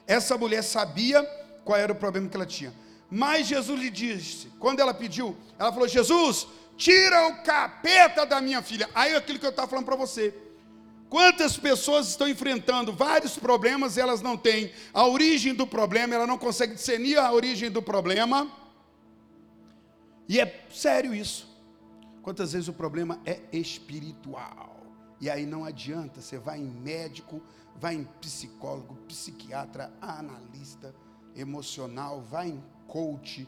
Essa 0.05 0.37
mulher 0.37 0.63
sabia 0.63 1.23
qual 1.63 1.77
era 1.77 1.91
o 1.91 1.95
problema 1.95 2.29
que 2.29 2.35
ela 2.35 2.45
tinha. 2.45 2.73
Mas 3.09 3.47
Jesus 3.47 3.79
lhe 3.79 3.89
disse, 3.89 4.47
quando 4.59 4.79
ela 4.79 4.93
pediu, 4.93 5.35
ela 5.57 5.71
falou: 5.71 5.87
Jesus, 5.87 6.47
tira 6.77 7.27
o 7.27 7.43
capeta 7.43 8.25
da 8.25 8.39
minha 8.39 8.61
filha. 8.61 8.89
Aí 8.93 9.15
aquilo 9.15 9.39
que 9.39 9.45
eu 9.45 9.49
estava 9.49 9.67
falando 9.67 9.85
para 9.85 9.95
você. 9.95 10.33
Quantas 11.09 11.57
pessoas 11.57 12.07
estão 12.09 12.27
enfrentando 12.27 12.93
vários 12.93 13.35
problemas 13.35 13.97
e 13.97 13.99
elas 13.99 14.21
não 14.21 14.37
têm 14.37 14.71
a 14.93 15.07
origem 15.07 15.55
do 15.55 15.65
problema, 15.65 16.13
ela 16.13 16.27
não 16.27 16.37
consegue 16.37 16.75
discernir 16.75 17.17
a 17.17 17.31
origem 17.31 17.71
do 17.71 17.81
problema. 17.81 18.47
E 20.29 20.39
é 20.39 20.65
sério 20.69 21.13
isso. 21.15 21.49
Quantas 22.21 22.53
vezes 22.53 22.67
o 22.67 22.73
problema 22.73 23.19
é 23.25 23.41
espiritual. 23.51 24.85
E 25.19 25.27
aí 25.27 25.43
não 25.43 25.65
adianta, 25.65 26.21
você 26.21 26.37
vai 26.37 26.59
em 26.59 26.69
médico, 26.69 27.41
vai 27.75 27.95
em 27.95 28.03
psicólogo, 28.21 28.95
psiquiatra, 29.07 29.91
analista 29.99 30.93
emocional, 31.35 32.21
vai 32.21 32.49
em 32.49 32.63
coach, 32.87 33.47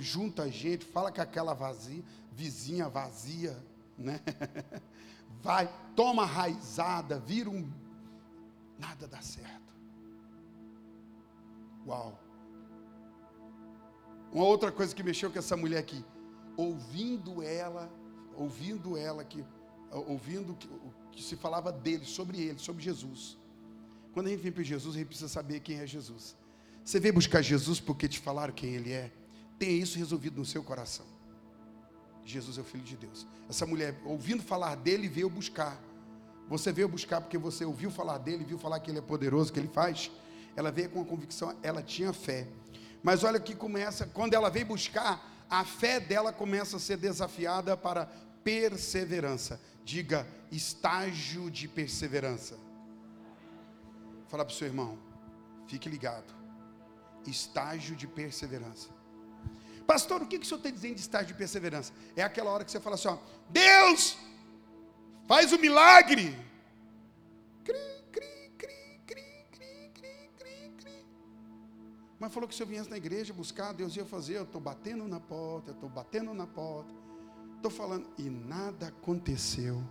junta 0.00 0.50
gente, 0.50 0.84
fala 0.84 1.12
com 1.12 1.20
aquela 1.20 1.54
vazia, 1.54 2.02
vizinha 2.32 2.88
vazia, 2.88 3.56
né? 3.96 4.20
Vai, 5.42 5.72
toma 5.94 6.24
raizada, 6.24 7.20
vira 7.20 7.48
um. 7.48 7.70
Nada 8.78 9.06
dá 9.06 9.20
certo. 9.20 9.72
Uau. 11.86 12.18
Uma 14.32 14.44
outra 14.44 14.72
coisa 14.72 14.94
que 14.94 15.02
mexeu 15.02 15.30
com 15.30 15.38
essa 15.38 15.56
mulher 15.56 15.78
aqui, 15.78 16.04
ouvindo 16.56 17.42
ela, 17.42 17.92
ouvindo 18.34 18.96
ela 18.96 19.24
que, 19.24 19.44
ouvindo 19.90 20.54
que, 20.54 20.66
o 20.66 20.92
que 21.12 21.22
se 21.22 21.36
falava 21.36 21.70
dele, 21.72 22.04
sobre 22.04 22.40
ele, 22.40 22.58
sobre 22.58 22.82
Jesus. 22.82 23.38
Quando 24.12 24.28
a 24.28 24.30
gente 24.30 24.40
vem 24.40 24.52
para 24.52 24.62
Jesus, 24.62 24.94
a 24.94 24.98
gente 24.98 25.08
precisa 25.08 25.28
saber 25.28 25.60
quem 25.60 25.78
é 25.78 25.86
Jesus. 25.86 26.36
Você 26.82 27.00
veio 27.00 27.14
buscar 27.14 27.42
Jesus 27.42 27.80
porque 27.80 28.08
te 28.08 28.18
falaram 28.18 28.54
quem 28.54 28.74
Ele 28.74 28.92
é. 28.92 29.12
Tenha 29.58 29.72
isso 29.72 29.98
resolvido 29.98 30.38
no 30.38 30.44
seu 30.44 30.62
coração. 30.62 31.04
Jesus 32.24 32.58
é 32.58 32.60
o 32.60 32.64
Filho 32.64 32.84
de 32.84 32.96
Deus. 32.96 33.26
Essa 33.48 33.66
mulher, 33.66 34.00
ouvindo 34.04 34.42
falar 34.42 34.74
dele, 34.76 35.08
veio 35.08 35.28
buscar. 35.28 35.80
Você 36.48 36.72
veio 36.72 36.88
buscar 36.88 37.20
porque 37.20 37.36
você 37.36 37.64
ouviu 37.64 37.90
falar 37.90 38.18
dele, 38.18 38.44
viu 38.44 38.56
falar 38.56 38.78
que 38.80 38.90
ele 38.90 38.98
é 38.98 39.02
poderoso, 39.02 39.52
que 39.52 39.58
ele 39.58 39.68
faz. 39.68 40.10
Ela 40.54 40.70
veio 40.70 40.88
com 40.90 41.02
a 41.02 41.04
convicção, 41.04 41.56
ela 41.62 41.82
tinha 41.82 42.12
fé. 42.12 42.46
Mas 43.02 43.24
olha 43.24 43.38
que 43.38 43.54
começa, 43.54 44.06
quando 44.06 44.34
ela 44.34 44.48
veio 44.48 44.66
buscar, 44.66 45.35
a 45.48 45.64
fé 45.64 46.00
dela 46.00 46.32
começa 46.32 46.76
a 46.76 46.80
ser 46.80 46.96
desafiada 46.96 47.76
para 47.76 48.06
perseverança. 48.42 49.60
Diga, 49.84 50.26
estágio 50.50 51.50
de 51.50 51.68
perseverança. 51.68 52.58
Fala 54.28 54.44
para 54.44 54.52
o 54.52 54.56
seu 54.56 54.66
irmão, 54.66 54.98
fique 55.68 55.88
ligado 55.88 56.36
estágio 57.30 57.94
de 57.96 58.06
perseverança. 58.06 58.88
Pastor, 59.86 60.22
o 60.22 60.26
que, 60.26 60.38
que 60.38 60.44
o 60.44 60.48
senhor 60.48 60.58
está 60.58 60.70
dizendo 60.70 60.94
de 60.94 61.00
estágio 61.00 61.28
de 61.28 61.34
perseverança? 61.34 61.92
É 62.16 62.22
aquela 62.22 62.50
hora 62.50 62.64
que 62.64 62.70
você 62.70 62.80
fala 62.80 62.96
assim: 62.96 63.08
ó, 63.08 63.18
Deus, 63.48 64.16
faz 65.26 65.52
o 65.52 65.58
milagre. 65.58 66.36
Cri, 67.64 67.74
cri, 67.74 67.95
Mas 72.18 72.32
falou 72.32 72.48
que 72.48 72.54
se 72.54 72.62
eu 72.62 72.66
viesse 72.66 72.88
na 72.88 72.96
igreja 72.96 73.32
buscar, 73.34 73.72
Deus 73.72 73.96
ia 73.96 74.04
fazer. 74.04 74.38
Eu 74.38 74.44
estou 74.44 74.60
batendo 74.60 75.06
na 75.06 75.20
porta, 75.20 75.70
eu 75.70 75.74
estou 75.74 75.88
batendo 75.88 76.32
na 76.32 76.46
porta. 76.46 76.94
Estou 77.56 77.70
falando, 77.70 78.08
e 78.18 78.30
nada 78.30 78.88
aconteceu. 78.88 79.82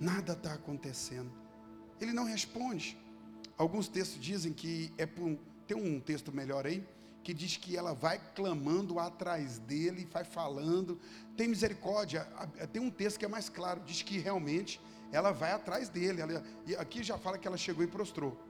Nada 0.00 0.32
está 0.32 0.54
acontecendo. 0.54 1.32
Ele 2.00 2.12
não 2.12 2.24
responde. 2.24 2.96
Alguns 3.56 3.88
textos 3.88 4.20
dizem 4.20 4.52
que 4.52 4.92
é 4.96 5.06
por 5.06 5.36
tem 5.66 5.76
um 5.76 6.00
texto 6.00 6.32
melhor 6.32 6.66
aí, 6.66 6.82
que 7.22 7.34
diz 7.34 7.58
que 7.58 7.76
ela 7.76 7.92
vai 7.92 8.18
clamando 8.34 8.98
atrás 8.98 9.58
dele, 9.58 10.08
vai 10.10 10.24
falando. 10.24 10.98
Tem 11.36 11.46
misericórdia. 11.46 12.24
Tem 12.72 12.80
um 12.80 12.90
texto 12.90 13.18
que 13.18 13.24
é 13.26 13.28
mais 13.28 13.50
claro, 13.50 13.82
diz 13.84 14.00
que 14.00 14.18
realmente 14.18 14.80
ela 15.12 15.30
vai 15.30 15.52
atrás 15.52 15.90
dele. 15.90 16.22
Ela, 16.22 16.42
e 16.66 16.74
aqui 16.74 17.02
já 17.02 17.18
fala 17.18 17.36
que 17.36 17.46
ela 17.46 17.58
chegou 17.58 17.84
e 17.84 17.86
prostrou. 17.86 18.47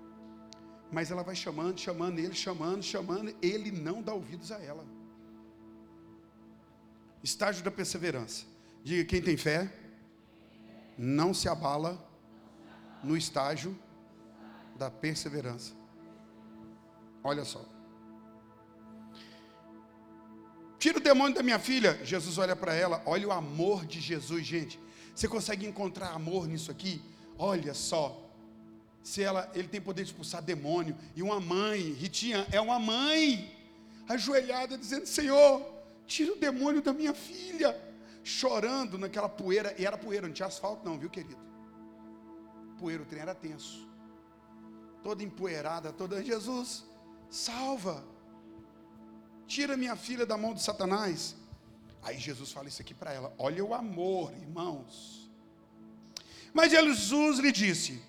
Mas 0.91 1.11
ela 1.11 1.22
vai 1.22 1.34
chamando, 1.34 1.78
chamando 1.78 2.18
ele, 2.18 2.34
chamando, 2.34 2.82
chamando, 2.82 3.34
ele 3.43 3.70
não 3.70 4.03
dá 4.03 4.14
ouvidos 4.14 4.51
a 4.51 4.59
ela. 4.59 4.86
Estágio 7.22 7.62
da 7.62 7.70
perseverança. 7.70 8.47
Diga 8.82 9.05
quem 9.05 9.20
tem 9.20 9.36
fé, 9.36 9.70
não 10.97 11.34
se 11.34 11.49
abala 11.49 11.99
no 13.03 13.16
estágio 13.16 13.78
da 14.76 14.91
perseverança. 14.91 15.72
Olha 17.22 17.45
só. 17.45 17.64
Tira 20.78 20.99
o 20.99 21.01
demônio 21.01 21.34
da 21.34 21.43
minha 21.43 21.59
filha. 21.59 21.99
Jesus 22.05 22.39
olha 22.39 22.55
para 22.55 22.72
ela. 22.72 23.03
Olha 23.05 23.28
o 23.28 23.32
amor 23.32 23.84
de 23.84 24.01
Jesus, 24.01 24.47
gente. 24.47 24.80
Você 25.14 25.26
consegue 25.26 25.66
encontrar 25.66 26.12
amor 26.12 26.47
nisso 26.47 26.70
aqui? 26.70 27.03
Olha 27.36 27.74
só. 27.74 28.28
Se 29.03 29.22
ela, 29.22 29.51
ele 29.55 29.68
tem 29.68 29.80
poder 29.80 30.03
de 30.03 30.11
expulsar 30.11 30.42
demônio. 30.42 30.96
E 31.14 31.22
uma 31.22 31.40
mãe, 31.40 31.92
Ritinha, 31.92 32.46
é 32.53 32.61
uma 32.61 32.78
mãe, 32.78 33.57
ajoelhada, 34.09 34.76
dizendo: 34.76 35.07
Senhor, 35.07 35.64
tira 36.07 36.32
o 36.32 36.36
demônio 36.36 36.82
da 36.82 36.92
minha 36.92 37.14
filha. 37.14 37.76
Chorando 38.22 38.99
naquela 38.99 39.28
poeira. 39.28 39.74
E 39.78 39.86
era 39.86 39.96
poeira, 39.96 40.26
não 40.26 40.34
tinha 40.34 40.49
asfalto, 40.49 40.84
não, 40.84 40.99
viu, 40.99 41.09
querido? 41.09 41.40
Poeira, 42.78 43.03
o 43.03 43.07
trem 43.07 43.22
era 43.22 43.34
tenso. 43.34 43.88
Toda 45.03 45.22
empoeirada, 45.22 45.92
toda. 45.92 46.22
Jesus, 46.22 46.84
salva, 47.30 48.05
tira 49.46 49.76
minha 49.76 49.96
filha 49.96 50.26
da 50.26 50.36
mão 50.36 50.53
de 50.53 50.62
Satanás. 50.62 51.34
Aí 52.03 52.18
Jesus 52.18 52.53
fala 52.53 52.68
isso 52.68 52.82
aqui 52.82 52.94
para 52.94 53.12
ela: 53.12 53.34
olha 53.38 53.64
o 53.64 53.74
amor, 53.74 54.32
irmãos. 54.32 55.30
Mas 56.53 56.70
Jesus 56.70 57.38
lhe 57.38 57.51
disse: 57.51 58.03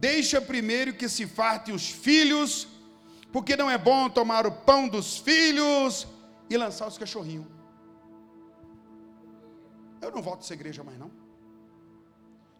Deixa 0.00 0.40
primeiro 0.40 0.94
que 0.94 1.08
se 1.08 1.26
fartem 1.26 1.74
os 1.74 1.90
filhos, 1.90 2.68
porque 3.32 3.56
não 3.56 3.70
é 3.70 3.78
bom 3.78 4.08
tomar 4.08 4.46
o 4.46 4.52
pão 4.52 4.88
dos 4.88 5.18
filhos 5.18 6.06
e 6.48 6.56
lançar 6.56 6.86
os 6.86 6.98
cachorrinhos. 6.98 7.46
Eu 10.00 10.10
não 10.10 10.22
volto 10.22 10.42
essa 10.42 10.54
igreja 10.54 10.84
mais 10.84 10.98
não. 10.98 11.10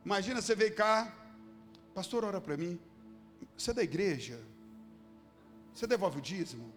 Imagina 0.04 0.40
você 0.40 0.54
veio 0.54 0.74
cá, 0.74 1.14
pastor, 1.94 2.24
ora 2.24 2.40
para 2.40 2.56
mim. 2.56 2.78
Você 3.56 3.70
é 3.70 3.74
da 3.74 3.82
igreja? 3.82 4.40
Você 5.74 5.86
devolve 5.86 6.18
o 6.18 6.22
dízimo? 6.22 6.72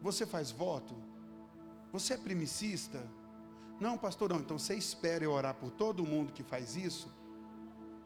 Você 0.00 0.26
faz 0.26 0.50
voto? 0.50 0.94
Você 1.92 2.14
é 2.14 2.16
primicista? 2.16 3.04
Não, 3.80 3.98
pastor, 3.98 4.30
não. 4.30 4.40
Então 4.40 4.58
você 4.58 4.74
espera 4.74 5.24
eu 5.24 5.32
orar 5.32 5.54
por 5.54 5.70
todo 5.70 6.06
mundo 6.06 6.32
que 6.32 6.42
faz 6.42 6.76
isso. 6.76 7.08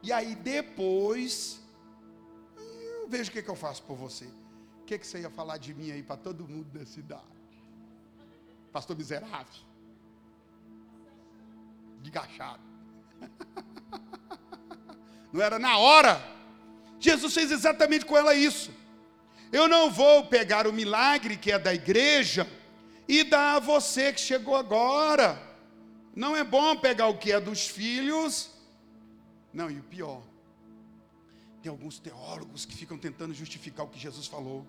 E 0.07 0.13
aí 0.13 0.37
depois, 0.37 1.61
eu 2.57 3.09
vejo 3.09 3.29
o 3.29 3.33
que, 3.33 3.43
que 3.43 3.51
eu 3.51 3.57
faço 3.57 3.83
por 3.83 3.97
você. 3.97 4.27
O 4.81 4.85
que, 4.87 4.97
que 5.01 5.05
você 5.05 5.23
ia 5.23 5.29
falar 5.29 5.57
de 5.57 5.75
mim 5.75 5.91
aí 5.91 6.01
para 6.01 6.17
todo 6.17 6.47
mundo 6.47 6.67
da 6.67 6.87
cidade? 6.87 7.25
Pastor 8.73 8.97
miserável. 8.97 9.65
De 12.01 12.09
gachado. 12.09 12.63
Não 15.33 15.43
era 15.43 15.59
na 15.59 15.77
hora. 15.77 16.23
Jesus 17.01 17.35
fez 17.35 17.51
exatamente 17.51 18.07
com 18.07 18.17
ela 18.17 18.33
isso. 18.33 18.71
Eu 19.51 19.67
não 19.67 19.91
vou 19.91 20.27
pegar 20.27 20.69
o 20.69 20.73
milagre 20.73 21.37
que 21.37 21.51
é 21.51 21.59
da 21.59 21.75
igreja 21.75 22.49
e 23.09 23.25
dar 23.25 23.57
a 23.57 23.59
você 23.59 24.13
que 24.13 24.21
chegou 24.21 24.55
agora. 24.55 25.37
Não 26.15 26.37
é 26.37 26.45
bom 26.45 26.77
pegar 26.77 27.09
o 27.09 27.19
que 27.19 27.33
é 27.33 27.41
dos 27.41 27.67
filhos. 27.67 28.56
Não, 29.57 29.71
e 29.71 29.81
o 29.81 29.83
pior, 29.83 30.23
tem 31.63 31.71
alguns 31.71 31.99
teólogos 31.99 32.67
que 32.67 32.77
ficam 32.77 32.99
tentando 32.99 33.33
justificar 33.33 33.87
o 33.87 33.89
que 33.89 33.99
Jesus 33.99 34.27
falou. 34.27 34.67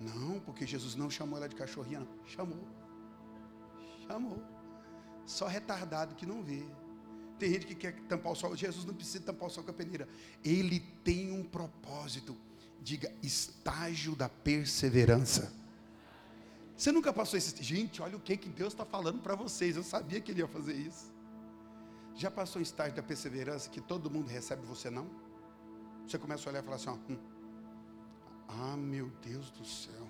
Não, 0.00 0.40
porque 0.40 0.66
Jesus 0.66 0.96
não 0.96 1.08
chamou 1.08 1.38
ela 1.38 1.48
de 1.48 1.54
cachorrinha, 1.54 2.00
não. 2.00 2.08
Chamou. 2.26 2.66
Chamou. 4.04 4.42
Só 5.24 5.46
retardado 5.46 6.16
que 6.16 6.26
não 6.26 6.42
vê. 6.42 6.64
Tem 7.38 7.52
gente 7.52 7.66
que 7.66 7.76
quer 7.76 7.94
tampar 8.08 8.32
o 8.32 8.34
sol. 8.34 8.56
Jesus 8.56 8.84
não 8.84 8.94
precisa 8.94 9.22
tampar 9.22 9.46
o 9.46 9.50
sol 9.50 9.62
com 9.62 9.70
a 9.70 9.74
peneira. 9.74 10.08
Ele 10.44 10.80
tem 11.04 11.30
um 11.30 11.44
propósito. 11.44 12.36
Diga 12.82 13.14
estágio 13.22 14.16
da 14.16 14.28
perseverança. 14.28 15.52
Você 16.76 16.90
nunca 16.90 17.12
passou 17.12 17.38
esse. 17.38 17.62
Gente, 17.62 18.02
olha 18.02 18.16
o 18.16 18.20
que, 18.20 18.36
que 18.36 18.48
Deus 18.48 18.72
está 18.72 18.84
falando 18.84 19.22
para 19.22 19.36
vocês. 19.36 19.76
Eu 19.76 19.84
sabia 19.84 20.20
que 20.20 20.32
Ele 20.32 20.40
ia 20.40 20.48
fazer 20.48 20.74
isso. 20.74 21.13
Já 22.14 22.30
passou 22.30 22.60
em 22.60 22.62
estágio 22.62 22.94
da 22.94 23.02
perseverança 23.02 23.68
que 23.68 23.80
todo 23.80 24.10
mundo 24.10 24.28
recebe 24.28 24.64
você 24.64 24.88
não? 24.88 25.10
Você 26.06 26.18
começa 26.18 26.48
a 26.48 26.50
olhar 26.50 26.60
e 26.60 26.64
falar 26.64 26.76
assim: 26.76 26.88
ó, 26.88 26.94
hum, 27.10 27.18
Ah, 28.48 28.76
meu 28.76 29.10
Deus 29.22 29.50
do 29.50 29.64
céu. 29.64 30.08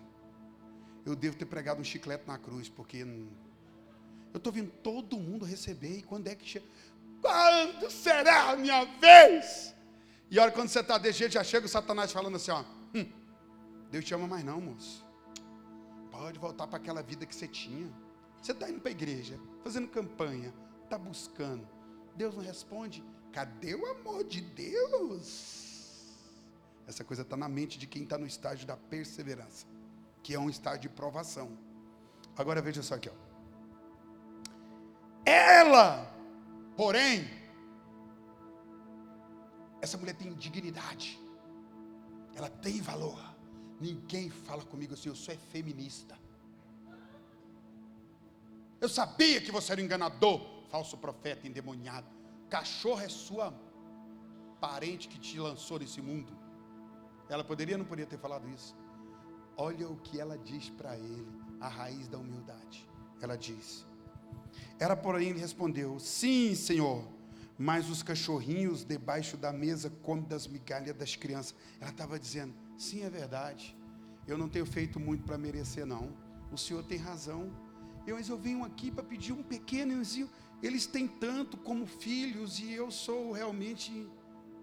Eu 1.07 1.15
devo 1.15 1.37
ter 1.37 1.47
pregado 1.47 1.81
um 1.81 1.85
chiclete 1.85 2.27
na 2.27 2.39
cruz, 2.39 2.69
porque. 2.69 2.99
Eu 4.33 4.39
estou 4.39 4.53
vendo 4.53 4.71
todo 4.83 5.19
mundo 5.19 5.45
receber. 5.45 5.99
E 5.99 6.03
quando 6.03 6.27
é 6.29 6.35
que 6.35 6.47
chega? 6.47 6.67
Quando 7.21 7.91
será 7.91 8.51
a 8.51 8.57
minha 8.57 8.85
vez? 8.99 9.75
E 10.31 10.39
olha, 10.39 10.51
quando 10.51 10.69
você 10.69 10.81
está 10.81 10.99
desse 10.99 11.21
jeito, 11.21 11.33
já 11.33 11.45
chega 11.45 11.67
o 11.67 11.69
Satanás 11.69 12.13
falando 12.13 12.37
assim: 12.37 12.51
ó, 12.51 12.65
hum, 12.95 13.11
Deus 13.91 14.05
te 14.05 14.15
ama 14.15 14.27
mais 14.27 14.45
não, 14.45 14.61
moço. 14.61 15.05
Pode 16.11 16.39
voltar 16.39 16.67
para 16.67 16.77
aquela 16.77 17.03
vida 17.03 17.25
que 17.25 17.35
você 17.35 17.49
tinha. 17.49 17.91
Você 18.43 18.53
está 18.53 18.69
indo 18.69 18.81
para 18.81 18.91
a 18.91 18.93
igreja, 18.93 19.41
fazendo 19.63 19.89
campanha, 19.89 20.53
está 20.85 20.99
buscando. 20.99 21.67
Deus 22.17 22.35
não 22.35 22.43
responde. 22.43 23.03
Cadê 23.33 23.75
o 23.75 23.87
amor 23.87 24.25
de 24.25 24.41
Deus? 24.41 25.65
Essa 26.87 27.03
coisa 27.03 27.23
está 27.23 27.37
na 27.37 27.49
mente 27.49 27.79
de 27.79 27.87
quem 27.87 28.03
está 28.03 28.17
no 28.19 28.27
estágio 28.27 28.67
da 28.67 28.77
perseverança, 28.77 29.67
que 30.23 30.35
é 30.35 30.39
um 30.39 30.51
estágio 30.51 30.83
de 30.83 30.89
provação. 30.89 31.59
Agora 32.37 32.61
veja 32.61 32.83
só 32.83 32.95
aqui, 32.95 33.09
ó. 33.09 33.25
Ela, 35.25 36.15
porém, 36.77 37.29
essa 39.81 39.97
mulher 39.97 40.15
tem 40.15 40.33
dignidade, 40.35 41.19
ela 42.35 42.51
tem 42.51 42.81
valor. 42.81 43.19
Ninguém 43.81 44.31
fala 44.31 44.65
comigo 44.65 44.95
assim, 44.95 45.09
eu 45.09 45.17
sou 45.17 45.35
é 45.35 45.37
feminista. 45.37 46.19
Eu 48.81 48.89
sabia 48.89 49.41
que 49.41 49.51
você 49.51 49.73
era 49.73 49.81
enganador, 49.81 50.54
falso 50.75 50.97
profeta, 50.97 51.47
endemoniado. 51.47 52.09
Cachorro 52.51 53.01
é 53.01 53.09
sua 53.09 53.55
parente 54.61 55.07
que 55.07 55.21
te 55.21 55.39
lançou 55.39 55.79
nesse 55.79 56.03
mundo. 56.03 56.37
Ela 57.29 57.45
poderia 57.45 57.79
não 57.79 57.85
poderia 57.85 58.11
ter 58.11 58.19
falado 58.19 58.49
isso? 58.49 58.75
Olha 59.57 59.89
o 59.89 59.97
que 59.99 60.19
ela 60.19 60.37
diz 60.37 60.71
para 60.71 60.97
ele, 60.99 61.29
a 61.61 61.69
raiz 61.69 62.09
da 62.09 62.19
humildade. 62.19 62.89
Ela 63.23 63.37
diz: 63.37 63.87
Ela, 64.77 64.97
porém, 64.97 65.33
respondeu: 65.35 66.01
Sim, 66.01 66.57
Senhor, 66.57 67.07
mas 67.57 67.89
os 67.89 68.03
cachorrinhos 68.03 68.85
debaixo 68.85 69.37
da 69.37 69.53
mesa 69.53 69.91
comem 70.03 70.25
das 70.25 70.49
migalhas 70.49 70.97
das 70.97 71.15
crianças. 71.15 71.55
Ela 71.81 71.93
estava 71.93 72.19
dizendo: 72.19 72.53
Sim, 72.77 73.05
é 73.05 73.11
verdade. 73.11 73.79
Eu 74.27 74.37
não 74.37 74.49
tenho 74.49 74.67
feito 74.67 74.99
muito 74.99 75.23
para 75.23 75.39
merecer, 75.39 75.87
não. 75.87 76.13
O 76.51 76.59
Senhor 76.59 76.83
tem 76.83 76.99
razão. 76.99 77.53
Eu, 78.07 78.17
mas 78.17 78.29
eu 78.29 78.37
venho 78.37 78.65
aqui 78.65 78.91
para 78.91 79.05
pedir 79.05 79.33
um 79.33 79.43
pequenozinho. 79.43 80.29
Eles 80.67 80.87
têm 80.87 81.07
tanto 81.07 81.57
como 81.59 81.87
filhos 81.87 82.59
e 82.59 82.73
eu 82.73 82.91
sou 82.91 83.33
realmente 83.33 84.09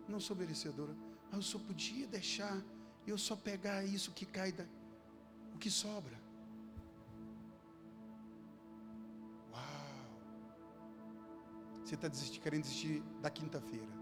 não 0.08 0.20
sou 0.20 0.36
merecedora. 0.36 0.96
Mas 1.30 1.36
eu 1.36 1.42
só 1.44 1.60
podia 1.60 2.08
deixar 2.08 2.56
eu 3.06 3.18
só 3.18 3.36
pegar 3.36 3.84
isso 3.84 4.12
que 4.12 4.26
cai 4.26 4.52
da, 4.52 4.66
o 5.54 5.58
que 5.58 5.70
sobra. 5.70 6.18
Uau! 9.52 9.62
Você 11.84 11.96
está 11.96 12.10
querendo 12.42 12.64
desistir 12.64 13.02
da 13.22 13.30
quinta-feira. 13.30 13.94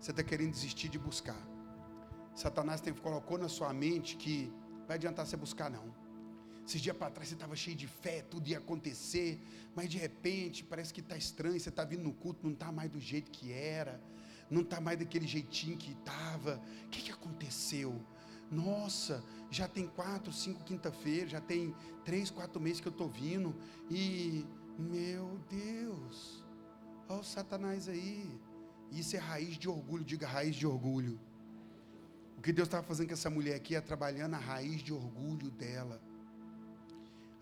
Você 0.00 0.10
está 0.10 0.22
querendo 0.22 0.52
desistir 0.52 0.88
de 0.88 0.98
buscar. 0.98 1.42
Satanás 2.34 2.80
tem, 2.80 2.92
colocou 2.92 3.38
na 3.38 3.48
sua 3.48 3.72
mente 3.72 4.16
que 4.16 4.52
vai 4.86 4.96
adiantar 4.96 5.26
você 5.26 5.36
buscar, 5.36 5.70
não. 5.70 6.03
Esses 6.66 6.80
dias 6.80 6.96
para 6.96 7.10
trás 7.10 7.28
você 7.28 7.34
estava 7.34 7.54
cheio 7.54 7.76
de 7.76 7.86
fé, 7.86 8.22
tudo 8.22 8.48
ia 8.48 8.58
acontecer, 8.58 9.38
mas 9.74 9.88
de 9.90 9.98
repente 9.98 10.64
parece 10.64 10.94
que 10.94 11.00
está 11.00 11.16
estranho, 11.16 11.60
você 11.60 11.68
está 11.68 11.84
vindo 11.84 12.02
no 12.02 12.12
culto, 12.12 12.40
não 12.42 12.52
está 12.52 12.72
mais 12.72 12.90
do 12.90 12.98
jeito 12.98 13.30
que 13.30 13.52
era, 13.52 14.00
não 14.50 14.62
está 14.62 14.80
mais 14.80 14.98
daquele 14.98 15.26
jeitinho 15.26 15.76
que 15.76 15.92
estava. 15.92 16.60
O 16.86 16.88
que, 16.88 17.02
que 17.02 17.12
aconteceu? 17.12 18.00
Nossa, 18.50 19.22
já 19.50 19.68
tem 19.68 19.86
quatro, 19.86 20.32
cinco 20.32 20.64
quinta-feira, 20.64 21.28
já 21.28 21.40
tem 21.40 21.74
três, 22.04 22.30
quatro 22.30 22.60
meses 22.60 22.80
que 22.80 22.88
eu 22.88 22.92
estou 22.92 23.10
vindo, 23.10 23.54
e 23.90 24.46
meu 24.78 25.38
Deus, 25.50 26.44
olha 27.08 27.20
o 27.20 27.24
Satanás 27.24 27.88
aí. 27.88 28.40
Isso 28.90 29.16
é 29.16 29.18
raiz 29.18 29.58
de 29.58 29.68
orgulho, 29.68 30.04
diga 30.04 30.26
raiz 30.26 30.54
de 30.54 30.66
orgulho. 30.66 31.20
O 32.38 32.40
que 32.40 32.52
Deus 32.52 32.68
estava 32.68 32.86
fazendo 32.86 33.08
com 33.08 33.14
essa 33.14 33.28
mulher 33.28 33.56
aqui 33.56 33.74
é 33.74 33.80
trabalhando 33.80 34.34
a 34.34 34.38
raiz 34.38 34.82
de 34.82 34.92
orgulho 34.92 35.50
dela. 35.50 36.00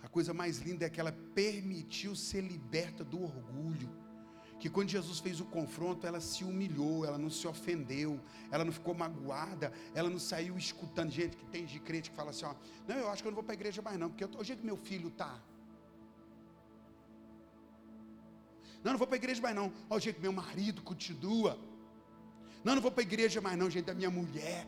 A 0.02 0.08
coisa 0.08 0.34
mais 0.34 0.58
linda 0.58 0.84
é 0.84 0.90
que 0.90 1.00
ela 1.00 1.12
permitiu 1.34 2.14
ser 2.16 2.40
liberta 2.40 3.04
do 3.04 3.22
orgulho. 3.22 3.88
Que 4.58 4.68
quando 4.68 4.88
Jesus 4.88 5.18
fez 5.18 5.40
o 5.40 5.44
confronto, 5.44 6.06
ela 6.06 6.20
se 6.20 6.44
humilhou, 6.44 7.04
ela 7.04 7.18
não 7.18 7.30
se 7.30 7.46
ofendeu, 7.48 8.20
ela 8.50 8.64
não 8.64 8.72
ficou 8.72 8.94
magoada, 8.94 9.72
ela 9.94 10.08
não 10.08 10.18
saiu 10.18 10.56
escutando. 10.56 11.10
Gente 11.10 11.36
que 11.36 11.44
tem 11.46 11.64
de 11.64 11.80
crente 11.80 12.10
que 12.10 12.16
fala 12.16 12.30
assim: 12.30 12.44
ó, 12.44 12.54
não, 12.86 12.96
eu 12.96 13.10
acho 13.10 13.22
que 13.22 13.28
eu 13.28 13.30
não 13.30 13.36
vou 13.36 13.44
para 13.44 13.54
a 13.54 13.58
igreja 13.60 13.82
mais 13.82 13.98
não, 13.98 14.08
porque 14.08 14.24
hoje 14.36 14.52
é 14.52 14.56
que 14.56 14.64
meu 14.64 14.76
filho 14.76 15.08
está. 15.08 15.40
Não, 18.84 18.92
não 18.92 18.98
vou 18.98 19.06
para 19.06 19.16
a 19.16 19.22
igreja 19.22 19.40
mais 19.40 19.54
não. 19.54 19.72
Olha 19.88 19.98
o 19.98 20.00
jeito 20.00 20.16
que 20.16 20.22
meu 20.22 20.32
marido 20.32 20.82
continua. 20.82 21.58
Não, 22.64 22.74
não 22.74 22.82
vou 22.82 22.90
para 22.90 23.02
a 23.02 23.06
igreja 23.06 23.40
mais 23.40 23.58
não, 23.58 23.70
gente 23.70 23.84
da 23.84 23.94
minha 23.94 24.10
mulher. 24.10 24.66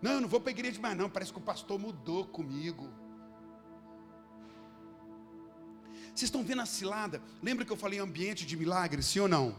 Não, 0.00 0.20
não 0.20 0.28
vou 0.28 0.40
para 0.40 0.50
a 0.50 0.52
igreja 0.52 0.80
mais 0.80 0.96
não, 0.96 1.10
parece 1.10 1.32
que 1.32 1.38
o 1.38 1.42
pastor 1.42 1.78
mudou 1.78 2.26
comigo. 2.26 2.88
Vocês 6.14 6.28
estão 6.28 6.42
vendo 6.42 6.62
a 6.62 6.66
cilada? 6.66 7.22
Lembra 7.42 7.64
que 7.64 7.72
eu 7.72 7.76
falei 7.76 7.98
ambiente 7.98 8.44
de 8.46 8.56
milagre, 8.56 9.02
sim 9.02 9.20
ou 9.20 9.28
não? 9.28 9.56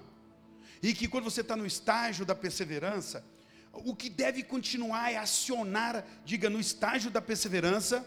E 0.81 0.93
que 0.93 1.07
quando 1.07 1.25
você 1.25 1.41
está 1.41 1.55
no 1.55 1.65
estágio 1.65 2.25
da 2.25 2.35
perseverança, 2.35 3.23
o 3.71 3.95
que 3.95 4.09
deve 4.09 4.43
continuar 4.43 5.11
é 5.11 5.17
acionar, 5.17 6.03
diga, 6.25 6.49
no 6.49 6.59
estágio 6.59 7.09
da 7.09 7.21
perseverança, 7.21 8.05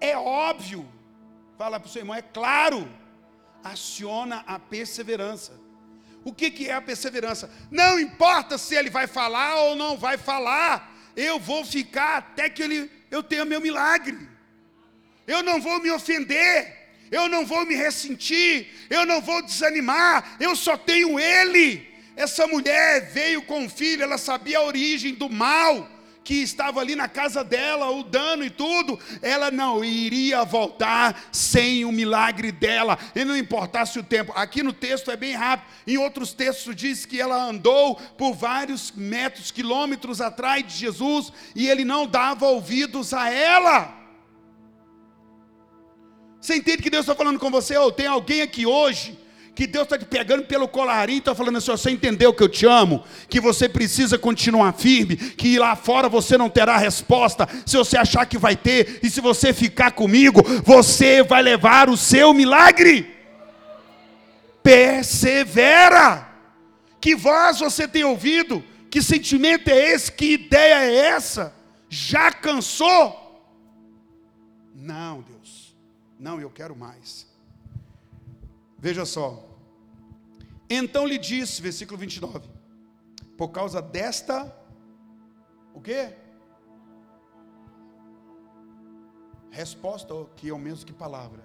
é 0.00 0.16
óbvio, 0.16 0.88
fala 1.58 1.78
para 1.78 1.88
o 1.88 1.90
seu 1.90 2.00
irmão, 2.00 2.16
é 2.16 2.22
claro, 2.22 2.88
aciona 3.62 4.42
a 4.46 4.58
perseverança. 4.58 5.52
O 6.24 6.32
que, 6.32 6.50
que 6.50 6.68
é 6.68 6.74
a 6.74 6.82
perseverança? 6.82 7.50
Não 7.70 7.98
importa 7.98 8.56
se 8.56 8.74
ele 8.74 8.90
vai 8.90 9.06
falar 9.06 9.62
ou 9.62 9.76
não 9.76 9.96
vai 9.96 10.16
falar, 10.16 10.96
eu 11.16 11.38
vou 11.38 11.64
ficar 11.64 12.18
até 12.18 12.48
que 12.48 12.62
ele, 12.62 12.90
eu 13.10 13.22
tenha 13.22 13.44
meu 13.44 13.60
milagre. 13.60 14.28
Eu 15.26 15.42
não 15.42 15.60
vou 15.60 15.80
me 15.80 15.90
ofender, 15.90 16.79
eu 17.10 17.28
não 17.28 17.44
vou 17.44 17.66
me 17.66 17.74
ressentir, 17.74 18.68
eu 18.88 19.04
não 19.04 19.20
vou 19.20 19.42
desanimar, 19.42 20.36
eu 20.38 20.54
só 20.54 20.76
tenho 20.76 21.18
Ele. 21.18 21.88
Essa 22.16 22.46
mulher 22.46 23.10
veio 23.12 23.42
com 23.42 23.64
o 23.64 23.70
filho, 23.70 24.02
ela 24.02 24.18
sabia 24.18 24.58
a 24.58 24.64
origem 24.64 25.14
do 25.14 25.28
mal 25.28 25.88
que 26.22 26.34
estava 26.34 26.80
ali 26.80 26.94
na 26.94 27.08
casa 27.08 27.42
dela, 27.42 27.90
o 27.90 28.04
dano 28.04 28.44
e 28.44 28.50
tudo, 28.50 28.98
ela 29.20 29.50
não 29.50 29.84
iria 29.84 30.44
voltar 30.44 31.28
sem 31.32 31.84
o 31.84 31.90
milagre 31.90 32.52
dela, 32.52 32.96
e 33.16 33.24
não 33.24 33.36
importasse 33.36 33.98
o 33.98 34.02
tempo. 34.02 34.32
Aqui 34.36 34.62
no 34.62 34.72
texto 34.72 35.10
é 35.10 35.16
bem 35.16 35.34
rápido, 35.34 35.68
em 35.86 35.98
outros 35.98 36.32
textos 36.32 36.76
diz 36.76 37.04
que 37.04 37.20
ela 37.20 37.42
andou 37.42 37.96
por 38.16 38.34
vários 38.34 38.92
metros, 38.92 39.50
quilômetros 39.50 40.20
atrás 40.20 40.64
de 40.64 40.74
Jesus, 40.74 41.32
e 41.52 41.68
ele 41.68 41.84
não 41.84 42.06
dava 42.06 42.46
ouvidos 42.46 43.12
a 43.12 43.28
ela. 43.28 43.99
Você 46.40 46.56
entende 46.56 46.82
que 46.82 46.90
Deus 46.90 47.02
está 47.02 47.14
falando 47.14 47.38
com 47.38 47.50
você? 47.50 47.76
Ou 47.76 47.88
oh, 47.88 47.92
tem 47.92 48.06
alguém 48.06 48.40
aqui 48.40 48.64
hoje 48.64 49.18
que 49.54 49.66
Deus 49.66 49.84
está 49.84 49.98
te 49.98 50.06
pegando 50.06 50.44
pelo 50.44 50.66
colarinho, 50.66 51.18
está 51.18 51.34
falando 51.34 51.58
assim: 51.58 51.70
você 51.70 51.90
entendeu 51.90 52.32
que 52.32 52.42
eu 52.42 52.48
te 52.48 52.64
amo, 52.64 53.04
que 53.28 53.38
você 53.38 53.68
precisa 53.68 54.18
continuar 54.18 54.72
firme, 54.72 55.16
que 55.16 55.58
lá 55.58 55.76
fora 55.76 56.08
você 56.08 56.38
não 56.38 56.48
terá 56.48 56.78
resposta, 56.78 57.46
se 57.66 57.76
você 57.76 57.98
achar 57.98 58.24
que 58.24 58.38
vai 58.38 58.56
ter, 58.56 59.00
e 59.02 59.10
se 59.10 59.20
você 59.20 59.52
ficar 59.52 59.90
comigo, 59.90 60.42
você 60.64 61.22
vai 61.22 61.42
levar 61.42 61.90
o 61.90 61.96
seu 61.96 62.32
milagre. 62.32 63.14
Persevera. 64.62 66.28
Que 66.98 67.14
voz 67.14 67.60
você 67.60 67.88
tem 67.88 68.04
ouvido? 68.04 68.64
Que 68.90 69.02
sentimento 69.02 69.68
é 69.68 69.92
esse? 69.92 70.10
Que 70.10 70.32
ideia 70.32 70.84
é 70.84 70.96
essa? 70.96 71.54
Já 71.88 72.30
cansou? 72.32 73.16
Não, 74.74 75.22
Deus. 75.22 75.39
Não, 76.20 76.38
eu 76.38 76.50
quero 76.50 76.76
mais. 76.76 77.26
Veja 78.78 79.06
só. 79.06 79.48
Então 80.68 81.06
lhe 81.06 81.16
disse, 81.16 81.62
versículo 81.62 81.98
29, 81.98 82.46
por 83.38 83.48
causa 83.48 83.80
desta, 83.80 84.54
o 85.74 85.80
quê? 85.80 86.14
Resposta, 89.50 90.14
que 90.36 90.50
é 90.50 90.52
o 90.52 90.58
mesmo 90.58 90.84
que 90.84 90.92
palavra. 90.92 91.42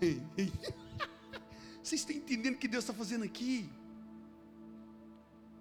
Vocês 1.82 2.00
estão 2.02 2.14
entendendo 2.14 2.54
o 2.54 2.58
que 2.58 2.68
Deus 2.68 2.84
está 2.84 2.94
fazendo 2.94 3.24
aqui? 3.24 3.68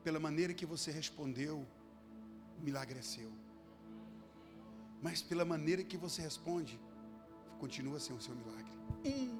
Pela 0.03 0.19
maneira 0.19 0.53
que 0.53 0.65
você 0.65 0.91
respondeu, 0.91 1.65
o 2.57 2.63
milagre 2.63 2.99
é 2.99 3.01
seu. 3.01 3.31
Mas 5.01 5.21
pela 5.21 5.43
maneira 5.43 5.83
que 5.83 5.97
você 5.97 6.21
responde, 6.21 6.79
continua 7.59 7.99
sem 7.99 8.15
o 8.15 8.21
seu 8.21 8.33
milagre. 8.33 8.71
Hum. 9.05 9.37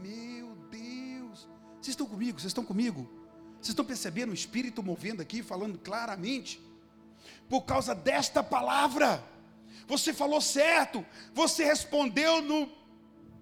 Meu 0.00 0.54
Deus. 0.70 1.48
Vocês 1.80 1.88
estão 1.88 2.06
comigo? 2.06 2.38
Vocês 2.38 2.50
estão 2.50 2.64
comigo? 2.64 3.08
Vocês 3.54 3.70
estão 3.70 3.84
percebendo 3.84 4.30
o 4.30 4.34
Espírito 4.34 4.82
movendo 4.82 5.22
aqui, 5.22 5.42
falando 5.42 5.78
claramente? 5.78 6.60
Por 7.48 7.62
causa 7.62 7.94
desta 7.94 8.42
palavra, 8.42 9.24
você 9.86 10.12
falou 10.12 10.40
certo, 10.40 11.04
você 11.32 11.64
respondeu 11.64 12.42
no, 12.42 12.70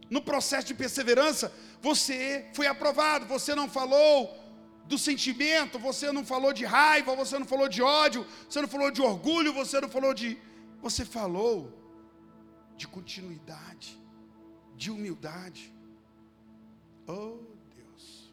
no 0.08 0.22
processo 0.22 0.66
de 0.68 0.74
perseverança, 0.74 1.52
você 1.80 2.46
foi 2.54 2.66
aprovado, 2.66 3.26
você 3.26 3.54
não 3.54 3.68
falou 3.68 4.38
do 4.86 4.98
sentimento, 4.98 5.78
você 5.78 6.10
não 6.12 6.24
falou 6.24 6.52
de 6.52 6.64
raiva, 6.64 7.14
você 7.14 7.38
não 7.38 7.46
falou 7.46 7.68
de 7.68 7.82
ódio, 7.82 8.26
você 8.48 8.60
não 8.60 8.68
falou 8.68 8.90
de 8.90 9.00
orgulho, 9.00 9.52
você 9.52 9.80
não 9.80 9.88
falou 9.88 10.12
de. 10.12 10.36
Você 10.82 11.04
falou 11.04 11.79
de 12.80 12.86
continuidade, 12.96 13.88
de 14.80 14.90
humildade. 14.90 15.62
Oh 17.06 17.38
Deus. 17.76 18.32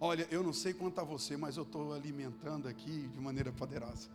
Olha, 0.00 0.26
eu 0.30 0.42
não 0.42 0.54
sei 0.62 0.72
quanto 0.80 1.00
a 1.00 1.04
você, 1.04 1.36
mas 1.36 1.56
eu 1.56 1.64
estou 1.64 1.92
alimentando 1.92 2.68
aqui 2.72 2.96
de 3.14 3.20
maneira 3.20 3.52
poderosa. 3.52 4.08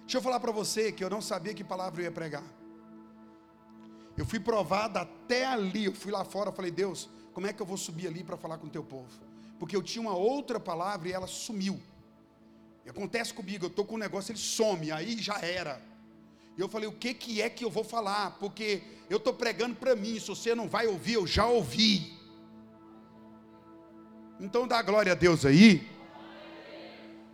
Deixa 0.00 0.18
eu 0.18 0.22
falar 0.22 0.40
para 0.40 0.52
você 0.52 0.92
que 0.92 1.04
eu 1.04 1.10
não 1.10 1.22
sabia 1.30 1.54
que 1.54 1.64
palavra 1.64 2.00
eu 2.00 2.04
ia 2.04 2.12
pregar. 2.12 2.44
Eu 4.16 4.26
fui 4.26 4.40
provado 4.40 4.98
até 4.98 5.46
ali. 5.46 5.84
Eu 5.86 5.94
fui 5.94 6.12
lá 6.12 6.24
fora, 6.24 6.50
falei, 6.50 6.70
Deus, 6.70 7.08
como 7.32 7.46
é 7.46 7.52
que 7.52 7.62
eu 7.62 7.66
vou 7.66 7.76
subir 7.76 8.06
ali 8.08 8.24
para 8.24 8.36
falar 8.36 8.58
com 8.58 8.66
o 8.66 8.70
teu 8.70 8.82
povo? 8.82 9.28
porque 9.58 9.74
eu 9.74 9.82
tinha 9.82 10.00
uma 10.00 10.14
outra 10.14 10.60
palavra 10.60 11.08
e 11.08 11.12
ela 11.12 11.26
sumiu. 11.26 11.80
E 12.84 12.88
acontece 12.88 13.34
comigo, 13.34 13.64
eu 13.64 13.68
estou 13.68 13.84
com 13.84 13.96
um 13.96 13.98
negócio, 13.98 14.30
ele 14.30 14.38
some, 14.38 14.92
aí 14.92 15.20
já 15.20 15.38
era. 15.40 15.82
E 16.58 16.60
eu 16.60 16.68
falei, 16.68 16.88
o 16.88 16.92
que, 16.92 17.14
que 17.14 17.40
é 17.40 17.48
que 17.48 17.64
eu 17.64 17.70
vou 17.70 17.84
falar? 17.84 18.32
Porque 18.40 18.82
eu 19.08 19.18
estou 19.18 19.32
pregando 19.32 19.76
para 19.76 19.94
mim, 19.94 20.18
se 20.18 20.26
você 20.26 20.56
não 20.56 20.68
vai 20.68 20.88
ouvir, 20.88 21.12
eu 21.12 21.24
já 21.24 21.46
ouvi. 21.46 22.12
Então 24.40 24.66
dá 24.66 24.82
glória 24.82 25.12
a 25.12 25.14
Deus 25.14 25.46
aí. 25.46 25.88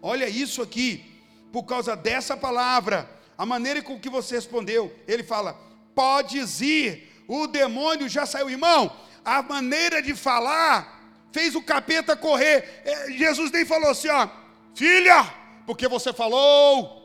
Olha 0.03 0.29
isso 0.29 0.61
aqui, 0.61 1.03
por 1.51 1.63
causa 1.63 1.97
dessa 1.97 2.37
palavra, 2.37 3.09
a 3.39 3.47
maneira 3.47 3.81
com 3.81 3.99
que 3.99 4.11
você 4.11 4.35
respondeu, 4.35 4.95
ele 5.09 5.23
fala: 5.23 5.59
podes 5.95 6.61
ir, 6.61 7.11
o 7.27 7.47
demônio 7.47 8.11
já 8.11 8.27
saiu, 8.27 8.51
irmão. 8.51 8.95
A 9.25 9.41
maneira 9.41 10.03
de 10.03 10.15
falar 10.15 11.03
fez 11.33 11.55
o 11.55 11.63
capeta 11.63 12.15
correr. 12.15 12.83
É, 12.85 13.11
Jesus 13.13 13.51
nem 13.51 13.65
falou 13.65 13.89
assim, 13.89 14.09
ó, 14.09 14.29
filha, 14.75 15.25
porque 15.65 15.89
você 15.89 16.13
falou, 16.13 17.04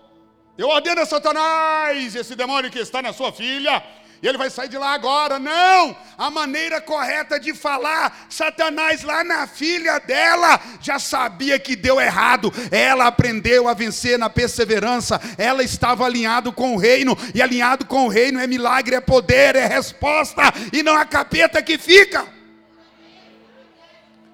eu 0.62 0.68
ordeno 0.68 1.01
a 1.01 1.05
Satanás, 1.05 2.16
esse 2.16 2.36
demônio 2.36 2.70
que 2.70 2.80
está 2.80 3.01
na 3.01 3.14
sua 3.14 3.32
filha, 3.32 3.82
e 4.22 4.28
ele 4.28 4.38
vai 4.38 4.49
sair 4.49 4.68
de 4.68 4.78
lá 4.78 4.93
agora. 4.93 5.39
Não! 5.39 5.95
A 6.18 6.30
maneira 6.30 6.82
correta 6.82 7.39
de 7.39 7.53
falar, 7.53 8.28
Satanás 8.30 9.01
lá 9.01 9.24
na 9.24 9.47
filha 9.47 9.99
dela 9.99 10.60
já 10.82 10.99
sabia 10.99 11.57
que 11.57 11.78
deu 11.78 12.01
errado. 12.01 12.51
Ela 12.70 13.07
aprendeu 13.07 13.70
a 13.70 13.74
vencer 13.74 14.20
na 14.20 14.30
perseverança. 14.30 15.22
Ela 15.38 15.64
estava 15.64 16.05
alinhado 16.05 16.51
com 16.51 16.76
o 16.76 16.78
reino, 16.78 17.18
e 17.34 17.41
alinhado 17.41 17.86
com 17.86 18.05
o 18.05 18.10
reino 18.10 18.39
é 18.39 18.45
milagre, 18.45 18.95
é 18.95 18.99
poder, 18.99 19.55
é 19.55 19.66
resposta, 19.66 20.41
e 20.74 20.84
não 20.84 20.97
a 20.97 21.05
capeta 21.05 21.62
que 21.62 21.78
fica. 21.78 22.28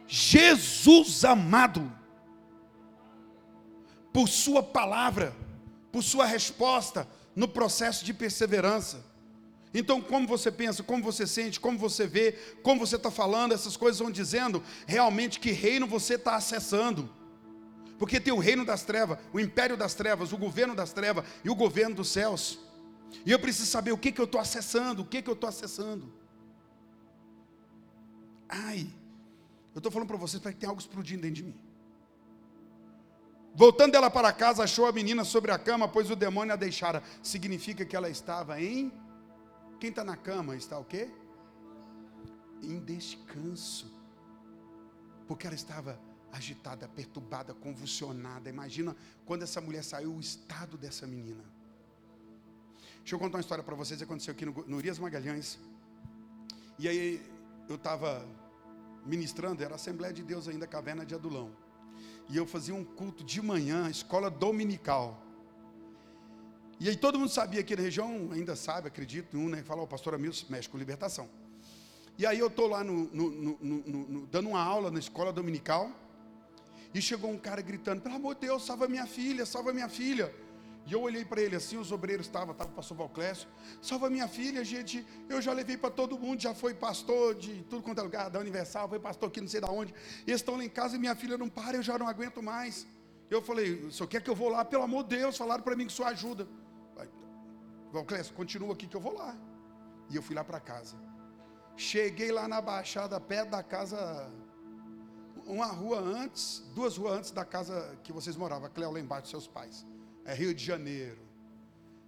Jesus 0.08 1.24
amado, 1.24 1.92
por 4.12 4.28
Sua 4.28 4.64
palavra, 4.64 5.45
por 5.96 6.04
Sua 6.04 6.26
resposta 6.26 7.08
no 7.34 7.48
processo 7.48 8.04
de 8.04 8.14
perseverança. 8.14 9.02
Então, 9.74 10.02
como 10.02 10.28
você 10.28 10.52
pensa, 10.52 10.84
como 10.84 11.02
você 11.02 11.26
sente, 11.26 11.58
como 11.58 11.80
você 11.80 12.06
vê, 12.06 12.34
como 12.62 12.86
você 12.86 12.98
está 12.98 13.10
falando, 13.10 13.54
essas 13.54 13.78
coisas 13.78 14.00
vão 14.00 14.12
dizendo 14.12 14.62
realmente 14.86 15.40
que 15.40 15.52
reino 15.52 15.88
você 15.88 16.16
está 16.16 16.36
acessando. 16.36 17.10
Porque 17.98 18.20
tem 18.20 18.34
o 18.34 18.40
reino 18.40 18.66
das 18.66 18.84
trevas, 18.84 19.20
o 19.32 19.40
império 19.40 19.78
das 19.78 19.94
trevas, 19.94 20.34
o 20.34 20.38
governo 20.38 20.76
das 20.76 20.92
trevas 20.92 21.24
e 21.46 21.50
o 21.50 21.56
governo 21.56 21.96
dos 21.96 22.10
céus. 22.10 22.60
E 23.26 23.32
eu 23.32 23.40
preciso 23.40 23.72
saber 23.72 23.94
o 23.94 23.98
que, 23.98 24.12
que 24.12 24.20
eu 24.20 24.26
estou 24.26 24.42
acessando, 24.42 25.02
o 25.02 25.06
que, 25.06 25.22
que 25.22 25.30
eu 25.30 25.34
estou 25.34 25.48
acessando. 25.48 26.12
Ai, 28.50 28.86
eu 29.74 29.80
estou 29.80 29.90
falando 29.90 30.10
para 30.10 30.18
vocês 30.18 30.44
para 30.44 30.52
que 30.52 30.60
tem 30.60 30.68
algo 30.68 30.82
explodindo 30.82 31.22
dentro 31.22 31.36
de 31.36 31.44
mim. 31.44 31.56
Voltando 33.56 33.96
ela 33.96 34.12
para 34.12 34.34
casa, 34.34 34.64
achou 34.64 34.86
a 34.86 34.92
menina 34.92 35.24
sobre 35.24 35.50
a 35.50 35.58
cama, 35.58 35.88
pois 35.88 36.12
o 36.12 36.16
demônio 36.16 36.54
a 36.54 36.58
deixara. 36.58 37.02
Significa 37.24 37.86
que 37.86 37.96
ela 37.96 38.10
estava 38.10 38.62
em. 38.62 38.92
Quem 39.80 39.90
está 39.92 40.04
na 40.04 40.18
cama 40.18 40.58
está 40.58 40.78
o 40.78 40.84
quê? 40.84 41.10
Em 42.62 42.80
descanso. 42.80 43.90
Porque 45.26 45.48
ela 45.48 45.56
estava 45.56 45.98
agitada, 46.34 46.86
perturbada, 46.90 47.54
convulsionada. 47.54 48.50
Imagina 48.50 48.94
quando 49.26 49.44
essa 49.44 49.62
mulher 49.62 49.86
saiu, 49.86 50.14
o 50.14 50.20
estado 50.20 50.78
dessa 50.78 51.08
menina. 51.08 51.44
Deixa 53.00 53.16
eu 53.16 53.20
contar 53.20 53.38
uma 53.38 53.42
história 53.42 53.64
para 53.64 53.76
vocês. 53.76 54.02
Aconteceu 54.02 54.34
aqui 54.34 54.46
no, 54.46 54.52
no 54.68 54.76
Urias 54.76 55.00
Magalhães. 55.00 55.58
E 56.78 56.90
aí 56.90 57.26
eu 57.70 57.76
estava 57.76 58.28
ministrando, 59.06 59.64
era 59.64 59.76
a 59.76 59.76
Assembleia 59.76 60.14
de 60.14 60.24
Deus 60.24 60.50
ainda, 60.50 60.68
Caverna 60.68 61.06
de 61.06 61.16
Adulão. 61.16 61.65
E 62.30 62.38
eu 62.38 62.46
fazia 62.46 62.74
um 62.74 62.84
culto 62.84 63.24
de 63.24 63.42
manhã, 63.42 63.90
escola 63.90 64.30
dominical. 64.30 65.22
E 66.80 66.90
aí 66.90 66.96
todo 66.96 67.18
mundo 67.18 67.30
sabia 67.30 67.62
aqui 67.62 67.76
na 67.76 67.82
região, 67.82 68.30
ainda 68.32 68.56
sabe, 68.56 68.88
acredito, 68.88 69.38
um, 69.38 69.48
né? 69.48 69.64
Fala, 69.64 69.82
o 69.84 69.88
pastor 69.88 70.14
Amilson 70.14 70.48
mexe 70.50 70.68
com 70.68 70.78
libertação. 70.78 71.30
E 72.18 72.26
aí 72.26 72.40
eu 72.40 72.48
estou 72.48 72.68
lá 72.68 72.84
no, 72.84 73.06
no, 73.06 73.58
no, 73.62 74.28
dando 74.28 74.50
uma 74.50 74.62
aula 74.62 74.90
na 74.90 75.00
escola 75.00 75.32
dominical. 75.32 75.92
E 76.94 77.02
chegou 77.02 77.30
um 77.30 77.38
cara 77.38 77.62
gritando, 77.62 78.02
pelo 78.02 78.16
amor 78.16 78.36
de 78.36 78.42
Deus, 78.42 78.66
salva 78.66 78.88
minha 78.88 79.06
filha, 79.06 79.46
salva 79.46 79.74
minha 79.74 79.90
filha. 79.90 80.34
E 80.86 80.94
eu 80.94 81.02
olhei 81.02 81.26
para 81.26 81.42
ele 81.42 81.56
assim, 81.56 81.78
os 81.78 81.92
obreiros 81.92 82.28
estavam, 82.28 82.52
estava 82.52 82.70
o 82.70 82.74
pastor 82.74 82.96
Valclécio, 82.96 83.48
salva 83.82 84.08
minha 84.08 84.28
filha, 84.28 84.64
gente, 84.64 85.06
eu 85.28 85.42
já 85.42 85.52
levei 85.52 85.76
para 85.76 85.90
todo 85.90 86.18
mundo, 86.18 86.40
já 86.40 86.54
foi 86.54 86.76
pastor 86.76 87.34
de 87.34 87.64
tudo 87.64 87.82
quanto 87.82 88.00
é 88.00 88.04
lugar, 88.04 88.30
da 88.30 88.40
Universal, 88.40 88.88
foi 88.88 89.00
pastor 89.00 89.30
aqui 89.30 89.42
não 89.42 89.48
sei 89.48 89.62
de 89.62 89.68
onde, 89.68 89.96
eles 90.28 90.42
estão 90.42 90.56
lá 90.56 90.64
em 90.64 90.70
casa 90.70 90.96
e 90.96 91.00
minha 91.00 91.16
filha 91.16 91.40
não 91.40 91.50
para, 91.50 91.76
eu 91.76 91.82
já 91.82 91.98
não 91.98 92.08
aguento 92.08 92.42
mais. 92.42 92.86
Eu 93.32 93.42
falei, 93.42 93.86
o 93.86 93.92
senhor 93.92 94.08
quer 94.08 94.22
que 94.22 94.30
eu 94.30 94.36
vou 94.36 94.50
lá? 94.50 94.64
Pelo 94.64 94.84
amor 94.84 95.04
de 95.06 95.18
Deus, 95.18 95.36
falaram 95.36 95.64
para 95.64 95.76
mim 95.76 95.88
que 95.88 95.94
o 95.94 95.96
senhor 95.96 96.10
ajuda. 96.10 96.48
Valclécio, 97.92 98.36
continua 98.36 98.74
aqui 98.74 98.86
que 98.88 98.96
eu 98.96 99.02
vou 99.02 99.16
lá. 99.16 99.36
E 100.12 100.16
eu 100.16 100.22
fui 100.22 100.36
lá 100.36 100.44
para 100.44 100.60
casa. 100.60 100.96
Cheguei 101.76 102.32
lá 102.32 102.48
na 102.48 102.62
Baixada, 102.62 103.20
perto 103.20 103.50
da 103.50 103.64
casa, 103.64 104.30
uma 105.48 105.66
rua 105.66 106.00
antes, 106.00 106.64
duas 106.76 106.96
ruas 106.96 107.18
antes 107.18 107.32
da 107.32 107.44
casa 107.44 107.98
que 108.04 108.14
vocês 108.14 108.36
moravam, 108.36 108.70
Cléo, 108.70 108.92
lá 108.92 109.00
embaixo, 109.00 109.30
seus 109.30 109.48
pais 109.48 109.86
é 110.26 110.34
Rio 110.34 110.54
de 110.54 110.66
Janeiro. 110.66 111.18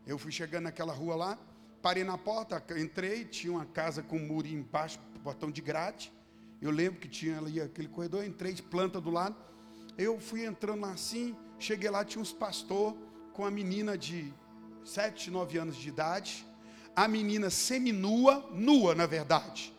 Eu 0.05 0.17
fui 0.17 0.31
chegando 0.31 0.63
naquela 0.63 0.91
rua 0.91 1.15
lá, 1.15 1.39
parei 1.81 2.03
na 2.03 2.17
porta, 2.17 2.63
entrei, 2.77 3.23
tinha 3.25 3.53
uma 3.53 3.65
casa 3.65 4.01
com 4.01 4.17
um 4.17 4.25
muro 4.25 4.47
embaixo, 4.47 4.99
portão 5.23 5.51
de 5.51 5.61
grade. 5.61 6.11
Eu 6.59 6.71
lembro 6.71 6.99
que 6.99 7.07
tinha 7.07 7.37
ali 7.37 7.61
aquele 7.61 7.87
corredor, 7.87 8.25
entrei, 8.25 8.55
planta 8.55 8.99
do 8.99 9.11
lado. 9.11 9.35
Eu 9.97 10.19
fui 10.19 10.45
entrando 10.45 10.81
lá 10.81 10.91
assim, 10.91 11.35
cheguei 11.59 11.89
lá, 11.89 12.03
tinha 12.03 12.21
uns 12.21 12.33
pastor 12.33 12.97
com 13.33 13.45
a 13.45 13.51
menina 13.51 13.97
de 13.97 14.33
7, 14.83 15.29
9 15.29 15.57
anos 15.59 15.75
de 15.75 15.89
idade. 15.89 16.45
A 16.95 17.07
menina 17.07 17.51
seminua, 17.51 18.49
nua 18.51 18.95
na 18.95 19.05
verdade. 19.05 19.71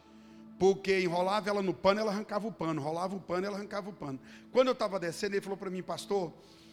Porque 0.58 1.00
enrolava 1.00 1.48
ela 1.48 1.62
no 1.62 1.72
pano, 1.72 2.00
ela 2.00 2.12
arrancava 2.12 2.46
o 2.46 2.52
pano. 2.52 2.80
Enrolava 2.80 3.16
o 3.16 3.20
pano, 3.20 3.46
ela 3.46 3.56
arrancava 3.56 3.90
o 3.90 3.92
pano. 3.92 4.20
Quando 4.52 4.68
eu 4.68 4.72
estava 4.72 4.98
descendo, 5.00 5.34
ele 5.34 5.40
falou 5.40 5.56
para 5.56 5.70
mim, 5.70 5.82
pastor, 5.82 6.32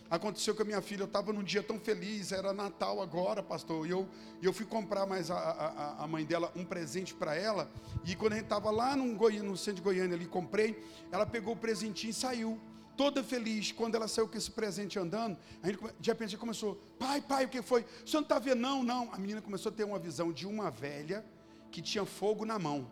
Aconteceu 0.09 0.53
com 0.53 0.61
a 0.61 0.65
minha 0.65 0.81
filha, 0.81 1.01
eu 1.01 1.07
estava 1.07 1.33
num 1.33 1.43
dia 1.43 1.63
tão 1.63 1.79
feliz, 1.79 2.31
era 2.31 2.53
Natal 2.53 3.01
agora, 3.01 3.41
pastor, 3.41 3.87
e 3.87 3.89
eu, 3.89 4.07
eu 4.41 4.53
fui 4.53 4.65
comprar 4.65 5.07
mais 5.07 5.31
a, 5.31 5.35
a, 5.35 6.03
a 6.03 6.07
mãe 6.07 6.23
dela 6.23 6.51
um 6.55 6.63
presente 6.63 7.13
para 7.15 7.33
ela, 7.35 7.71
e 8.05 8.15
quando 8.15 8.33
a 8.33 8.35
gente 8.35 8.45
estava 8.45 8.69
lá 8.69 8.95
no, 8.95 9.15
Goiânia, 9.15 9.49
no 9.49 9.57
centro 9.57 9.77
de 9.77 9.81
Goiânia 9.81 10.15
ali, 10.15 10.27
comprei, 10.27 10.79
ela 11.11 11.25
pegou 11.25 11.55
o 11.55 11.57
presentinho 11.57 12.11
e 12.11 12.13
saiu, 12.13 12.59
toda 12.95 13.23
feliz, 13.23 13.71
quando 13.71 13.95
ela 13.95 14.07
saiu 14.07 14.27
com 14.27 14.37
esse 14.37 14.51
presente 14.51 14.99
andando, 14.99 15.37
a 15.63 15.67
gente, 15.67 15.79
de 15.99 16.09
repente 16.09 16.37
começou, 16.37 16.75
pai, 16.99 17.19
pai, 17.19 17.45
o 17.45 17.49
que 17.49 17.63
foi? 17.63 17.81
O 17.81 18.07
senhor 18.07 18.21
não 18.21 18.27
está 18.27 18.37
vendo? 18.37 18.59
Não, 18.59 18.83
não, 18.83 19.11
a 19.11 19.17
menina 19.17 19.41
começou 19.41 19.71
a 19.71 19.75
ter 19.75 19.83
uma 19.83 19.97
visão 19.97 20.31
de 20.31 20.45
uma 20.45 20.69
velha 20.69 21.25
que 21.71 21.81
tinha 21.81 22.05
fogo 22.05 22.45
na 22.45 22.59
mão, 22.59 22.87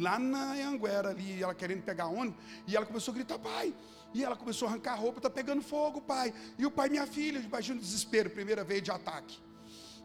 lá 0.00 0.18
na 0.18 0.54
Anguera 0.54 1.10
ali, 1.10 1.42
ela 1.42 1.54
querendo 1.54 1.82
pegar 1.82 2.06
ônibus, 2.06 2.42
e 2.66 2.74
ela 2.74 2.86
começou 2.86 3.12
a 3.12 3.14
gritar, 3.14 3.38
pai, 3.38 3.74
e 4.14 4.24
ela 4.24 4.36
começou 4.36 4.68
a 4.68 4.70
arrancar 4.70 4.92
a 4.92 4.96
roupa, 4.96 5.18
está 5.18 5.28
pegando 5.28 5.60
fogo, 5.60 6.00
pai. 6.00 6.32
E 6.56 6.64
o 6.64 6.70
pai, 6.70 6.88
minha 6.88 7.06
filha, 7.06 7.38
imagina 7.40 7.78
o 7.78 7.82
desespero, 7.82 8.30
primeira 8.30 8.62
vez 8.62 8.80
de 8.80 8.92
ataque. 8.92 9.38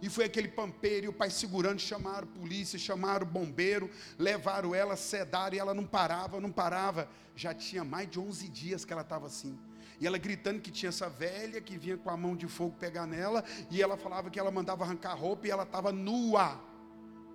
E 0.02 0.10
foi 0.10 0.26
aquele 0.26 0.48
pampeiro, 0.48 1.06
e 1.06 1.10
o 1.10 1.14
pai 1.14 1.30
segurando, 1.30 1.80
chamaram 1.80 2.26
polícia, 2.28 2.80
chamaram 2.80 3.28
bombeiro, 3.28 3.90
levaram 4.18 4.74
ela, 4.74 4.96
sedaram, 4.96 5.56
e 5.56 5.60
ela 5.60 5.74
não 5.74 5.86
parava, 5.86 6.40
não 6.42 6.52
parava. 6.52 7.08
Já 7.36 7.54
tinha 7.54 7.84
mais 7.84 8.10
de 8.10 8.20
11 8.20 8.48
dias 8.50 8.84
que 8.84 8.92
ela 8.92 9.04
estava 9.04 9.28
assim. 9.28 9.60
E 10.00 10.08
ela 10.08 10.18
gritando 10.18 10.62
que 10.62 10.72
tinha 10.72 10.90
essa 10.90 11.10
velha 11.10 11.62
que 11.62 11.78
vinha 11.78 11.98
com 11.98 12.10
a 12.10 12.18
mão 12.18 12.36
de 12.36 12.48
fogo 12.48 12.76
pegar 12.80 13.06
nela, 13.06 13.44
e 13.70 13.82
ela 13.82 13.96
falava 13.96 14.30
que 14.30 14.40
ela 14.40 14.50
mandava 14.50 14.86
arrancar 14.86 15.12
a 15.12 15.16
roupa 15.16 15.46
e 15.46 15.52
ela 15.52 15.64
estava 15.64 15.92
nua 15.92 16.60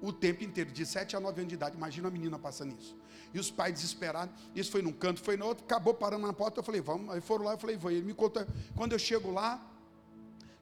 o 0.01 0.13
tempo 0.13 0.43
inteiro, 0.45 0.71
de 0.71 0.85
7 0.85 1.17
a 1.17 1.21
9 1.21 1.41
anos 1.41 1.49
de 1.49 1.55
idade. 1.55 1.77
Imagina 1.77 2.09
a 2.09 2.11
menina 2.11 2.39
passando 2.39 2.75
isso. 2.79 2.97
E 3.35 3.39
os 3.41 3.51
pais 3.51 3.75
desesperados, 3.75 4.33
isso 4.55 4.71
foi 4.71 4.81
num 4.81 4.93
canto, 4.93 5.21
foi 5.21 5.37
no 5.37 5.45
outro, 5.45 5.65
acabou 5.65 5.93
parando 5.93 6.25
na 6.25 6.33
porta. 6.33 6.61
Eu 6.61 6.65
falei, 6.65 6.81
vamos. 6.81 7.13
Aí 7.13 7.21
foram 7.21 7.45
lá, 7.45 7.55
eu 7.55 7.59
falei, 7.59 7.77
vou. 7.77 7.91
Ele 7.91 8.03
me 8.03 8.15
contou. 8.15 8.47
Quando 8.77 8.93
eu 8.93 8.99
chego 8.99 9.33
lá, 9.33 9.61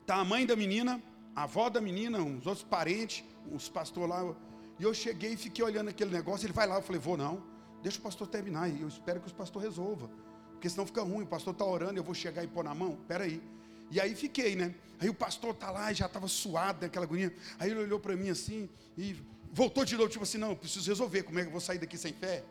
tá 0.07 0.17
a 0.17 0.25
mãe 0.25 0.47
da 0.47 0.57
menina, 0.57 1.01
a 1.37 1.43
avó 1.43 1.69
da 1.69 1.83
menina, 1.83 2.19
uns 2.19 2.47
outros 2.47 2.65
parentes, 2.65 3.23
uns 3.53 3.69
pastores 3.69 4.09
lá. 4.09 4.35
E 4.81 4.83
eu 4.83 4.95
cheguei 4.95 5.35
e 5.35 5.37
fiquei 5.37 5.63
olhando 5.63 5.89
aquele 5.91 6.11
negócio. 6.11 6.47
Ele 6.47 6.55
vai 6.55 6.67
lá, 6.67 6.77
eu 6.77 6.83
falei, 6.83 6.99
vou 6.99 7.15
não. 7.15 7.45
Deixa 7.83 7.99
o 7.99 8.03
pastor 8.03 8.27
terminar. 8.27 8.71
E 8.71 8.81
eu 8.81 8.89
espero 8.89 9.21
que 9.21 9.31
o 9.31 9.35
pastor 9.35 9.61
resolva. 9.61 10.11
Porque 10.53 10.67
senão 10.71 10.87
fica 10.87 11.03
ruim. 11.03 11.25
O 11.25 11.27
pastor 11.27 11.53
está 11.53 11.67
orando, 11.67 12.01
eu 12.01 12.03
vou 12.03 12.15
chegar 12.15 12.43
e 12.43 12.47
pôr 12.47 12.65
na 12.65 12.75
mão. 12.75 12.95
Espera 13.03 13.25
aí. 13.25 13.43
E 13.91 14.01
aí 14.01 14.15
fiquei, 14.15 14.57
né? 14.57 14.75
Aí 14.99 15.11
o 15.11 15.15
pastor 15.15 15.51
está 15.51 15.71
lá 15.71 15.93
e 15.93 15.95
já 15.95 16.07
estava 16.07 16.27
suado 16.27 16.81
daquela 16.81 17.05
agonia. 17.05 17.35
Aí 17.59 17.71
ele 17.71 17.81
olhou 17.81 18.01
para 18.01 18.17
mim 18.17 18.31
assim 18.31 18.67
e 18.97 19.15
voltou 19.53 19.85
de 19.85 19.95
novo, 19.97 20.09
tipo 20.09 20.25
assim, 20.25 20.39
não, 20.39 20.57
preciso 20.57 20.89
resolver, 20.89 21.25
como 21.25 21.39
é 21.39 21.43
que 21.43 21.49
eu 21.49 21.53
vou 21.53 21.61
sair 21.61 21.79
daqui 21.79 21.99
sem 21.99 22.15
fé? 22.15 22.43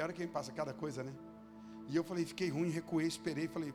Tem 0.00 0.04
hora 0.04 0.14
que 0.14 0.26
passa 0.26 0.50
cada 0.50 0.72
coisa, 0.72 1.04
né? 1.04 1.12
E 1.86 1.94
eu 1.94 2.02
falei, 2.02 2.24
fiquei 2.24 2.48
ruim, 2.48 2.70
recuei, 2.70 3.06
esperei, 3.06 3.46
falei, 3.46 3.74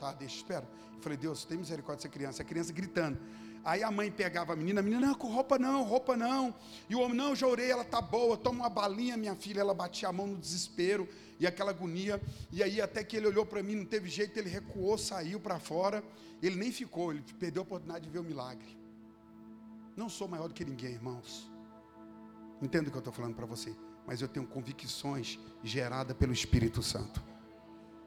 tá, 0.00 0.10
deixa, 0.14 0.36
espera. 0.36 0.66
Eu 0.96 1.02
falei, 1.02 1.18
Deus, 1.18 1.44
tem 1.44 1.58
misericórdia 1.58 2.08
dessa 2.08 2.08
criança, 2.08 2.40
a 2.40 2.44
criança 2.46 2.72
gritando. 2.72 3.20
Aí 3.62 3.82
a 3.82 3.90
mãe 3.90 4.10
pegava 4.10 4.54
a 4.54 4.56
menina, 4.56 4.80
a 4.80 4.82
menina, 4.82 5.08
não, 5.08 5.14
com 5.14 5.28
roupa 5.28 5.58
não, 5.58 5.82
roupa 5.82 6.16
não. 6.16 6.54
E 6.88 6.94
o 6.96 7.00
homem, 7.00 7.14
não, 7.14 7.36
já 7.36 7.46
orei, 7.46 7.70
ela 7.70 7.84
tá 7.84 8.00
boa, 8.00 8.38
toma 8.38 8.60
uma 8.60 8.70
balinha, 8.70 9.18
minha 9.18 9.34
filha. 9.34 9.60
Ela 9.60 9.74
batia 9.74 10.08
a 10.08 10.12
mão 10.14 10.28
no 10.28 10.38
desespero 10.38 11.06
e 11.38 11.46
aquela 11.46 11.72
agonia. 11.72 12.18
E 12.50 12.62
aí 12.62 12.80
até 12.80 13.04
que 13.04 13.14
ele 13.14 13.26
olhou 13.26 13.44
para 13.44 13.62
mim, 13.62 13.74
não 13.74 13.84
teve 13.84 14.08
jeito, 14.08 14.38
ele 14.38 14.48
recuou, 14.48 14.96
saiu 14.96 15.38
para 15.38 15.58
fora. 15.58 16.02
Ele 16.42 16.56
nem 16.56 16.72
ficou, 16.72 17.12
ele 17.12 17.22
perdeu 17.38 17.60
a 17.60 17.64
oportunidade 17.64 18.06
de 18.06 18.10
ver 18.10 18.20
o 18.20 18.24
milagre. 18.24 18.78
Não 19.94 20.08
sou 20.08 20.26
maior 20.26 20.48
do 20.48 20.54
que 20.54 20.64
ninguém, 20.64 20.92
irmãos. 20.92 21.50
Entendo 22.62 22.88
o 22.88 22.90
que 22.90 22.96
eu 22.96 23.00
estou 23.00 23.12
falando 23.12 23.34
para 23.34 23.44
você. 23.44 23.76
Mas 24.06 24.20
eu 24.20 24.28
tenho 24.28 24.46
convicções 24.46 25.38
geradas 25.62 26.16
pelo 26.16 26.32
Espírito 26.32 26.82
Santo. 26.82 27.22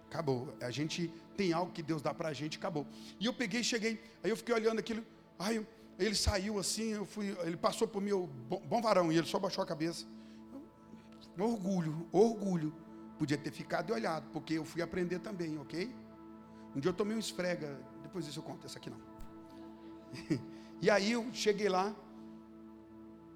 Acabou. 0.09 0.55
A 0.61 0.71
gente 0.71 1.11
tem 1.35 1.53
algo 1.53 1.71
que 1.71 1.83
Deus 1.83 2.01
dá 2.01 2.13
para 2.13 2.29
a 2.29 2.33
gente, 2.33 2.57
acabou. 2.57 2.85
E 3.19 3.25
eu 3.25 3.33
peguei, 3.33 3.63
cheguei. 3.63 4.01
Aí 4.23 4.29
eu 4.29 4.37
fiquei 4.37 4.53
olhando 4.53 4.79
aquilo. 4.79 5.03
Aí 5.37 5.65
ele 5.99 6.15
saiu 6.15 6.59
assim, 6.59 6.93
eu 6.93 7.05
fui, 7.05 7.35
ele 7.43 7.57
passou 7.57 7.87
por 7.87 8.01
mim, 8.01 8.11
bom, 8.47 8.61
bom 8.61 8.81
varão, 8.81 9.11
e 9.11 9.17
ele 9.17 9.27
só 9.27 9.39
baixou 9.39 9.63
a 9.63 9.67
cabeça. 9.67 10.05
Orgulho, 11.37 12.07
orgulho. 12.11 12.73
Podia 13.17 13.37
ter 13.37 13.51
ficado 13.51 13.89
e 13.89 13.93
olhado, 13.93 14.29
porque 14.31 14.53
eu 14.53 14.65
fui 14.65 14.81
aprender 14.81 15.19
também, 15.19 15.57
ok? 15.57 15.93
Um 16.75 16.79
dia 16.79 16.89
eu 16.89 16.93
tomei 16.93 17.15
um 17.15 17.19
esfrega, 17.19 17.79
depois 18.03 18.25
disso 18.25 18.39
eu 18.39 18.43
conto, 18.43 18.65
essa 18.65 18.77
aqui 18.77 18.89
não. 18.89 19.01
e 20.81 20.89
aí 20.89 21.11
eu 21.11 21.27
cheguei 21.33 21.67
lá, 21.67 21.95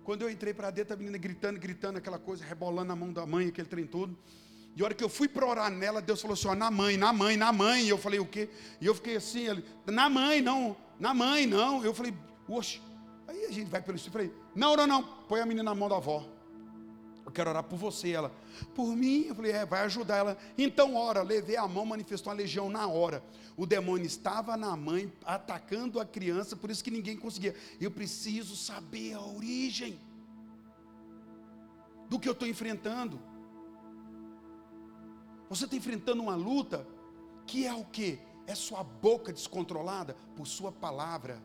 quando 0.03 0.23
eu 0.23 0.29
entrei 0.29 0.53
para 0.53 0.71
dentro, 0.71 0.93
a 0.93 0.97
menina 0.97 1.17
gritando, 1.17 1.59
gritando, 1.59 1.97
aquela 1.97 2.17
coisa, 2.17 2.43
rebolando 2.43 2.87
na 2.87 2.95
mão 2.95 3.13
da 3.13 3.25
mãe, 3.25 3.47
aquele 3.47 3.67
trem 3.67 3.85
todo. 3.85 4.17
E 4.75 4.81
a 4.81 4.85
hora 4.85 4.93
que 4.93 5.03
eu 5.03 5.09
fui 5.09 5.27
para 5.27 5.45
orar 5.45 5.69
nela, 5.69 6.01
Deus 6.01 6.21
falou 6.21 6.33
assim: 6.33 6.47
ó, 6.47 6.55
na 6.55 6.71
mãe, 6.71 6.97
na 6.97 7.11
mãe, 7.11 7.37
na 7.37 7.51
mãe. 7.51 7.83
E 7.83 7.89
eu 7.89 7.97
falei, 7.97 8.19
o 8.19 8.25
quê? 8.25 8.49
E 8.79 8.85
eu 8.85 8.95
fiquei 8.95 9.17
assim, 9.17 9.47
ele, 9.47 9.65
na 9.85 10.09
mãe, 10.09 10.41
não, 10.41 10.75
na 10.99 11.13
mãe, 11.13 11.45
não. 11.45 11.83
Eu 11.83 11.93
falei, 11.93 12.13
oxe. 12.47 12.81
Aí 13.27 13.45
a 13.45 13.51
gente 13.51 13.69
vai 13.69 13.81
pelo 13.81 13.97
Espírito. 13.97 14.13
Falei, 14.13 14.33
não, 14.55 14.75
não, 14.75 14.87
não, 14.87 15.03
põe 15.27 15.41
a 15.41 15.45
menina 15.45 15.63
na 15.63 15.75
mão 15.75 15.89
da 15.89 15.97
avó. 15.97 16.25
Eu 17.31 17.33
quero 17.33 17.49
orar 17.49 17.63
por 17.63 17.77
você. 17.77 18.11
Ela, 18.11 18.29
por 18.75 18.93
mim? 18.93 19.27
Eu 19.27 19.35
falei, 19.35 19.53
é, 19.53 19.65
vai 19.65 19.83
ajudar 19.85 20.17
ela. 20.17 20.37
Então, 20.57 20.95
ora, 20.95 21.21
levei 21.21 21.55
a 21.55 21.65
mão, 21.65 21.85
manifestou 21.85 22.31
uma 22.31 22.37
legião 22.37 22.69
na 22.69 22.85
hora. 22.87 23.23
O 23.55 23.65
demônio 23.65 24.05
estava 24.05 24.57
na 24.57 24.75
mãe, 24.75 25.11
atacando 25.25 26.01
a 26.01 26.05
criança, 26.05 26.57
por 26.57 26.69
isso 26.69 26.83
que 26.83 26.91
ninguém 26.91 27.15
conseguia. 27.15 27.55
Eu 27.79 27.89
preciso 27.89 28.53
saber 28.53 29.13
a 29.13 29.21
origem 29.21 29.97
do 32.09 32.19
que 32.19 32.27
eu 32.27 32.33
estou 32.33 32.47
enfrentando. 32.47 33.17
Você 35.49 35.63
está 35.63 35.77
enfrentando 35.77 36.21
uma 36.21 36.35
luta 36.35 36.85
que 37.47 37.65
é 37.65 37.73
o 37.73 37.85
que? 37.85 38.19
É 38.45 38.55
sua 38.55 38.83
boca 38.83 39.31
descontrolada 39.31 40.17
por 40.35 40.45
sua 40.45 40.71
palavra. 40.71 41.41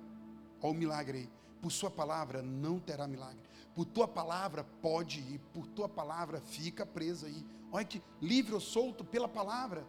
Olha 0.61 0.73
o 0.73 0.75
milagre 0.75 1.19
aí. 1.19 1.29
Por 1.63 1.71
sua 1.71 1.91
palavra 1.91 2.43
não 2.43 2.81
terá 2.81 3.07
milagre. 3.07 3.46
Por 3.77 3.85
tua 3.85 4.09
palavra 4.09 4.65
pode 4.65 5.21
ir, 5.21 5.39
por 5.53 5.67
tua 5.67 5.87
palavra 5.87 6.41
fica 6.41 6.87
presa 6.87 7.27
aí. 7.27 7.45
Olha 7.71 7.85
que 7.85 8.03
livre 8.23 8.55
ou 8.55 8.61
solto 8.61 9.05
pela 9.05 9.29
palavra, 9.29 9.87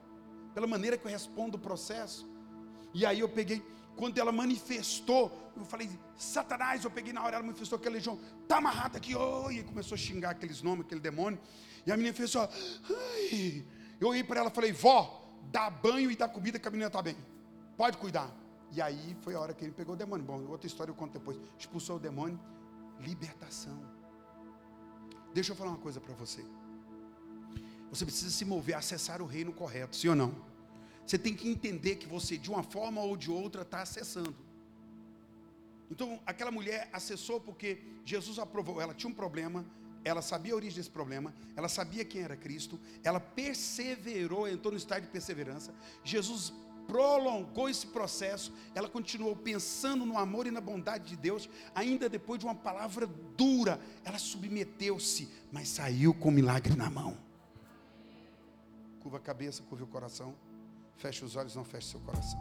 pela 0.54 0.68
maneira 0.68 0.98
que 0.98 1.08
eu 1.08 1.10
respondo 1.10 1.56
o 1.56 1.60
processo. 1.60 2.30
E 2.94 3.06
aí 3.06 3.22
eu 3.22 3.30
peguei, 3.30 3.66
quando 3.96 4.18
ela 4.18 4.34
manifestou, 4.34 5.32
eu 5.56 5.64
falei, 5.64 5.90
Satanás, 6.18 6.84
eu 6.84 6.92
peguei 6.92 7.14
na 7.14 7.24
hora, 7.24 7.38
ela 7.38 7.46
manifestou 7.46 7.78
aquela 7.78 7.96
legião, 7.96 8.20
tá 8.46 8.58
amarrada 8.58 8.98
aqui, 8.98 9.16
oh, 9.16 9.50
e 9.50 9.64
começou 9.64 9.96
a 9.96 9.98
xingar 9.98 10.32
aqueles 10.32 10.62
nomes, 10.62 10.86
aquele 10.86 11.00
demônio. 11.00 11.40
E 11.86 11.92
a 11.92 11.96
menina 11.96 12.14
fez 12.14 12.32
só, 12.32 12.42
ai. 12.42 13.66
Eu 14.02 14.10
olhei 14.10 14.22
para 14.22 14.42
ela 14.42 14.50
e 14.50 14.54
falei, 14.54 14.74
vó, 14.74 15.32
dá 15.50 15.70
banho 15.70 16.12
e 16.12 16.16
dá 16.18 16.28
comida 16.28 16.60
que 16.60 16.68
a 16.68 16.72
menina 16.72 16.88
está 16.88 17.02
bem. 17.02 17.16
Pode 17.78 17.96
cuidar. 17.96 18.30
E 18.70 18.82
aí 18.82 19.16
foi 19.22 19.34
a 19.34 19.40
hora 19.40 19.54
que 19.54 19.64
ele 19.64 19.72
pegou 19.72 19.96
o 19.96 19.98
demônio. 19.98 20.26
Bom, 20.26 20.46
outra 20.50 20.68
história 20.68 20.92
eu 20.92 20.96
conto 20.96 21.14
depois. 21.14 21.40
Expulsou 21.58 21.96
o 21.96 22.00
demônio 22.00 22.38
libertação. 23.00 23.80
Deixa 25.34 25.52
eu 25.52 25.56
falar 25.56 25.72
uma 25.72 25.80
coisa 25.80 26.00
para 26.00 26.14
você. 26.14 26.44
Você 27.90 28.06
precisa 28.06 28.32
se 28.32 28.44
mover, 28.44 28.76
acessar 28.76 29.22
o 29.22 29.26
reino 29.26 29.54
correto, 29.54 29.96
sim 29.96 30.10
ou 30.10 30.16
não? 30.16 30.36
Você 31.06 31.18
tem 31.18 31.34
que 31.34 31.48
entender 31.48 31.96
que 31.96 32.08
você, 32.08 32.38
de 32.38 32.50
uma 32.50 32.64
forma 32.64 33.02
ou 33.02 33.16
de 33.16 33.32
outra, 33.32 33.62
está 33.62 33.82
acessando. 33.82 34.36
Então, 35.90 36.20
aquela 36.26 36.52
mulher 36.52 36.90
acessou 36.92 37.40
porque 37.40 37.82
Jesus 38.04 38.40
aprovou, 38.40 38.82
ela 38.82 38.94
tinha 38.94 39.10
um 39.10 39.14
problema, 39.14 39.66
ela 40.04 40.22
sabia 40.22 40.54
a 40.54 40.56
origem 40.56 40.78
desse 40.78 40.90
problema, 40.90 41.34
ela 41.56 41.70
sabia 41.70 42.04
quem 42.04 42.22
era 42.22 42.36
Cristo, 42.36 42.80
ela 43.04 43.20
perseverou, 43.20 44.48
entrou 44.48 44.72
no 44.72 44.78
estado 44.78 45.04
de 45.04 45.08
perseverança. 45.08 45.74
Jesus 46.04 46.54
prolongou 46.88 47.70
esse 47.70 47.86
processo, 47.88 48.54
ela 48.74 48.88
continuou 48.88 49.36
pensando 49.36 50.06
no 50.06 50.18
amor 50.18 50.48
e 50.48 50.52
na 50.52 50.62
bondade 50.62 51.10
de 51.10 51.16
Deus, 51.18 51.50
ainda 51.76 52.08
depois 52.10 52.40
de 52.40 52.46
uma 52.46 52.56
palavra 52.56 53.06
dura, 53.36 53.80
ela 54.04 54.18
submeteu-se, 54.18 55.30
mas 55.52 55.68
saiu 55.68 56.14
com 56.14 56.30
o 56.30 56.32
milagre 56.32 56.76
na 56.76 56.90
mão. 56.90 57.18
Curva 59.02 59.18
a 59.18 59.22
cabeça, 59.22 59.62
curva 59.64 59.84
o 59.84 59.88
coração, 59.88 60.34
feche 60.96 61.24
os 61.24 61.36
olhos, 61.36 61.56
não 61.56 61.64
feche 61.64 61.88
seu 61.88 62.00
coração. 62.00 62.40